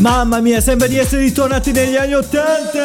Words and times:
Mamma 0.00 0.40
mia, 0.40 0.62
sembra 0.62 0.86
di 0.86 0.96
essere 0.96 1.22
ritornati 1.22 1.72
negli 1.72 1.94
anni 1.96 2.14
Ottanta! 2.14 2.78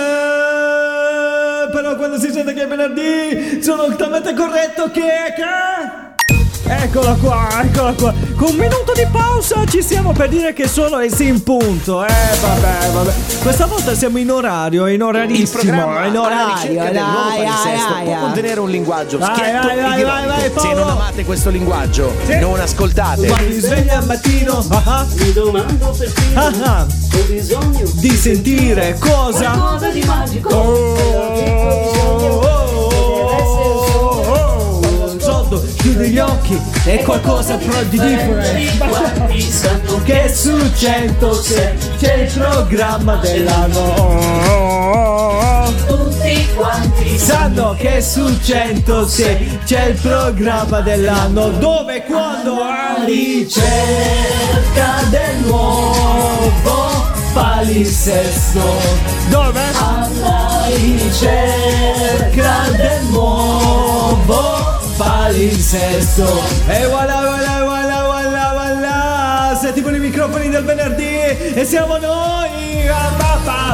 Però 1.72 1.96
quando 1.96 2.20
si 2.20 2.30
sente 2.30 2.54
che 2.54 2.64
è 2.64 2.68
venerdì 2.68 3.62
sono 3.64 3.96
talmente 3.96 4.34
corretto 4.34 4.92
che... 4.92 5.34
che... 5.36 6.05
Eccola 6.68 7.14
qua, 7.22 7.48
eccola 7.64 7.94
qua. 7.94 8.12
Con 8.36 8.50
un 8.50 8.56
minuto 8.56 8.92
di 8.96 9.06
pausa 9.12 9.64
ci 9.66 9.84
siamo 9.84 10.14
per 10.14 10.30
dire 10.30 10.52
che 10.54 10.68
sono 10.68 10.98
le 10.98 11.12
sì 11.12 11.28
in 11.28 11.44
punto. 11.44 12.04
Eh, 12.04 12.12
vabbè, 12.42 12.90
vabbè. 12.92 13.14
Questa 13.44 13.68
volta 13.68 13.94
siamo 13.94 14.18
in 14.18 14.32
orario, 14.32 14.88
in 14.88 15.04
orarissimo. 15.04 15.62
Il 15.62 15.68
programma 15.68 16.06
in 16.06 16.16
alla 16.16 16.22
orario. 16.22 16.54
ricerca 16.56 16.92
del 16.92 17.02
nuovo 17.04 17.30
dai, 17.30 17.38
palinsesto 17.46 17.94
dai, 17.94 18.04
può 18.04 18.14
dai. 18.14 18.22
contenere 18.22 18.60
un 18.60 18.70
linguaggio 18.72 19.18
Vai, 19.20 19.36
schietto 19.36 19.68
vai, 19.68 19.78
e 19.78 19.82
vai, 19.82 20.04
vai, 20.04 20.26
vai, 20.26 20.42
Se 20.42 20.50
Paolo. 20.50 20.80
non 20.80 20.90
amate 20.90 21.26
questo 21.26 21.50
linguaggio, 21.52 22.16
Sì. 22.26 22.40
non 22.40 22.60
ascoltate. 22.60 23.28
Quando 23.28 23.48
mi 23.48 23.60
sveglia 23.60 23.98
al 24.00 24.06
mattino, 24.06 24.66
ah, 24.70 24.82
ah, 24.86 25.06
Mi 25.16 25.34
domando 25.34 25.96
perfino 25.98 26.40
ah, 26.42 26.52
ah, 26.64 26.88
Ho 27.14 27.24
bisogno 27.28 27.82
di 27.94 28.10
sentire 28.10 28.98
cosa. 29.00 29.52
Qualcosa 29.52 29.90
di 29.90 30.04
magico 30.04 30.50
oh, 30.50 32.45
Sotto, 35.56 35.74
chiudi 35.78 36.10
gli 36.10 36.20
occhi, 36.20 36.62
è 36.84 37.02
qualcosa 37.04 37.56
però 37.56 37.82
di 37.84 37.98
different. 37.98 38.44
Che 40.04 40.34
su 40.34 40.58
106 40.76 41.78
c'è 41.98 42.14
il 42.16 42.30
programma 42.34 43.16
dell'anno. 43.16 43.94
tutti 45.88 46.46
quanti 46.56 47.18
Sanno 47.18 47.74
che 47.78 48.02
su 48.02 48.38
106 48.42 49.60
c'è 49.66 49.86
il 49.86 49.98
programma 50.02 50.82
dell'anno 50.82 51.48
dove? 51.50 52.04
Quando? 52.04 52.62
A 52.62 53.06
ricerca 53.06 55.04
del 55.10 55.38
nuovo 55.46 57.14
palinsesto 57.34 58.62
dove? 59.30 59.62
Alla 59.74 60.66
ricerca 60.68 62.70
del 62.76 63.04
nuovo 63.10 64.55
palincesto. 64.98 66.26
Igual, 66.68 67.10
igual. 67.10 67.65
Voilà 69.82 69.96
settiamo 69.96 69.96
i 69.96 70.00
microfoni 70.00 70.50
del 70.50 70.64
venerdì 70.64 71.54
e 71.54 71.66
siamo 71.66 71.98
noi 71.98 72.86
pa. 73.46 73.66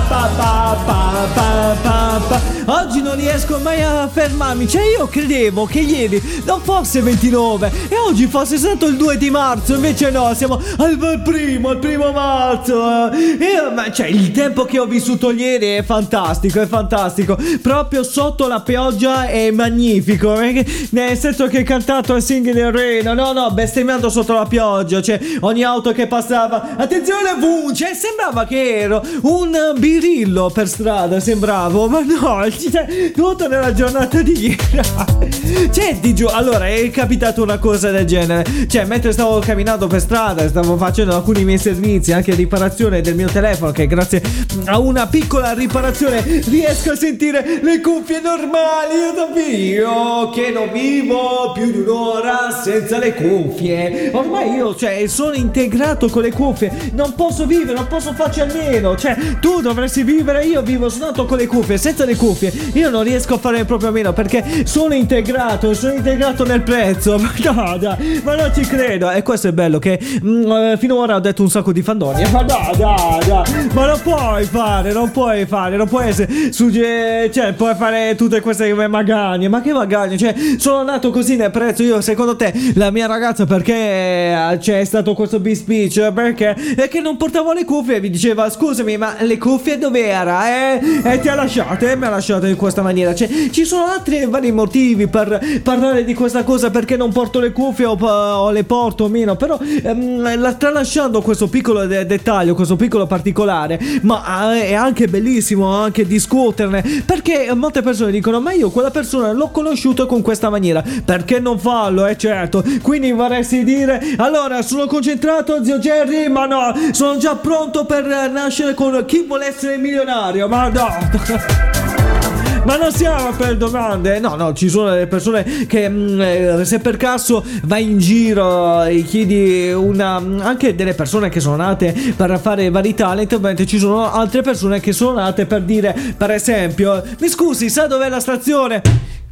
Oggi 2.65 3.01
non 3.01 3.15
riesco 3.15 3.59
mai 3.59 3.81
a 3.81 4.07
fermarmi. 4.11 4.67
Cioè, 4.67 4.81
io 4.97 5.07
credevo 5.07 5.65
che 5.65 5.79
ieri 5.79 6.21
non 6.45 6.61
fosse 6.61 7.01
29 7.01 7.71
e 7.89 7.97
oggi 7.97 8.27
fosse 8.27 8.57
stato 8.57 8.85
il 8.85 8.95
2 8.95 9.17
di 9.17 9.29
marzo. 9.29 9.75
Invece, 9.75 10.09
no, 10.11 10.33
siamo 10.33 10.61
al 10.77 11.21
primo, 11.23 11.69
al 11.69 11.79
primo 11.79 12.11
marzo. 12.11 12.75
Io, 13.13 13.71
ma, 13.73 13.91
cioè, 13.91 14.07
il 14.07 14.31
tempo 14.31 14.63
che 14.65 14.79
ho 14.79 14.85
vissuto 14.85 15.31
ieri 15.31 15.75
è 15.75 15.83
fantastico, 15.83 16.61
è 16.61 16.67
fantastico. 16.67 17.37
Proprio 17.61 18.03
sotto 18.03 18.47
la 18.47 18.61
pioggia 18.61 19.25
è 19.27 19.51
magnifico. 19.51 20.39
eh, 20.39 20.65
Nel 20.91 21.17
senso 21.17 21.47
che 21.47 21.59
ho 21.59 21.63
cantato 21.63 22.13
a 22.13 22.19
Singing 22.19 22.57
in 22.57 22.71
Rain. 22.71 23.13
No, 23.13 23.33
no, 23.33 23.51
bestemmiando 23.51 24.09
sotto 24.09 24.33
la 24.33 24.45
pioggia. 24.45 25.01
Cioè, 25.01 25.19
ogni 25.41 25.63
auto 25.63 25.90
che 25.91 26.07
passava. 26.07 26.75
Attenzione, 26.77 27.35
boom! 27.37 27.73
Cioè, 27.73 27.93
sembrava 27.93 28.45
che 28.45 28.79
ero 28.79 29.03
un 29.21 29.73
birillo 29.77 30.49
per 30.49 30.67
strada. 30.67 31.19
Sembravo, 31.19 31.87
ma 31.87 31.99
no, 32.01 32.49
cioè, 32.49 33.11
tutto 33.11 33.47
nella 33.47 33.73
giornata 33.73 34.21
di 34.21 34.31
ieri. 34.31 35.69
Cioè, 35.71 35.99
ti 35.99 36.13
giuro, 36.13 36.33
allora 36.33 36.67
è 36.67 36.89
capitato 36.89 37.43
una 37.43 37.57
cosa 37.57 37.91
del 37.91 38.05
genere. 38.05 38.67
Cioè, 38.67 38.85
mentre 38.85 39.11
stavo 39.11 39.39
camminando 39.39 39.87
per 39.87 39.99
strada, 39.99 40.47
stavo 40.47 40.77
facendo 40.77 41.15
alcuni 41.15 41.43
miei 41.43 41.57
servizi, 41.57 42.11
anche 42.11 42.33
riparazione 42.33 43.01
del 43.01 43.15
mio 43.15 43.27
telefono, 43.27 43.71
che 43.71 43.87
grazie 43.87 44.21
a 44.65 44.79
una 44.79 45.07
piccola 45.07 45.53
riparazione 45.53 46.23
riesco 46.47 46.91
a 46.91 46.95
sentire 46.95 47.59
le 47.61 47.81
cuffie 47.81 48.21
normali. 48.21 48.95
Io 48.95 49.13
davvero 49.13 50.29
che 50.33 50.51
non 50.51 50.71
vivo 50.71 51.51
più 51.53 51.71
di 51.71 51.79
un'ora 51.79 52.49
senza 52.63 52.97
le 52.97 53.13
cuffie. 53.13 54.11
Ormai 54.13 54.51
io, 54.51 54.75
cioè, 54.75 55.07
sono 55.07 55.33
integrato 55.33 55.80
con 56.09 56.21
le 56.21 56.31
cuffie. 56.31 56.91
Non 56.93 57.13
posso 57.15 57.45
vivere, 57.45 57.73
non 57.73 57.87
posso 57.87 58.13
farci 58.13 58.39
almeno. 58.39 58.95
Cioè, 58.95 59.15
tu 59.39 59.61
dovresti 59.61 60.03
vivere, 60.03 60.45
io 60.45 60.61
vivo 60.61 60.89
soltanto 60.89 61.25
con 61.25 61.37
le 61.37 61.47
cuffie, 61.47 61.77
senza 61.77 62.05
le 62.05 62.15
cuffie. 62.15 62.51
Io 62.73 62.89
non 62.89 63.03
riesco 63.03 63.35
a 63.35 63.37
fare 63.37 63.65
proprio 63.65 63.89
a 63.89 63.91
meno 63.91 64.13
perché 64.13 64.65
sono 64.65 64.93
integrato, 64.93 65.73
sono 65.73 65.93
integrato 65.93 66.45
nel 66.45 66.61
prezzo. 66.61 67.17
Ma 67.19 67.31
no, 67.51 67.77
dai, 67.77 68.21
ma 68.23 68.35
non 68.35 68.51
ci 68.53 68.61
credo. 68.61 69.09
E 69.09 69.21
questo 69.23 69.47
è 69.47 69.51
bello 69.51 69.79
che 69.79 69.99
mm, 70.23 70.51
eh, 70.51 70.77
finora 70.77 71.15
ho 71.15 71.19
detto 71.19 71.41
un 71.41 71.49
sacco 71.49 71.71
di 71.71 71.81
fandonie. 71.81 72.27
Ma 72.31 72.43
dai, 72.43 72.77
dai, 72.77 73.19
dai. 73.27 73.69
Ma 73.73 73.85
non 73.87 73.99
puoi 74.01 74.43
fare, 74.45 74.91
non 74.93 75.11
puoi 75.11 75.45
fare, 75.45 75.75
non 75.77 75.87
puoi 75.87 76.07
essere 76.07 76.51
sugge... 76.51 77.29
Cioè, 77.31 77.53
puoi 77.53 77.75
fare 77.75 78.15
tutte 78.15 78.39
queste 78.41 78.73
magagne. 78.73 79.47
Ma 79.47 79.61
che 79.61 79.73
magagne? 79.73 80.17
Cioè, 80.17 80.35
sono 80.57 80.83
nato 80.83 81.09
così 81.11 81.35
nel 81.35 81.51
prezzo. 81.51 81.83
Io, 81.83 82.01
secondo 82.01 82.35
te, 82.35 82.53
la 82.75 82.91
mia 82.91 83.07
ragazza, 83.07 83.45
perché 83.45 83.73
eh, 83.73 84.57
c'è 84.59 84.83
stato 84.83 85.13
questo 85.13 85.39
big 85.39 85.55
speech? 85.71 86.11
Perché? 86.11 86.55
È 86.75 86.87
che 86.89 86.99
non 86.99 87.15
portavo 87.15 87.53
le 87.53 87.63
cuffie 87.63 87.95
e 87.95 88.01
mi 88.01 88.09
diceva, 88.09 88.49
scusami, 88.49 88.97
ma 88.97 89.15
le 89.21 89.37
cuffie 89.37 89.77
dove 89.77 90.05
era? 90.05 90.47
Eh? 90.49 91.01
E 91.03 91.19
ti 91.19 91.29
ha 91.29 91.35
lasciate, 91.35 91.95
mi 91.95 92.05
ha 92.05 92.09
lasciato 92.09 92.45
in 92.45 92.57
questa 92.57 92.81
maniera. 92.81 93.15
Cioè, 93.15 93.49
ci 93.51 93.63
sono 93.63 93.85
altri 93.85 94.25
vari 94.25 94.51
motivi 94.51 95.07
per 95.07 95.61
parlare 95.63 96.03
di 96.03 96.13
questa 96.13 96.43
cosa 96.43 96.69
perché 96.69 96.97
non 96.97 97.11
porto 97.11 97.39
le 97.39 97.51
cuffie 97.51 97.85
o, 97.85 97.97
o 97.97 98.51
le 98.51 98.63
porto 98.65 99.05
o 99.05 99.07
meno. 99.07 99.35
Però, 99.35 99.57
ehm, 99.59 100.39
la, 100.39 100.53
tralasciando 100.53 101.21
questo 101.21 101.47
piccolo 101.47 101.85
de- 101.85 102.05
dettaglio, 102.05 102.53
questo 102.53 102.75
piccolo 102.75 103.07
particolare, 103.07 103.79
ma 104.01 104.53
eh, 104.55 104.69
è 104.69 104.73
anche 104.73 105.07
bellissimo 105.07 105.67
anche 105.67 106.05
discuterne. 106.05 107.03
Perché 107.05 107.49
molte 107.55 107.81
persone 107.81 108.11
dicono, 108.11 108.41
ma 108.41 108.51
io 108.51 108.69
quella 108.69 108.91
persona 108.91 109.31
l'ho 109.31 109.49
conosciuto 109.49 110.05
con 110.05 110.21
questa 110.21 110.49
maniera. 110.49 110.83
Perché 111.05 111.39
non 111.39 111.57
farlo? 111.57 112.05
Eh 112.05 112.17
certo. 112.17 112.63
Quindi 112.81 113.11
vorresti 113.11 113.63
dire, 113.63 114.01
allora 114.17 114.61
sono 114.61 114.87
concentrato, 114.87 115.60
zio 115.63 115.79
Jerry, 115.79 116.27
ma 116.27 116.45
no, 116.45 116.73
sono 116.91 117.17
già 117.17 117.35
pronto 117.35 117.85
per 117.85 118.05
nascere 118.05 118.73
con 118.73 119.03
chi 119.05 119.23
vuole 119.27 119.47
essere 119.47 119.77
milionario. 119.77 120.47
Ma 120.47 120.69
no. 120.69 120.87
Ma 122.63 122.77
non 122.77 122.91
siamo 122.91 123.31
per 123.31 123.57
domande, 123.57 124.19
no, 124.19 124.35
no, 124.35 124.53
ci 124.53 124.69
sono 124.69 124.91
delle 124.91 125.07
persone 125.07 125.65
che 125.65 125.89
mm, 125.89 126.21
eh, 126.21 126.65
se 126.65 126.77
per 126.77 126.95
caso 126.95 127.43
vai 127.63 127.83
in 127.83 127.97
giro 127.97 128.83
e 128.83 129.01
chiedi 129.01 129.71
una. 129.71 130.17
anche 130.17 130.75
delle 130.75 130.93
persone 130.93 131.29
che 131.29 131.39
sono 131.39 131.55
nate 131.55 132.13
per 132.15 132.39
fare 132.39 132.69
vari 132.69 132.93
talent, 132.93 133.35
mentre 133.39 133.65
ci 133.65 133.79
sono 133.79 134.11
altre 134.11 134.43
persone 134.43 134.79
che 134.79 134.93
sono 134.93 135.13
nate 135.13 135.47
per 135.47 135.63
dire, 135.63 135.95
per 136.15 136.29
esempio, 136.29 137.03
mi 137.19 137.27
scusi, 137.29 137.67
sa 137.67 137.87
dov'è 137.87 138.09
la 138.09 138.19
stazione? 138.19 138.81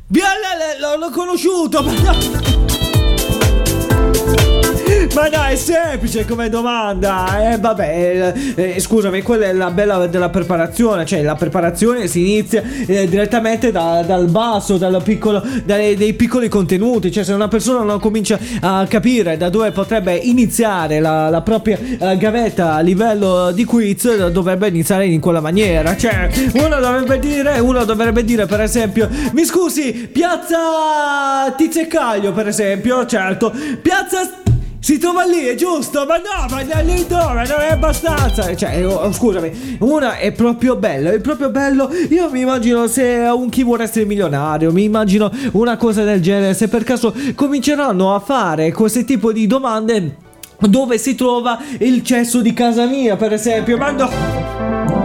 Via, 0.08 0.30
l'ho 0.98 1.10
conosciuto, 1.12 1.84
ma 1.84 1.92
no. 1.92 2.99
Ma 5.16 5.28
no, 5.28 5.44
è 5.44 5.56
semplice 5.56 6.24
come 6.26 6.50
domanda. 6.50 7.52
Eh, 7.52 7.58
vabbè, 7.58 8.34
eh, 8.56 8.76
eh, 8.76 8.80
scusami, 8.80 9.22
quella 9.22 9.48
è 9.48 9.54
la 9.54 9.72
bella 9.72 10.06
della 10.08 10.30
preparazione. 10.30 11.06
Cioè, 11.06 11.24
la 11.24 11.36
preparazione 11.36 12.08
si 12.08 12.20
inizia 12.20 12.62
eh, 12.86 13.08
direttamente 13.08 13.72
da- 13.72 14.04
dal 14.06 14.28
basso, 14.30 14.78
dal 14.78 15.02
piccolo, 15.04 15.44
dai, 15.66 15.96
dei 15.96 16.14
piccoli 16.14 16.48
contenuti. 16.48 17.12
Cioè, 17.12 17.24
se 17.24 17.34
una 17.34 17.48
persona 17.48 17.84
non 17.84 18.00
comincia 18.00 18.38
a 18.62 18.86
capire 18.88 19.36
da 19.36 19.50
dove 19.50 19.72
potrebbe 19.72 20.16
iniziare 20.16 21.00
la, 21.00 21.30
la 21.30 21.42
propria 21.42 21.78
eh, 21.80 22.18
gavetta 22.18 22.76
a 22.76 22.80
livello 22.82 23.52
di 23.52 23.66
quiz, 23.66 24.30
dovrebbe 24.30 24.68
iniziare 24.68 25.08
in 25.08 25.20
quella 25.20 25.42
maniera. 25.42 25.98
Cioè, 25.98 26.30
uno 26.54 26.80
dovrebbe 26.80 27.20
dire, 27.20 27.60
uno 27.60 27.84
dovrebbe 27.84 28.24
dire, 28.24 28.46
per 28.46 28.62
esempio, 28.62 29.10
mi 29.34 29.44
scusi, 29.44 30.08
piazza 30.12 31.52
Tizio 31.58 31.88
per 32.34 32.48
esempio, 32.48 33.06
certo, 33.06 33.52
piazza. 33.82 34.39
Si 34.82 34.98
trova 34.98 35.26
lì, 35.26 35.44
è 35.46 35.56
giusto? 35.56 36.06
Ma 36.06 36.16
no, 36.16 36.48
ma 36.50 36.64
da 36.64 36.80
lì 36.80 37.06
dove? 37.06 37.46
Non 37.48 37.60
è 37.60 37.72
abbastanza. 37.72 38.56
Cioè, 38.56 38.86
oh, 38.88 39.12
scusami, 39.12 39.78
una 39.80 40.18
è 40.18 40.32
proprio 40.32 40.78
bello, 40.78 41.12
è 41.12 41.20
proprio 41.20 41.50
bello. 41.50 41.90
Io 42.10 42.30
mi 42.30 42.42
immagino 42.42 42.88
se 42.88 43.30
un 43.32 43.50
chi 43.50 43.64
vuole 43.64 43.84
essere 43.84 44.06
milionario, 44.06 44.72
mi 44.72 44.86
immagino 44.86 45.30
una 45.52 45.76
cosa 45.76 46.04
del 46.04 46.22
genere. 46.22 46.54
Se 46.54 46.70
per 46.70 46.84
caso 46.86 47.14
cominceranno 47.36 48.16
a 48.16 48.20
fare 48.20 48.72
questo 48.72 49.04
tipo 49.04 49.34
di 49.34 49.48
domande. 49.48 50.16
Dove 50.60 50.98
si 50.98 51.16
trova 51.16 51.58
il 51.80 52.04
cesso 52.04 52.42
di 52.42 52.54
casa 52.54 52.86
mia, 52.86 53.16
per 53.16 53.34
esempio? 53.34 53.78
Ma 53.78 53.92
no! 53.92 54.99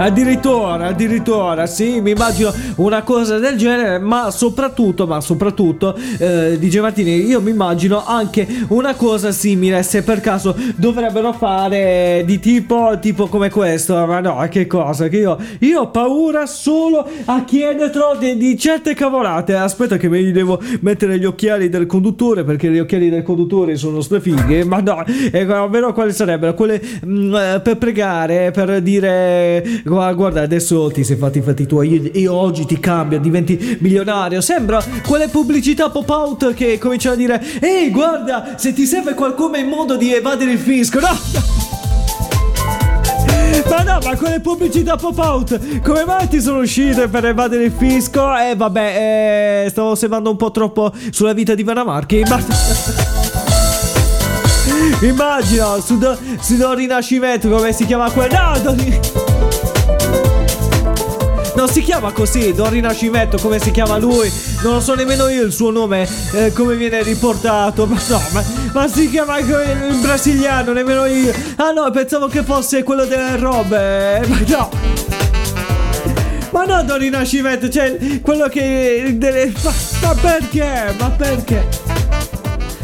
Addirittura, 0.00 0.86
addirittura, 0.86 1.66
sì, 1.66 2.00
mi 2.00 2.12
immagino 2.12 2.54
una 2.76 3.02
cosa 3.02 3.38
del 3.40 3.56
genere, 3.56 3.98
ma 3.98 4.30
soprattutto, 4.30 5.08
ma 5.08 5.20
soprattutto, 5.20 5.98
eh, 6.18 6.56
DJ 6.56 6.78
Martini, 6.78 7.26
io 7.26 7.40
mi 7.40 7.50
immagino 7.50 8.06
anche 8.06 8.46
una 8.68 8.94
cosa 8.94 9.32
simile 9.32 9.82
se 9.82 10.04
per 10.04 10.20
caso 10.20 10.56
dovrebbero 10.76 11.32
fare 11.32 12.22
di 12.24 12.38
tipo, 12.38 12.96
tipo 13.00 13.26
come 13.26 13.50
questo, 13.50 14.06
ma 14.06 14.20
no, 14.20 14.46
che 14.48 14.68
cosa, 14.68 15.08
che 15.08 15.16
io, 15.16 15.36
io 15.58 15.80
ho 15.80 15.90
paura 15.90 16.46
solo 16.46 17.04
a 17.24 17.42
chiederlo 17.42 18.16
di, 18.20 18.36
di 18.36 18.56
certe 18.56 18.94
cavolate, 18.94 19.56
aspetta 19.56 19.96
che 19.96 20.08
mi 20.08 20.30
devo 20.30 20.60
mettere 20.78 21.18
gli 21.18 21.24
occhiali 21.24 21.68
del 21.68 21.86
conduttore, 21.86 22.44
perché 22.44 22.70
gli 22.70 22.78
occhiali 22.78 23.10
del 23.10 23.24
conduttore 23.24 23.74
sono 23.74 24.00
strafighe, 24.00 24.62
ma 24.62 24.78
no, 24.78 25.04
eh, 25.04 25.44
ovvero 25.54 25.92
quali 25.92 26.12
sarebbero? 26.12 26.54
Quelle 26.54 26.80
mm, 27.04 27.34
eh, 27.34 27.60
per 27.64 27.78
pregare, 27.78 28.52
per 28.52 28.80
dire 28.80 29.86
Guarda, 29.88 30.42
adesso 30.42 30.90
ti 30.90 31.02
sei 31.02 31.16
fatti 31.16 31.38
i 31.38 31.42
fatti 31.42 31.66
tuoi. 31.66 31.92
Io, 31.92 32.10
io 32.12 32.34
oggi 32.34 32.66
ti 32.66 32.78
cambio, 32.78 33.18
diventi 33.18 33.78
milionario. 33.80 34.40
Sembra 34.40 34.82
quelle 35.06 35.28
pubblicità 35.28 35.88
pop-out 35.90 36.54
che 36.54 36.78
cominciano 36.78 37.14
a 37.14 37.18
dire: 37.18 37.42
Ehi, 37.60 37.90
guarda, 37.90 38.54
se 38.56 38.72
ti 38.72 38.86
serve 38.86 39.14
qualcuno 39.14 39.56
in 39.56 39.68
modo 39.68 39.96
di 39.96 40.12
evadere 40.12 40.52
il 40.52 40.58
fisco, 40.58 41.00
no? 41.00 41.08
Ma 43.68 43.82
no, 43.82 43.98
ma 44.02 44.16
quelle 44.16 44.40
pubblicità 44.40 44.96
pop-out 44.96 45.80
come 45.82 46.04
mai 46.04 46.28
ti 46.28 46.40
sono 46.40 46.60
uscite 46.60 47.08
per 47.08 47.26
evadere 47.26 47.64
il 47.64 47.72
fisco? 47.76 48.34
Eh 48.36 48.54
vabbè, 48.56 49.64
eh, 49.64 49.70
stavo 49.70 49.90
osservando 49.90 50.30
un 50.30 50.36
po' 50.36 50.50
troppo 50.50 50.92
sulla 51.10 51.32
vita 51.32 51.54
di 51.54 51.62
Vanna 51.62 51.84
Marchi. 51.84 52.22
Ma... 52.28 52.38
Immagino, 55.00 55.80
su, 55.80 55.98
do, 55.98 56.74
Rinascimento, 56.74 57.48
come 57.48 57.72
si 57.72 57.84
chiama 57.84 58.10
quel... 58.10 58.30
No, 58.30 58.58
Don... 58.62 59.37
Non 61.58 61.68
si 61.68 61.82
chiama 61.82 62.12
così, 62.12 62.52
Don 62.52 62.70
Rinascimento, 62.70 63.36
come 63.36 63.58
si 63.58 63.72
chiama 63.72 63.98
lui? 63.98 64.32
Non 64.62 64.74
lo 64.74 64.80
so 64.80 64.94
nemmeno 64.94 65.26
io 65.26 65.42
il 65.42 65.50
suo 65.50 65.72
nome, 65.72 66.08
eh, 66.32 66.52
come 66.52 66.76
viene 66.76 67.02
riportato. 67.02 67.84
Ma 67.84 68.00
no, 68.08 68.22
ma, 68.30 68.44
ma 68.72 68.86
si 68.86 69.10
chiama 69.10 69.40
in 69.40 69.98
brasiliano, 70.00 70.70
nemmeno 70.72 71.04
io. 71.06 71.34
Ah 71.56 71.72
no, 71.72 71.90
pensavo 71.90 72.28
che 72.28 72.44
fosse 72.44 72.84
quello 72.84 73.06
delle 73.06 73.36
robe. 73.38 74.24
Ma 74.28 74.38
no. 74.46 74.70
Ma 76.52 76.64
no, 76.64 76.84
Don 76.84 76.98
Rinascimento, 76.98 77.68
cioè 77.68 78.20
quello 78.22 78.46
che... 78.46 79.16
Delle, 79.16 79.52
ma, 79.64 79.72
ma 80.02 80.14
perché? 80.14 80.94
Ma 80.96 81.10
perché? 81.10 81.66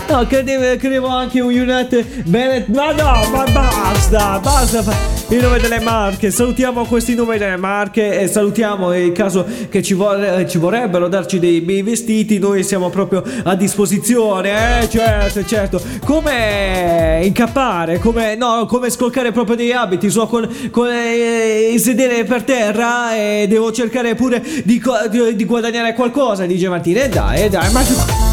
No, 0.09 0.27
credevo, 0.27 0.77
credevo 0.81 1.07
anche 1.07 1.41
un 1.41 1.53
United 1.53 2.25
Bennett. 2.25 2.67
Ma 2.67 2.91
no, 2.91 3.25
ma 3.31 3.45
basta, 3.53 4.41
basta 4.41 5.14
il 5.29 5.41
nome 5.41 5.59
delle 5.59 5.81
marche. 5.81 6.31
Salutiamo 6.31 6.85
questi 6.85 7.15
nomi 7.15 7.39
delle 7.39 7.57
marche 7.57 8.21
e 8.21 8.29
salutiamo 8.29 8.93
in 8.93 9.13
caso 9.13 9.47
che 9.69 9.83
ci, 9.83 9.95
vor- 9.95 10.45
ci, 10.47 10.59
vorrebbero 10.59 11.09
darci 11.09 11.39
dei 11.39 11.61
bei 11.61 11.83
vestiti. 11.83 12.39
Noi 12.39 12.63
siamo 12.63 12.91
proprio 12.91 13.23
a 13.45 13.55
disposizione. 13.55 14.83
Eh, 14.83 14.89
certo, 14.89 15.45
certo. 15.45 15.81
Come 16.05 17.21
incappare, 17.25 17.99
come, 17.99 18.37
no, 18.37 18.67
come 18.67 18.91
scolcare 18.91 19.33
proprio 19.33 19.57
dei 19.57 19.73
abiti. 19.73 20.11
So, 20.11 20.27
con, 20.27 20.49
con 20.71 20.89
eh, 20.89 21.75
sedere 21.79 22.25
per 22.25 22.43
terra 22.43 23.17
e 23.17 23.47
devo 23.49 23.73
cercare 23.73 24.15
pure 24.15 24.43
di, 24.65 24.83
di, 25.11 25.37
di 25.37 25.45
guadagnare 25.45 25.95
qualcosa. 25.95 26.45
Dice 26.47 26.69
Martina. 26.69 27.03
E 27.03 27.09
dai, 27.09 27.49
dai, 27.49 27.73
ma. 27.73 28.24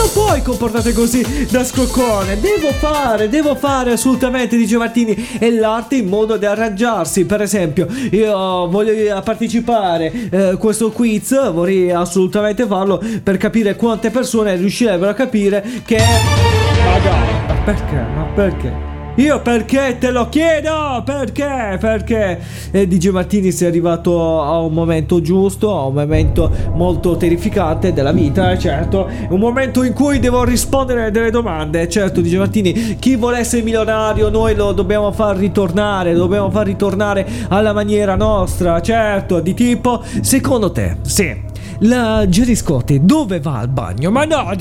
Non 0.00 0.10
puoi 0.14 0.40
comportarti 0.40 0.94
così 0.94 1.46
da 1.50 1.62
scoccone. 1.62 2.40
Devo 2.40 2.72
fare, 2.72 3.28
devo 3.28 3.54
fare 3.54 3.92
assolutamente, 3.92 4.56
dice 4.56 4.78
Martini. 4.78 5.14
E 5.38 5.52
l'arte 5.52 5.96
in 5.96 6.08
modo 6.08 6.38
di 6.38 6.46
arrangiarsi. 6.46 7.26
Per 7.26 7.42
esempio, 7.42 7.86
io 8.10 8.66
voglio 8.68 9.20
partecipare 9.20 10.30
a 10.32 10.36
eh, 10.36 10.56
questo 10.56 10.90
quiz. 10.90 11.52
Vorrei 11.52 11.90
assolutamente 11.90 12.64
farlo 12.66 12.98
per 13.22 13.36
capire 13.36 13.76
quante 13.76 14.08
persone 14.08 14.56
riuscirebbero 14.56 15.10
a 15.10 15.14
capire 15.14 15.62
che. 15.84 15.98
Ma 15.98 16.98
dai, 16.98 17.32
ma 17.46 17.54
perché? 17.62 18.06
Ma 18.14 18.22
perché? 18.34 18.89
Io 19.16 19.40
perché 19.40 19.96
te 19.98 20.10
lo 20.10 20.28
chiedo? 20.28 21.02
Perché? 21.04 21.76
Perché 21.80 22.40
eh, 22.70 22.86
DJ 22.86 23.08
Martini 23.08 23.50
sei 23.50 23.68
arrivato 23.68 24.40
a 24.40 24.60
un 24.60 24.72
momento 24.72 25.20
giusto, 25.20 25.76
a 25.76 25.86
un 25.86 25.94
momento 25.94 26.50
molto 26.74 27.16
terrificante 27.16 27.92
della 27.92 28.12
vita, 28.12 28.56
certo. 28.56 29.08
Un 29.28 29.38
momento 29.38 29.82
in 29.82 29.92
cui 29.92 30.20
devo 30.20 30.44
rispondere 30.44 31.10
delle 31.10 31.30
domande. 31.30 31.88
Certo, 31.88 32.20
DJ 32.20 32.36
Martini, 32.36 32.96
chi 32.98 33.16
vuole 33.16 33.38
essere 33.38 33.62
milionario 33.62 34.28
noi 34.30 34.54
lo 34.54 34.72
dobbiamo 34.72 35.10
far 35.10 35.36
ritornare, 35.36 36.14
dobbiamo 36.14 36.50
far 36.50 36.66
ritornare 36.66 37.26
alla 37.48 37.72
maniera 37.72 38.14
nostra, 38.14 38.80
certo, 38.80 39.40
di 39.40 39.54
tipo, 39.54 40.02
secondo 40.20 40.70
te, 40.70 40.96
sì, 41.02 41.36
la 41.80 42.26
Jerry 42.26 42.54
Scotti 42.54 43.04
dove 43.04 43.40
va 43.40 43.58
al 43.58 43.68
bagno? 43.68 44.10
Ma 44.10 44.24
no, 44.24 44.52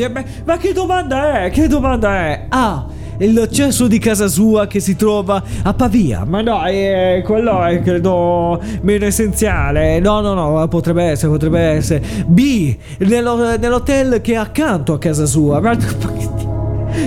ma 0.45 0.57
che 0.57 0.73
domanda 0.73 1.43
è? 1.43 1.49
Che 1.49 1.67
domanda 1.67 2.15
è? 2.15 2.45
Ah, 2.49 2.85
l'accesso 3.27 3.87
di 3.87 3.99
casa 3.99 4.27
sua 4.27 4.67
che 4.67 4.79
si 4.79 4.95
trova 4.95 5.41
a 5.63 5.73
Pavia. 5.73 6.25
Ma 6.25 6.41
no, 6.41 6.65
eh, 6.65 7.21
quello 7.25 7.63
è 7.63 7.81
credo 7.81 8.61
meno 8.81 9.05
essenziale. 9.05 9.99
No, 9.99 10.21
no, 10.21 10.33
no, 10.33 10.67
potrebbe 10.67 11.03
essere, 11.03 11.31
potrebbe 11.31 11.59
essere. 11.59 12.01
B, 12.25 12.75
nello, 12.99 13.57
nell'hotel 13.57 14.21
che 14.21 14.33
è 14.33 14.37
accanto 14.37 14.93
a 14.93 14.99
casa 14.99 15.25
sua. 15.25 15.59
Ma... 15.59 16.47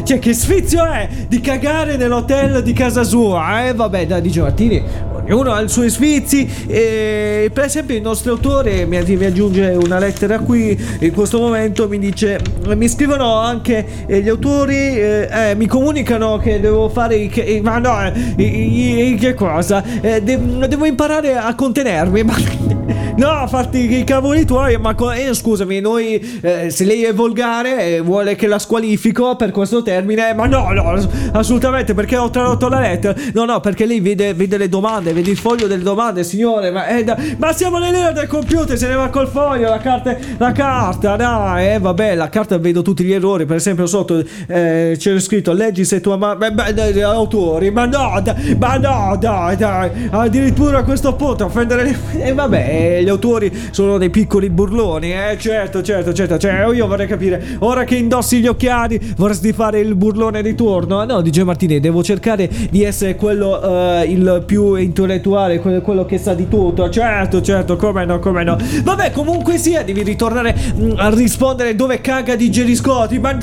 Cioè, 0.02 0.18
che 0.18 0.32
sfizio 0.32 0.84
è 0.84 1.08
di 1.28 1.40
cagare 1.40 1.96
nell'hotel 1.96 2.62
di 2.62 2.72
casa 2.72 3.04
sua? 3.04 3.66
Eh, 3.66 3.74
vabbè, 3.74 4.06
dai, 4.06 4.20
di 4.20 4.40
Martini, 4.40 4.82
ognuno 5.24 5.52
ha 5.52 5.60
i 5.60 5.68
suoi 5.68 5.90
sfizi 5.90 6.48
e 6.66 7.50
per 7.52 7.64
esempio 7.64 7.94
il 7.94 8.02
nostro 8.02 8.32
autore 8.32 8.84
mi, 8.86 9.00
mi, 9.02 9.24
aggiunge 9.24 9.78
una 9.82 9.98
lettera 9.98 10.38
qui 10.40 10.78
in 11.00 11.12
questo 11.12 11.38
momento 11.38 11.88
mi 11.88 11.98
dice 11.98 12.40
mi 12.74 12.88
scrivono 12.88 13.36
anche 13.36 13.86
eh, 14.06 14.20
gli 14.20 14.28
autori 14.28 14.74
eh, 14.74 15.28
eh, 15.30 15.54
mi 15.54 15.66
comunicano 15.66 16.38
che 16.38 16.60
devo 16.60 16.88
fare 16.88 17.16
i, 17.16 17.28
che, 17.28 17.60
ma 17.62 17.78
no 17.78 18.12
i, 18.36 19.16
che 19.18 19.34
cosa 19.34 19.82
eh, 20.00 20.22
de, 20.22 20.38
devo 20.68 20.84
imparare 20.86 21.36
a 21.36 21.54
contenermi 21.54 22.22
ma 22.24 22.34
No, 23.14 23.46
farti 23.46 23.98
i 23.98 24.04
cavoli 24.04 24.46
tuoi, 24.46 24.78
ma 24.78 24.94
co- 24.94 25.12
eh, 25.12 25.34
scusami, 25.34 25.80
noi 25.80 26.40
eh, 26.40 26.70
se 26.70 26.84
lei 26.84 27.04
è 27.04 27.12
volgare 27.12 27.96
e 27.96 28.00
vuole 28.00 28.34
che 28.36 28.46
la 28.46 28.58
squalifico 28.58 29.36
per 29.36 29.50
questo 29.50 29.81
termine, 29.82 30.34
ma 30.34 30.46
no, 30.46 30.70
no, 30.72 30.94
assolutamente, 31.32 31.94
perché 31.94 32.16
ho 32.16 32.30
tradotto 32.30 32.68
la 32.68 32.80
lettera. 32.80 33.14
No, 33.34 33.44
no, 33.44 33.60
perché 33.60 33.86
lei 33.86 34.00
vede, 34.00 34.34
vede 34.34 34.56
le 34.56 34.68
domande, 34.68 35.12
vede 35.12 35.30
il 35.30 35.36
foglio 35.36 35.66
delle 35.66 35.82
domande, 35.82 36.24
signore, 36.24 36.70
ma, 36.70 36.86
eh, 36.86 37.04
da- 37.04 37.16
ma 37.38 37.52
siamo 37.52 37.78
nell'era 37.78 38.12
del 38.12 38.26
computer, 38.26 38.76
se 38.76 38.88
ne 38.88 38.94
va 38.94 39.08
col 39.08 39.28
foglio, 39.28 39.68
la 39.68 39.78
carta, 39.78 40.16
la 40.38 40.52
carta, 40.52 41.16
dai, 41.16 41.74
eh, 41.74 41.78
vabbè, 41.78 42.14
la 42.14 42.28
carta 42.28 42.58
vedo 42.58 42.82
tutti 42.82 43.04
gli 43.04 43.12
errori, 43.12 43.44
per 43.44 43.56
esempio 43.56 43.86
sotto 43.86 44.22
eh, 44.46 44.94
c'è 44.96 45.20
scritto 45.20 45.52
leggi 45.52 45.84
se 45.84 46.00
tua 46.00 46.16
mamma, 46.16 46.50
beh, 46.50 47.02
autori, 47.02 47.70
ma 47.70 47.86
no, 47.86 48.20
da- 48.22 48.36
ma 48.58 48.76
no, 48.76 49.16
dai, 49.18 49.56
dai, 49.56 49.90
addirittura 50.10 50.78
a 50.78 50.84
questo 50.84 51.14
punto 51.14 51.44
offendere 51.44 51.82
le... 51.84 52.00
Eh, 52.22 52.32
vabbè, 52.34 53.00
gli 53.02 53.08
autori 53.08 53.50
sono 53.70 53.98
dei 53.98 54.10
piccoli 54.10 54.48
burloni, 54.48 55.12
eh? 55.12 55.36
Certo, 55.38 55.82
certo, 55.82 56.12
certo. 56.12 56.38
Cioè, 56.38 56.66
io 56.72 56.86
vorrei 56.86 57.06
capire, 57.08 57.42
ora 57.60 57.84
che 57.84 57.96
indossi 57.96 58.38
gli 58.40 58.46
occhiali, 58.46 59.00
vorresti 59.16 59.52
fare 59.52 59.71
il 59.78 59.94
burlone 59.94 60.42
di 60.42 60.54
turno? 60.54 61.04
No, 61.04 61.20
dice 61.20 61.44
Martini, 61.44 61.80
devo 61.80 62.02
cercare 62.02 62.48
di 62.70 62.82
essere 62.82 63.16
quello 63.16 63.58
uh, 63.58 64.08
il 64.08 64.42
più 64.46 64.74
intellettuale, 64.74 65.60
quello 65.60 66.04
che 66.04 66.18
sa 66.18 66.34
di 66.34 66.48
tutto. 66.48 66.88
Certo, 66.90 67.40
certo, 67.40 67.76
come 67.76 68.04
no, 68.04 68.18
come 68.18 68.44
no. 68.44 68.56
Vabbè, 68.82 69.10
comunque 69.12 69.58
sia, 69.58 69.82
devi 69.82 70.02
ritornare 70.02 70.54
mm, 70.54 70.92
a 70.96 71.10
rispondere 71.10 71.74
dove 71.74 72.00
caga 72.00 72.34
di 72.36 72.50
Jerry 72.50 72.74
Scotti. 72.74 73.18
Ma, 73.18 73.36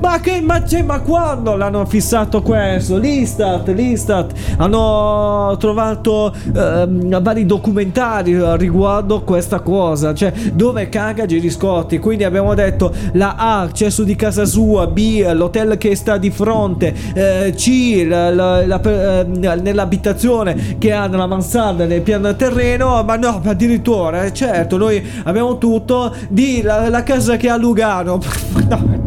ma 0.00 0.20
che, 0.20 0.40
ma, 0.40 0.64
cioè, 0.64 0.82
ma 0.82 1.00
quando 1.00 1.56
l'hanno 1.56 1.84
fissato 1.86 2.42
questo? 2.42 2.98
L'Istat, 2.98 3.68
l'Istat. 3.68 4.32
Hanno 4.58 5.56
trovato 5.58 6.34
uh, 6.54 7.20
vari 7.20 7.46
documentari 7.46 8.32
riguardo 8.56 8.80
riguardo 8.82 9.22
questa 9.22 9.60
cosa, 9.60 10.14
cioè 10.14 10.32
dove 10.52 10.88
caga 10.88 11.26
Giri 11.26 11.50
Scotti. 11.50 11.98
Quindi 11.98 12.24
abbiamo 12.24 12.54
detto 12.54 12.92
la 13.12 13.36
A, 13.36 13.60
accesso 13.60 14.02
di 14.02 14.16
casa 14.16 14.44
sua, 14.44 14.86
B, 14.86 15.20
l'hotel 15.52 15.76
che 15.76 15.94
sta 15.94 16.16
di 16.16 16.30
fronte, 16.30 16.94
eh, 17.12 17.52
C, 17.54 18.06
la, 18.08 18.30
la, 18.30 18.66
la, 18.66 18.80
eh, 18.80 19.24
nell'abitazione 19.26 20.76
che 20.78 20.92
ha 20.92 21.06
nella 21.06 21.26
mansarda 21.26 21.84
nel 21.84 22.00
piano 22.00 22.34
terreno, 22.34 23.02
ma 23.02 23.16
no, 23.16 23.42
addirittura, 23.44 24.24
eh, 24.24 24.32
certo, 24.32 24.78
noi 24.78 25.04
abbiamo 25.24 25.58
tutto, 25.58 26.14
D, 26.28 26.62
la, 26.62 27.02
casa 27.02 27.36
che 27.36 27.50
ha 27.50 27.56
Lugano. 27.56 28.18
no. 28.68 29.00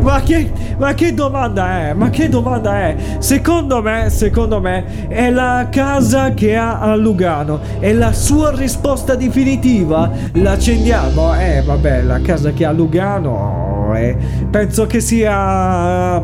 Ma 0.00 0.22
che, 0.22 0.50
ma 0.78 0.94
che 0.94 1.12
domanda 1.12 1.88
è? 1.88 1.92
Ma 1.92 2.08
che 2.08 2.30
domanda 2.30 2.76
è? 2.78 2.96
Secondo 3.18 3.82
me, 3.82 4.08
secondo 4.08 4.58
me, 4.58 5.08
è 5.08 5.28
la 5.30 5.68
casa 5.70 6.32
che 6.32 6.56
ha 6.56 6.80
a 6.80 6.94
Lugano. 6.94 7.60
È 7.78 7.92
la 7.92 8.12
sua 8.12 8.54
risposta 8.54 9.14
definitiva. 9.16 10.10
L'accendiamo? 10.32 11.34
Eh, 11.38 11.62
vabbè, 11.62 12.02
la 12.02 12.20
casa 12.22 12.52
che 12.52 12.64
ha 12.64 12.70
a 12.70 12.72
Lugano. 12.72 13.65
Eh, 13.94 14.16
penso 14.50 14.86
che 14.86 15.00
sia 15.00 16.16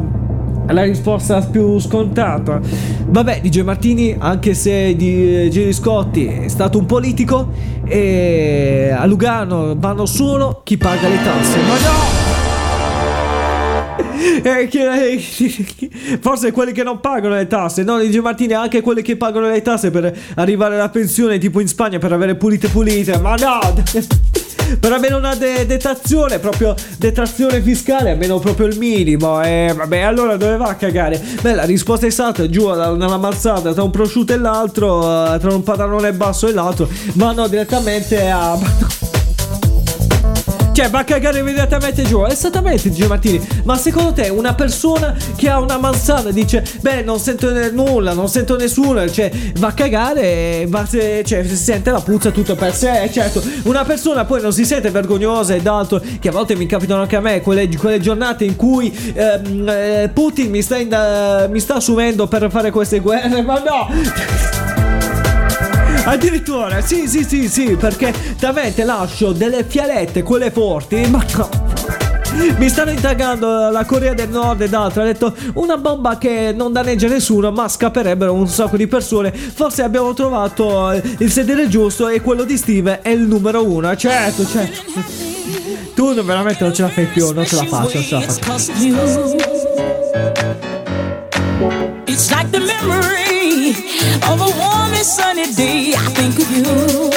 È 0.64 0.72
la 0.72 0.82
risposta 0.84 1.40
più 1.40 1.78
scontata. 1.78 2.60
Vabbè, 3.06 3.40
DJ 3.42 3.60
Martini, 3.60 4.14
anche 4.18 4.54
se 4.54 4.94
di 4.96 5.50
Giri 5.50 5.72
Scotti 5.72 6.26
è 6.26 6.48
stato 6.48 6.78
un 6.78 6.86
politico, 6.86 7.48
e 7.84 8.94
a 8.96 9.04
Lugano 9.06 9.74
vanno 9.76 10.06
solo 10.06 10.62
chi 10.64 10.76
paga 10.78 11.08
le 11.08 11.22
tasse. 11.22 11.58
Ma 11.60 11.74
no! 11.74 12.20
Eh, 14.44 15.18
Forse 16.20 16.52
quelli 16.52 16.72
che 16.72 16.82
non 16.82 17.00
pagano 17.00 17.34
le 17.34 17.46
tasse, 17.46 17.82
no? 17.82 17.98
DJ 17.98 18.18
Martini, 18.18 18.52
anche 18.54 18.80
quelli 18.80 19.02
che 19.02 19.16
pagano 19.16 19.48
le 19.48 19.62
tasse 19.62 19.90
per 19.90 20.16
arrivare 20.36 20.74
alla 20.76 20.88
pensione, 20.88 21.38
tipo 21.38 21.60
in 21.60 21.68
Spagna, 21.68 21.98
per 21.98 22.12
avere 22.12 22.34
pulite 22.36 22.68
pulite. 22.68 23.18
Ma 23.18 23.34
no! 23.34 23.58
Per 24.78 24.92
avere 24.92 25.14
una 25.14 25.34
de- 25.34 25.66
detrazione, 25.66 26.38
proprio 26.38 26.74
detrazione 26.98 27.60
fiscale, 27.62 28.10
almeno 28.10 28.38
proprio 28.38 28.66
il 28.66 28.78
minimo. 28.78 29.42
E 29.42 29.72
vabbè, 29.74 30.00
allora 30.00 30.36
dove 30.36 30.56
va 30.56 30.68
a 30.68 30.74
cagare? 30.74 31.20
Beh, 31.40 31.54
la 31.54 31.64
risposta 31.64 32.06
è 32.06 32.48
giù 32.48 32.68
nella 32.68 33.18
mazzata 33.18 33.72
tra 33.72 33.82
un 33.82 33.90
prosciutto 33.90 34.32
e 34.32 34.38
l'altro, 34.38 35.34
eh, 35.34 35.38
tra 35.38 35.54
un 35.54 35.62
pantalone 35.62 36.12
basso 36.12 36.48
e 36.48 36.52
l'altro, 36.52 36.88
vanno 37.14 37.48
direttamente 37.48 38.30
a. 38.30 39.00
Cioè, 40.72 40.88
va 40.88 41.00
a 41.00 41.04
cagare 41.04 41.40
immediatamente 41.40 42.02
giù. 42.02 42.24
Esattamente, 42.24 42.88
dice 42.88 43.06
Martini. 43.06 43.46
Ma 43.64 43.76
secondo 43.76 44.12
te, 44.12 44.28
una 44.30 44.54
persona 44.54 45.14
che 45.36 45.48
ha 45.50 45.60
una 45.60 45.76
manzana 45.76 46.30
dice: 46.30 46.64
Beh, 46.80 47.02
non 47.02 47.18
sento 47.18 47.50
nulla, 47.70 48.14
non 48.14 48.28
sento 48.28 48.56
nessuno. 48.56 49.08
Cioè, 49.08 49.30
va 49.58 49.68
a 49.68 49.72
cagare 49.72 50.64
va, 50.68 50.86
cioè, 50.86 51.22
si 51.24 51.56
sente 51.56 51.90
la 51.90 52.00
puzza 52.00 52.30
tutto 52.30 52.54
per 52.54 52.74
sé. 52.74 53.10
Certo, 53.12 53.42
una 53.64 53.84
persona 53.84 54.24
poi 54.24 54.40
non 54.40 54.52
si 54.52 54.64
sente 54.64 54.90
vergognosa 54.90 55.54
ed 55.54 55.66
altro. 55.66 56.00
Che 56.18 56.28
a 56.28 56.32
volte 56.32 56.56
mi 56.56 56.66
capitano 56.66 57.02
anche 57.02 57.16
a 57.16 57.20
me 57.20 57.42
quelle, 57.42 57.68
quelle 57.76 58.00
giornate 58.00 58.44
in 58.44 58.56
cui 58.56 58.90
ehm, 59.14 59.68
eh, 59.68 60.10
Putin 60.12 60.50
mi 60.50 60.62
sta, 60.62 60.78
in- 60.78 61.48
mi 61.50 61.60
sta 61.60 61.74
assumendo 61.74 62.26
per 62.26 62.50
fare 62.50 62.70
queste 62.70 63.00
guerre. 63.00 63.42
Ma 63.42 63.58
no! 63.58 64.71
Addirittura, 66.04 66.80
sì, 66.80 67.06
sì, 67.06 67.24
sì, 67.24 67.48
sì, 67.48 67.76
perché 67.76 68.12
davvero 68.38 68.84
lascio 68.84 69.32
delle 69.32 69.64
fialette, 69.64 70.22
quelle 70.22 70.50
forti, 70.50 71.06
ma 71.08 71.24
no. 71.36 71.48
Mi 72.56 72.68
stanno 72.68 72.90
indagando 72.90 73.70
la 73.70 73.84
Corea 73.84 74.14
del 74.14 74.28
Nord 74.30 74.62
ed 74.62 74.74
altro. 74.74 75.02
Ha 75.02 75.04
detto 75.04 75.34
una 75.54 75.76
bomba 75.76 76.18
che 76.18 76.52
non 76.56 76.72
danneggia 76.72 77.06
nessuno, 77.06 77.52
ma 77.52 77.68
scapperebbero 77.68 78.32
un 78.32 78.48
sacco 78.48 78.76
di 78.76 78.86
persone. 78.86 79.32
Forse 79.32 79.82
abbiamo 79.82 80.14
trovato 80.14 80.90
eh, 80.90 81.02
il 81.18 81.30
sedere 81.30 81.68
giusto 81.68 82.08
e 82.08 82.20
quello 82.20 82.44
di 82.44 82.56
Steve 82.56 83.00
è 83.02 83.10
il 83.10 83.20
numero 83.20 83.64
uno. 83.64 83.94
Certo, 83.94 84.46
certo. 84.46 84.80
Tu 85.94 86.14
veramente 86.22 86.64
non 86.64 86.72
ce 86.74 86.82
la 86.82 86.88
fai 86.88 87.04
più, 87.06 87.30
non 87.32 87.44
ce 87.44 87.56
la 87.56 87.64
faccio, 87.64 87.98
non 87.98 88.02
ce 88.02 88.14
la 88.14 88.22
faccio. 88.22 88.72
It's 92.08 92.32
like 92.32 92.50
the 92.50 92.58
memory 92.58 93.70
of 94.30 94.40
a 94.40 94.50
warm 94.58 94.92
and 94.92 95.06
sunny 95.06 95.52
day. 95.54 95.94
I 95.94 96.08
think 96.10 96.38
of 96.38 96.50
you. 96.50 97.11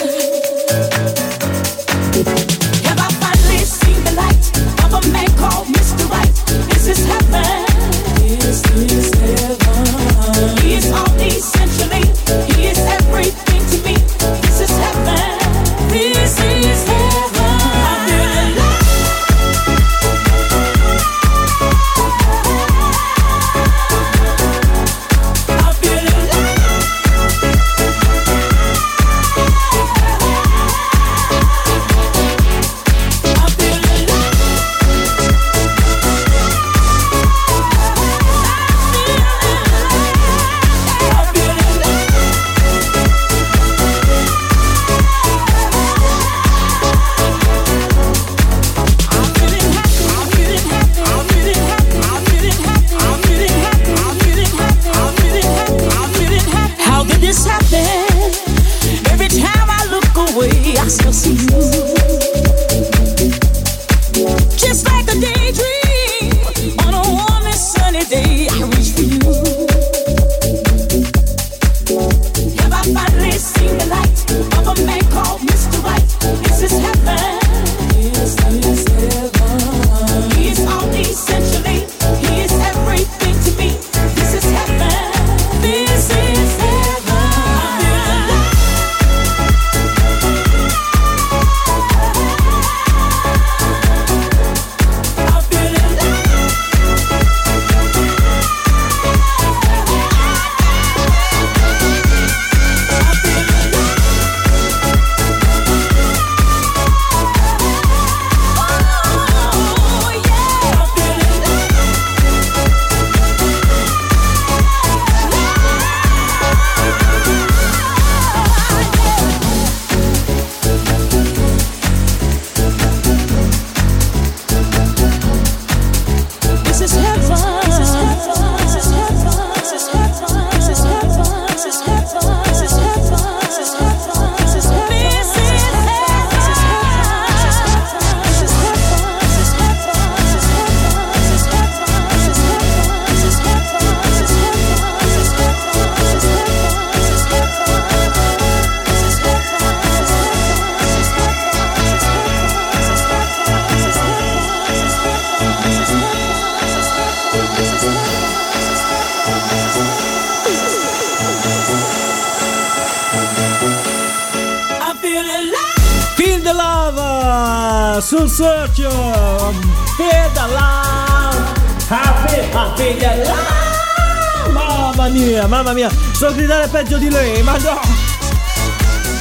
Mia, 175.15 175.48
mamma 175.48 175.74
mia. 175.74 175.89
Sto 176.12 176.27
a 176.27 176.31
gridare 176.31 176.67
peggio 176.67 176.98
di 176.98 177.10
lei, 177.10 177.41
ma 177.41 177.57
no. 177.57 177.79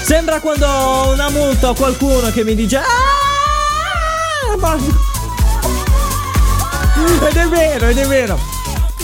Sembra 0.03 0.41
quando 0.41 0.67
una 1.13 1.31
multa 1.31 1.71
o 1.71 1.75
qualcuno 1.75 2.31
che 2.31 2.45
mi 2.45 2.55
dice 2.55 2.77
"Ah!" 2.79 4.57
ma- 4.59 4.77
Ed 7.29 7.37
è 7.37 7.49
vero, 7.49 7.87
ed 7.89 7.99
è 7.99 8.07
vero. 8.07 8.39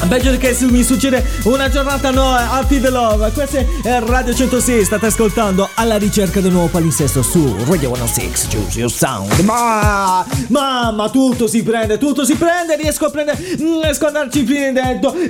Peggio 0.08 0.36
che 0.38 0.56
mi 0.62 0.82
succede 0.82 1.24
una 1.44 1.68
giornata 1.68 2.10
no, 2.10 2.34
Happy 2.34 2.80
the 2.80 2.90
Love. 2.90 3.30
Questa 3.30 3.58
è 3.58 4.00
Radio 4.00 4.34
106, 4.34 4.84
state 4.84 5.06
ascoltando 5.06 5.68
alla 5.74 5.96
ricerca 5.98 6.40
del 6.40 6.52
nuovo 6.52 6.68
palinsesto 6.68 7.22
su 7.22 7.54
Radio 7.66 7.94
106, 7.94 8.32
Choose 8.50 8.78
Your 8.78 8.90
Sound. 8.90 9.38
Ma, 9.40 10.24
mamma, 10.48 11.10
tutto 11.10 11.46
si 11.46 11.62
prende, 11.62 11.98
tutto 11.98 12.24
si 12.24 12.34
prende, 12.34 12.76
riesco 12.76 13.06
a 13.06 13.10
prendere, 13.10 13.38
mm, 13.60 13.82
riesco 13.82 14.04
a 14.04 14.08
andarci 14.08 14.44
fino 14.44 14.66
in 14.66 14.74
dentro. 14.74 15.14
E 15.14 15.28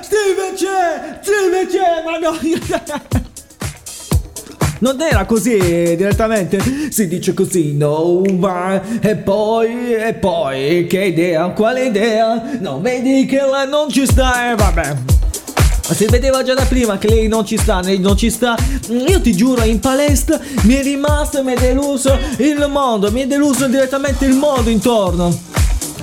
Steve 0.00 0.52
c'è, 0.54 1.18
Steve 1.22 1.66
c'è, 1.66 2.02
ma 2.04 2.18
no. 2.18 3.16
Non 4.80 5.00
era 5.00 5.24
così 5.24 5.56
direttamente, 5.96 6.60
si 6.90 7.08
dice 7.08 7.34
così, 7.34 7.74
no, 7.74 8.22
ma 8.38 8.80
e 9.00 9.16
poi, 9.16 9.94
e 9.94 10.14
poi, 10.14 10.86
che 10.86 11.04
idea, 11.04 11.48
quale 11.48 11.86
idea? 11.86 12.58
Non 12.60 12.80
vedi 12.80 13.26
che 13.26 13.38
lei 13.38 13.68
non 13.68 13.90
ci 13.90 14.06
sta 14.06 14.52
e 14.52 14.54
vabbè. 14.54 14.96
Si 15.90 16.04
vedeva 16.04 16.44
già 16.44 16.54
da 16.54 16.64
prima 16.64 16.96
che 16.98 17.08
lei 17.08 17.28
non 17.28 17.44
ci 17.44 17.56
sta, 17.56 17.80
lei 17.80 17.98
non 17.98 18.16
ci 18.16 18.30
sta. 18.30 18.54
Io 18.88 19.20
ti 19.20 19.34
giuro, 19.34 19.64
in 19.64 19.80
palestra 19.80 20.38
mi 20.62 20.74
è 20.74 20.82
rimasto, 20.82 21.42
mi 21.42 21.54
è 21.54 21.58
deluso 21.58 22.16
il 22.36 22.68
mondo, 22.70 23.10
mi 23.10 23.22
è 23.22 23.26
deluso 23.26 23.66
direttamente 23.66 24.26
il 24.26 24.34
mondo 24.34 24.70
intorno. 24.70 25.36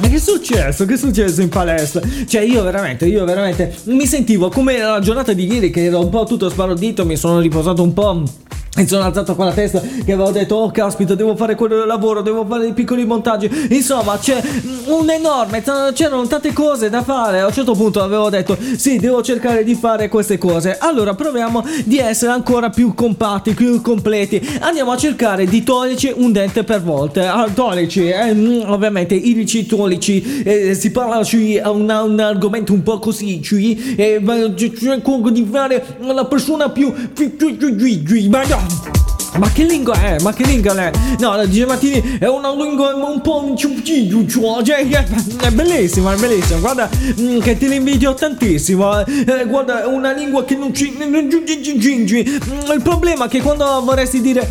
Ma 0.01 0.09
che 0.09 0.15
è 0.15 0.19
successo? 0.19 0.85
Che 0.85 0.95
è 0.95 0.97
successo 0.97 1.41
in 1.41 1.49
palestra? 1.49 2.01
Cioè 2.27 2.41
io 2.41 2.61
veramente, 2.63 3.05
io 3.05 3.23
veramente 3.23 3.73
mi 3.85 4.05
sentivo 4.05 4.49
come 4.49 4.77
la 4.79 4.99
giornata 4.99 5.31
di 5.31 5.49
ieri 5.49 5.69
che 5.69 5.85
ero 5.85 6.01
un 6.01 6.09
po' 6.09 6.25
tutto 6.25 6.49
sparodito, 6.49 7.05
mi 7.05 7.15
sono 7.15 7.39
riposato 7.39 7.81
un 7.81 7.93
po'. 7.93 8.23
E 8.77 8.85
sono 8.85 9.03
alzato 9.03 9.35
con 9.35 9.45
la 9.45 9.53
testa 9.53 9.79
che 9.79 10.11
avevo 10.11 10.31
detto 10.31 10.55
Oh 10.55 10.69
caspita 10.69 11.15
devo 11.15 11.33
fare 11.37 11.55
quello 11.55 11.77
del 11.77 11.87
lavoro 11.87 12.21
Devo 12.21 12.45
fare 12.45 12.63
dei 12.63 12.73
piccoli 12.73 13.05
montaggi 13.05 13.49
Insomma 13.69 14.17
c'è 14.17 14.41
un 14.87 15.09
enorme 15.09 15.63
C'erano 15.93 16.27
tante 16.27 16.51
cose 16.51 16.89
da 16.89 17.01
fare 17.01 17.39
A 17.39 17.45
un 17.45 17.53
certo 17.53 17.71
punto 17.71 18.03
avevo 18.03 18.29
detto 18.29 18.57
Sì 18.75 18.97
devo 18.97 19.21
cercare 19.21 19.63
di 19.63 19.75
fare 19.75 20.09
queste 20.09 20.37
cose 20.37 20.77
Allora 20.77 21.13
proviamo 21.13 21.63
di 21.85 21.99
essere 21.99 22.33
ancora 22.33 22.69
più 22.69 22.93
compatti 22.93 23.53
Più 23.53 23.81
completi 23.81 24.45
Andiamo 24.59 24.91
a 24.91 24.97
cercare 24.97 25.45
di 25.45 25.63
toglierci 25.63 26.11
un 26.17 26.33
dente 26.33 26.65
per 26.65 26.81
volta 26.81 27.33
ah, 27.33 27.47
Toglici 27.49 28.09
eh, 28.09 28.33
mm, 28.33 28.63
Ovviamente 28.65 29.15
ilici 29.15 29.65
tolici 29.65 30.43
eh, 30.43 30.73
Si 30.73 30.91
parla 30.91 31.23
su 31.23 31.37
un, 31.37 31.89
un, 31.89 32.19
argomento 32.19 32.73
un 32.73 32.83
po' 32.83 32.99
così 32.99 33.41
Cioè 33.41 33.77
eh, 33.95 34.53
cerco 34.77 35.29
di 35.29 35.47
fare 35.49 35.81
la 36.01 36.25
persona 36.25 36.69
più 36.69 36.93
Ma 38.27 38.43
no 38.43 38.64
ma 39.37 39.49
che 39.49 39.63
lingua 39.63 39.99
è? 40.01 40.17
Ma 40.21 40.33
che 40.33 40.43
lingua 40.43 40.73
è? 40.75 40.91
No, 41.19 41.35
la 41.35 41.45
DJ 41.45 41.65
Martini 41.65 42.17
è 42.19 42.27
una 42.27 42.53
lingua 42.53 42.93
un 42.93 43.21
po' 43.21 43.43
cioè, 44.63 44.87
è 44.87 45.51
bellissima, 45.51 46.13
è 46.13 46.17
bellissima. 46.17 46.59
Guarda 46.59 46.89
mm, 47.19 47.39
che 47.39 47.57
te 47.57 47.67
la 47.67 47.75
invidio 47.75 48.13
tantissimo. 48.13 49.05
Eh, 49.05 49.45
guarda, 49.47 49.83
è 49.83 49.87
una 49.87 50.13
lingua 50.13 50.45
che 50.45 50.55
non 50.55 50.73
ci 50.73 50.95
Il 52.73 52.81
problema 52.81 53.25
è 53.25 53.27
che 53.27 53.41
quando 53.41 53.65
vorresti 53.83 54.21
dire 54.21 54.47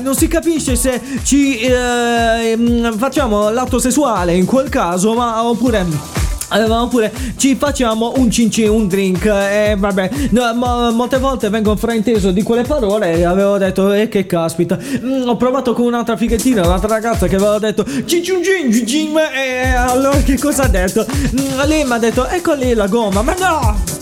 non 0.00 0.14
si 0.14 0.28
capisce 0.28 0.76
se 0.76 1.00
ci 1.22 1.58
eh, 1.58 2.92
facciamo 2.96 3.50
l'atto 3.50 3.78
sessuale 3.78 4.34
in 4.34 4.46
quel 4.46 4.68
caso, 4.70 5.12
ma 5.12 5.44
oppure 5.44 6.21
Avevamo 6.52 6.88
pure 6.88 7.12
ci 7.36 7.56
facciamo 7.56 8.12
un 8.16 8.30
cincin, 8.30 8.68
un 8.68 8.88
drink 8.88 9.24
e 9.24 9.74
vabbè. 9.78 10.10
No, 10.30 10.54
ma, 10.54 10.90
molte 10.90 11.18
volte 11.18 11.48
vengo 11.48 11.74
frainteso 11.76 12.30
di 12.30 12.42
quelle 12.42 12.62
parole 12.62 13.14
e 13.14 13.24
avevo 13.24 13.58
detto 13.58 13.92
e 13.92 14.02
eh, 14.02 14.08
che 14.08 14.26
caspita. 14.26 14.78
Mm, 15.02 15.28
ho 15.28 15.36
provato 15.36 15.72
con 15.72 15.86
un'altra 15.86 16.16
fighettina 16.16 16.66
un'altra 16.66 16.88
ragazza 16.88 17.26
che 17.26 17.36
aveva 17.36 17.58
detto 17.58 17.84
cincin 18.04 18.42
cincin 18.42 19.16
e 19.16 19.74
allora 19.74 20.18
che 20.18 20.38
cosa 20.38 20.64
ha 20.64 20.68
detto? 20.68 21.06
Mm, 21.08 21.60
lei 21.66 21.84
mi 21.84 21.92
ha 21.92 21.98
detto 21.98 22.26
ecco 22.26 22.52
lì 22.52 22.74
la 22.74 22.86
gomma. 22.86 23.22
Ma 23.22 23.34
no 23.38 24.01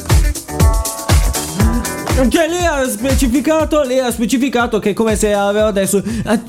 cioè 2.28 2.48
lei 2.48 2.64
ha 2.64 2.86
specificato, 2.88 3.82
lei 3.82 4.00
ha 4.00 4.10
specificato 4.10 4.78
che 4.78 4.92
come 4.92 5.16
se 5.16 5.32
aveva 5.32 5.66
adesso 5.66 6.02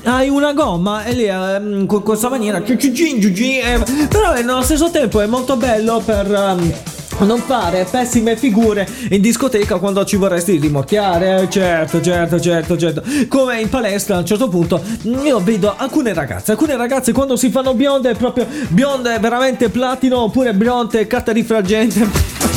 hai 0.04 0.28
una 0.28 0.52
gomma 0.52 1.04
e 1.04 1.14
lei 1.14 1.28
um, 1.28 1.86
con 1.86 2.02
questa 2.02 2.28
maniera 2.28 2.62
eh, 2.62 3.82
però 4.08 4.34
nello 4.34 4.62
stesso 4.62 4.90
tempo 4.90 5.20
è 5.20 5.26
molto 5.26 5.56
bello 5.56 6.02
per 6.04 6.28
um, 6.28 6.72
non 7.24 7.38
fare 7.38 7.86
pessime 7.90 8.36
figure 8.36 8.86
in 9.10 9.20
discoteca 9.20 9.78
quando 9.78 10.04
ci 10.04 10.16
vorresti 10.16 10.58
rimorchiare. 10.58 11.46
Certo, 11.48 12.00
certo, 12.00 12.40
certo, 12.40 12.76
certo. 12.76 13.02
Come 13.28 13.60
in 13.60 13.68
palestra 13.68 14.16
a 14.16 14.18
un 14.18 14.26
certo 14.26 14.48
punto 14.48 14.82
io 15.02 15.38
vedo 15.40 15.74
alcune 15.76 16.12
ragazze, 16.12 16.52
alcune 16.52 16.76
ragazze 16.76 17.12
quando 17.12 17.36
si 17.36 17.50
fanno 17.50 17.74
bionde, 17.74 18.14
proprio 18.14 18.46
bionde 18.68 19.18
veramente 19.20 19.68
platino 19.68 20.22
oppure 20.22 20.52
bionde 20.54 21.06
carta 21.06 21.32
rifraggente. 21.32 22.51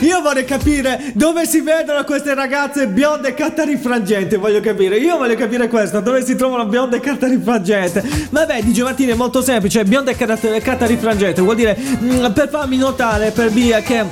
Io 0.00 0.20
vorrei 0.22 0.44
capire 0.44 1.10
dove 1.14 1.44
si 1.44 1.60
vedono 1.60 2.04
queste 2.04 2.34
ragazze 2.34 2.86
bionde 2.86 3.28
e 3.28 3.34
carta 3.34 3.64
rifrangente. 3.64 4.36
Voglio 4.36 4.60
capire. 4.60 4.96
Io 4.98 5.16
voglio 5.16 5.34
capire 5.34 5.66
questo. 5.68 6.00
Dove 6.00 6.24
si 6.24 6.36
trovano 6.36 6.66
bionde 6.66 6.98
e 6.98 7.00
carta 7.00 7.26
rifrangente. 7.26 8.02
Vabbè, 8.30 8.62
dice 8.62 8.84
Martini, 8.84 9.10
è 9.10 9.14
molto 9.14 9.42
semplice. 9.42 9.84
Bionde 9.84 10.12
e 10.12 10.60
carta 10.60 10.86
rifrangente 10.86 11.40
vuol 11.40 11.56
dire 11.56 11.76
mh, 11.76 12.26
mm, 12.26 12.32
per 12.32 12.48
farmi 12.48 12.76
notare 12.76 13.32
per 13.32 13.50
via 13.50 13.80
che 13.80 14.04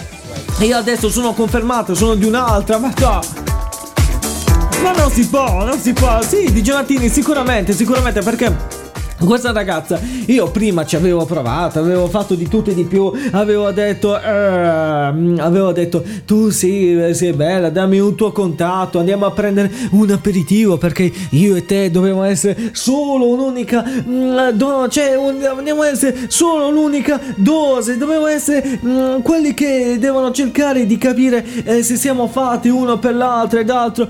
io 0.60 0.76
adesso 0.76 1.08
sono 1.08 1.32
confermato, 1.34 1.94
sono 1.94 2.16
di 2.16 2.24
un'altra. 2.24 2.78
Ma 2.78 2.92
no. 2.98 3.20
Ma 4.82 4.92
non 4.92 5.10
si 5.10 5.26
può, 5.28 5.64
non 5.64 5.78
si 5.78 5.92
può. 5.92 6.20
Sì, 6.22 6.50
dice 6.50 6.72
Martini, 6.72 7.08
sicuramente, 7.08 7.72
sicuramente 7.72 8.22
perché 8.22 8.73
questa 9.20 9.52
ragazza, 9.52 9.98
io 10.26 10.50
prima 10.50 10.84
ci 10.84 10.96
avevo 10.96 11.24
provato, 11.24 11.78
avevo 11.78 12.08
fatto 12.08 12.34
di 12.34 12.48
tutto 12.48 12.70
e 12.70 12.74
di 12.74 12.84
più, 12.84 13.10
avevo 13.30 13.70
detto, 13.70 14.20
eh, 14.20 14.26
avevo 14.26 15.72
detto, 15.72 16.04
tu 16.26 16.50
sì, 16.50 17.10
sei 17.12 17.32
bella, 17.32 17.70
dammi 17.70 18.00
un 18.00 18.16
tuo 18.16 18.32
contatto, 18.32 18.98
andiamo 18.98 19.24
a 19.24 19.30
prendere 19.30 19.70
un 19.92 20.10
aperitivo 20.10 20.76
perché 20.76 21.10
io 21.30 21.54
e 21.54 21.64
te 21.64 21.90
dobbiamo 21.90 22.24
essere 22.24 22.70
solo 22.72 23.28
un'unica, 23.28 23.84
mm, 23.84 24.48
do, 24.50 24.88
cioè 24.88 25.16
un, 25.16 25.38
dobbiamo 25.38 25.84
essere 25.84 26.26
solo 26.28 26.70
l'unica 26.70 27.20
dose, 27.36 27.96
dobbiamo 27.96 28.26
essere 28.26 28.80
mm, 28.84 29.20
quelli 29.20 29.54
che 29.54 29.96
devono 29.98 30.32
cercare 30.32 30.86
di 30.86 30.98
capire 30.98 31.44
eh, 31.64 31.82
se 31.82 31.96
siamo 31.96 32.26
fatti 32.26 32.68
uno 32.68 32.98
per 32.98 33.14
l'altro 33.14 33.60
ed 33.60 33.70
altro. 33.70 34.08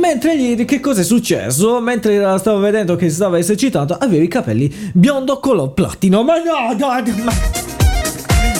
Mentre 0.00 0.34
ieri 0.34 0.64
che 0.64 0.80
cosa 0.80 1.02
è 1.02 1.04
successo? 1.04 1.80
Mentre 1.80 2.38
stavo 2.38 2.58
vedendo 2.58 2.96
che 2.96 3.08
si 3.08 3.14
stava 3.14 3.38
esercitando, 3.38 3.96
avevi 3.98 4.26
capito 4.26 4.37
capelli 4.38 4.92
biondo 4.94 5.40
color 5.40 5.72
platino. 5.72 6.22
Ma 6.22 6.36
no, 6.36 6.72
no, 6.78 7.24
ma... 7.24 7.87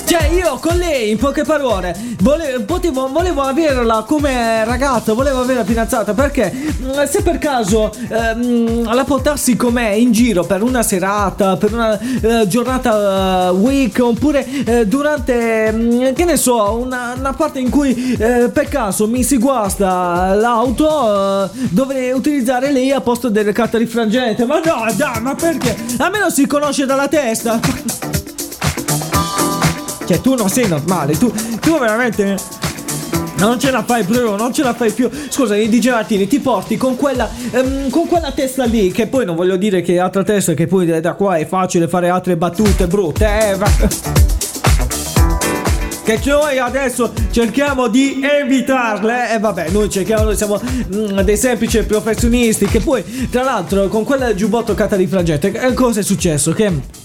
Cioè, 0.08 0.28
io 0.28 0.56
con 0.56 0.78
lei, 0.78 1.10
in 1.10 1.18
poche 1.18 1.44
parole, 1.44 1.94
volevo, 2.22 2.64
potevo, 2.64 3.08
volevo 3.12 3.42
averla 3.42 4.04
come 4.06 4.64
ragazza, 4.64 5.12
volevo 5.12 5.42
averla 5.42 5.64
fidanzata. 5.64 6.14
Perché 6.14 6.50
mm, 6.50 7.02
se 7.06 7.20
per 7.20 7.36
caso 7.36 7.92
ehm, 8.08 8.90
la 8.90 9.04
portassi 9.04 9.54
con 9.54 9.74
me 9.74 9.94
in 9.96 10.10
giro 10.10 10.44
per 10.44 10.62
una 10.62 10.82
serata, 10.82 11.58
per 11.58 11.74
una 11.74 11.98
eh, 11.98 12.46
giornata 12.46 13.50
uh, 13.50 13.56
week, 13.56 13.98
oppure 14.00 14.46
eh, 14.64 14.86
durante, 14.86 15.72
mm, 15.72 16.14
che 16.14 16.24
ne 16.24 16.38
so, 16.38 16.78
una, 16.82 17.12
una 17.14 17.34
parte 17.34 17.58
in 17.58 17.68
cui 17.68 18.16
eh, 18.16 18.48
per 18.50 18.66
caso 18.70 19.06
mi 19.06 19.22
si 19.22 19.36
guasta 19.36 20.32
l'auto, 20.34 21.44
eh, 21.44 21.50
dovrei 21.68 22.12
utilizzare 22.12 22.72
lei 22.72 22.92
a 22.92 23.02
posto 23.02 23.28
delle 23.28 23.52
carte 23.52 23.76
rifrangenti. 23.76 24.42
Ma 24.46 24.58
no, 24.64 24.86
dai, 24.96 25.20
ma 25.20 25.34
perché? 25.34 25.76
Almeno 25.98 26.30
si 26.30 26.46
conosce 26.46 26.86
dalla 26.86 27.08
testa. 27.08 27.60
Cioè, 30.08 30.22
tu 30.22 30.34
non 30.34 30.48
sei 30.48 30.66
normale, 30.66 31.18
tu, 31.18 31.30
tu 31.60 31.78
veramente. 31.78 32.38
Non 33.36 33.60
ce 33.60 33.70
la 33.70 33.82
fai 33.82 34.04
più, 34.04 34.36
non 34.36 34.54
ce 34.54 34.62
la 34.62 34.72
fai 34.72 34.90
più. 34.90 35.10
Scusa, 35.28 35.54
DJ 35.54 35.90
Martini, 35.90 36.26
ti 36.26 36.40
porti 36.40 36.78
con 36.78 36.96
quella, 36.96 37.28
um, 37.52 37.90
con 37.90 38.06
quella 38.06 38.32
testa 38.32 38.64
lì, 38.64 38.90
che 38.90 39.06
poi 39.06 39.26
non 39.26 39.36
voglio 39.36 39.56
dire 39.56 39.82
che 39.82 39.96
è 39.96 39.98
altra 39.98 40.22
testa, 40.22 40.54
che 40.54 40.66
poi 40.66 40.98
da 41.02 41.12
qua 41.12 41.36
è 41.36 41.46
facile 41.46 41.88
fare 41.88 42.08
altre 42.08 42.38
battute 42.38 42.86
brutte, 42.86 43.26
eh. 43.26 43.54
Va. 43.56 43.70
Che 46.04 46.20
noi 46.24 46.58
adesso 46.58 47.12
cerchiamo 47.30 47.88
di 47.88 48.18
evitarle. 48.22 49.32
E 49.32 49.34
eh, 49.34 49.38
vabbè, 49.38 49.68
noi 49.68 49.90
cerchiamo, 49.90 50.22
noi 50.22 50.36
siamo 50.36 50.58
mm, 50.58 51.20
dei 51.20 51.36
semplici 51.36 51.82
professionisti. 51.82 52.64
Che 52.64 52.80
poi, 52.80 53.28
tra 53.28 53.42
l'altro, 53.42 53.88
con 53.88 54.04
quella 54.04 54.34
giubbotto 54.34 54.72
cata 54.72 54.96
di 54.96 55.06
frangente, 55.06 55.52
eh, 55.52 55.74
cosa 55.74 56.00
è 56.00 56.02
successo? 56.02 56.52
Che 56.52 56.97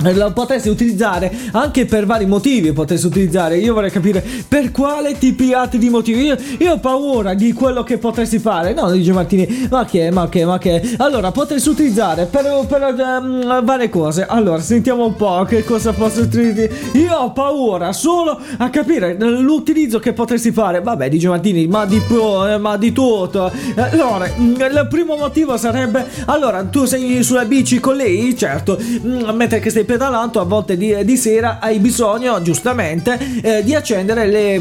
lo 0.00 0.32
potresti 0.32 0.68
utilizzare 0.68 1.32
anche 1.52 1.84
per 1.84 2.06
vari 2.06 2.26
motivi 2.26 2.72
potresti 2.72 3.06
utilizzare. 3.06 3.58
Io 3.58 3.74
vorrei 3.74 3.90
capire 3.90 4.24
per 4.48 4.70
quale 4.70 5.16
tipi 5.18 5.52
altri 5.52 5.78
di 5.78 5.90
motivi. 5.90 6.22
Io, 6.22 6.36
io, 6.58 6.72
ho 6.72 6.78
paura 6.78 7.34
di 7.34 7.52
quello 7.52 7.82
che 7.82 7.98
potresti 7.98 8.38
fare. 8.38 8.72
No 8.72 8.90
dice 8.90 9.12
Martini 9.12 9.68
ma 9.70 9.84
che 9.84 10.10
ma 10.10 10.28
che 10.28 10.44
ma 10.44 10.58
che. 10.58 10.94
Allora 10.98 11.30
potresti 11.30 11.68
utilizzare 11.68 12.26
per, 12.26 12.44
per 12.66 12.94
um, 12.96 13.64
varie 13.64 13.88
cose. 13.88 14.26
Allora 14.26 14.60
sentiamo 14.60 15.06
un 15.06 15.14
po' 15.14 15.44
che 15.44 15.64
cosa 15.64 15.92
posso 15.92 16.22
utilizzare. 16.22 16.70
Io 16.92 17.14
ho 17.14 17.32
paura 17.32 17.92
solo 17.92 18.40
a 18.56 18.70
capire 18.70 19.16
l'utilizzo 19.18 19.98
che 19.98 20.12
potresti 20.12 20.50
fare. 20.52 20.80
Vabbè 20.80 21.08
dice 21.08 21.28
Martini 21.28 21.66
ma 21.66 21.84
di 21.84 22.00
eh, 22.00 22.58
ma 22.58 22.76
di 22.76 22.92
tutto. 22.92 23.50
Allora 23.76 24.26
mm, 24.26 24.54
il 24.54 24.86
primo 24.88 25.16
motivo 25.16 25.56
sarebbe 25.56 26.06
allora 26.26 26.64
tu 26.64 26.84
sei 26.84 27.22
sulla 27.22 27.44
bici 27.44 27.78
con 27.78 27.96
lei? 27.96 28.36
Certo. 28.36 28.78
Mm, 28.80 29.28
mentre 29.34 29.60
che 29.60 29.70
stai 29.70 29.81
pedalando 29.84 30.40
a 30.40 30.44
volte 30.44 30.76
di, 30.76 31.04
di 31.04 31.16
sera 31.16 31.58
hai 31.60 31.78
bisogno 31.78 32.40
giustamente 32.42 33.18
eh, 33.42 33.62
di 33.62 33.74
accendere 33.74 34.26
le 34.26 34.60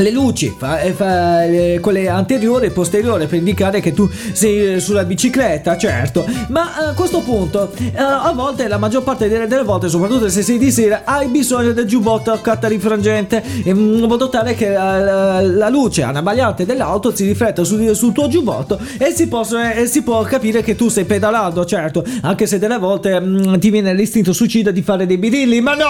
le 0.00 0.10
luci, 0.10 0.54
fa, 0.56 0.80
eh, 0.80 0.92
fa, 0.92 1.44
le, 1.44 1.78
quelle 1.80 2.08
anteriori 2.08 2.66
e 2.66 2.70
posteriori 2.70 3.26
per 3.26 3.38
indicare 3.38 3.80
che 3.80 3.92
tu 3.92 4.08
sei 4.32 4.80
sulla 4.80 5.04
bicicletta, 5.04 5.76
certo. 5.76 6.26
Ma 6.48 6.74
a 6.74 6.94
questo 6.94 7.20
punto, 7.20 7.72
eh, 7.76 7.92
a 7.96 8.32
volte, 8.32 8.68
la 8.68 8.78
maggior 8.78 9.02
parte 9.02 9.28
delle, 9.28 9.46
delle, 9.46 9.62
volte, 9.62 9.88
soprattutto 9.88 10.28
se 10.28 10.42
sei 10.42 10.58
di 10.58 10.70
sera, 10.70 11.02
hai 11.04 11.28
bisogno 11.28 11.72
del 11.72 11.86
giubbotto 11.86 12.30
a 12.30 12.38
carta 12.38 12.68
rifrangente 12.68 13.42
in 13.64 14.04
modo 14.06 14.28
tale 14.28 14.54
che 14.54 14.70
la, 14.70 15.40
la 15.40 15.68
luce 15.68 16.02
anabagliante 16.02 16.64
dell'auto 16.64 17.14
si 17.14 17.26
rifletta 17.26 17.64
sul, 17.64 17.94
sul 17.94 18.12
tuo 18.12 18.28
giubbotto 18.28 18.78
e 18.98 19.12
si, 19.12 19.28
possa, 19.28 19.72
e 19.72 19.86
si, 19.86 20.02
può 20.02 20.22
capire 20.22 20.62
che 20.62 20.76
tu 20.76 20.88
stai 20.88 21.04
pedalando, 21.04 21.64
certo. 21.64 22.04
Anche 22.22 22.46
se 22.46 22.58
delle 22.58 22.78
volte 22.78 23.20
mh, 23.20 23.48
mm, 23.48 23.54
ti 23.58 23.70
viene 23.70 23.94
l'istinto 23.94 24.32
suicida 24.32 24.70
di 24.70 24.82
fare 24.82 25.06
dei 25.06 25.18
birilli, 25.18 25.60
ma 25.60 25.74
no! 25.74 25.86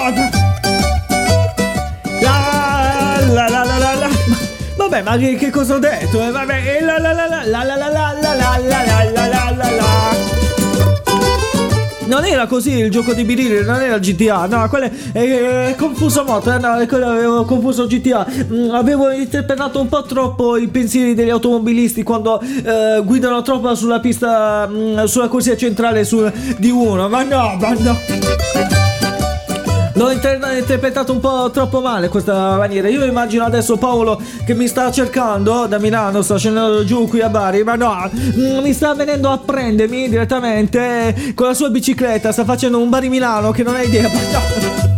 la 3.35 3.47
la 3.49 3.65
la 3.65 3.79
la 3.79 3.79
la 3.79 3.98
Vabbè, 4.89 5.03
ma 5.03 5.19
che, 5.19 5.51
cosa 5.51 5.75
ho 5.75 5.79
detto? 5.79 6.23
Eh, 6.23 6.31
vabbè, 6.31 6.81
la 6.81 6.99
la 6.99 7.13
la 7.13 7.27
la 7.27 7.45
la 7.45 7.63
la 7.63 7.77
la 7.77 7.89
la 7.89 8.15
la 8.15 8.35
la 8.35 8.57
la 8.57 9.05
la 9.05 9.27
la 9.27 9.51
la 9.55 9.71
la 9.71 10.37
non 12.07 12.25
era 12.25 12.47
così 12.47 12.71
il 12.71 12.91
gioco 12.91 13.13
di 13.13 13.23
Birilli, 13.23 13.63
non 13.67 13.83
era 13.83 13.99
GTA, 13.99 14.47
no, 14.47 14.67
quello 14.71 14.87
è, 15.13 15.67
è 15.69 15.75
confuso 15.77 16.25
molto, 16.25 16.55
eh, 16.55 16.59
no, 16.59 16.83
quello 16.89 17.11
avevo 17.11 17.45
confuso 17.45 17.87
GTA. 17.87 18.27
Mm, 18.51 18.71
avevo 18.71 19.11
interpretato 19.11 19.79
un 19.79 19.89
po' 19.89 20.05
troppo 20.05 20.57
i 20.57 20.69
pensieri 20.69 21.13
degli 21.13 21.29
automobilisti 21.29 22.03
quando 22.03 22.41
eh, 22.41 23.03
guidano 23.05 23.43
troppo 23.43 23.75
sulla 23.75 24.01
pista, 24.01 24.67
mh, 24.67 25.05
sulla 25.05 25.29
corsia 25.29 25.55
centrale 25.55 26.05
su, 26.05 26.27
di 26.57 26.71
uno, 26.71 27.11
ma 27.11 27.23
no, 27.25 27.59
ma 27.61 27.75
no. 27.79 28.88
L'ho 29.99 30.13
inter- 30.13 30.39
interpretato 30.57 31.13
un 31.13 31.19
po' 31.19 31.51
troppo 31.53 31.81
male 31.81 32.09
questa 32.09 32.57
maniera. 32.57 32.89
Io 32.89 33.05
immagino 33.05 33.43
adesso 33.43 33.77
Paolo 33.77 34.23
che 34.47 34.55
mi 34.55 34.69
sta 34.69 34.93
cercando 34.93 35.67
da 35.67 35.79
Milano, 35.79 36.23
sta 36.23 36.39
scendendo 36.39 36.85
giù 36.85 37.09
qui 37.09 37.21
a 37.21 37.29
Bari, 37.29 37.65
ma 37.65 37.75
no, 37.75 38.09
mm, 38.09 38.59
mi 38.59 38.73
sta 38.73 38.95
venendo 38.95 39.29
a 39.29 39.39
prendermi 39.39 40.09
direttamente 40.09 41.33
con 41.35 41.49
la 41.49 41.55
sua 41.55 41.69
bicicletta, 41.71 42.31
sta 42.31 42.45
facendo 42.45 42.79
un 42.79 42.89
Bari 42.89 43.09
Milano 43.09 43.51
che 43.51 43.65
non 43.65 43.75
hai 43.75 43.89
idea. 43.89 44.97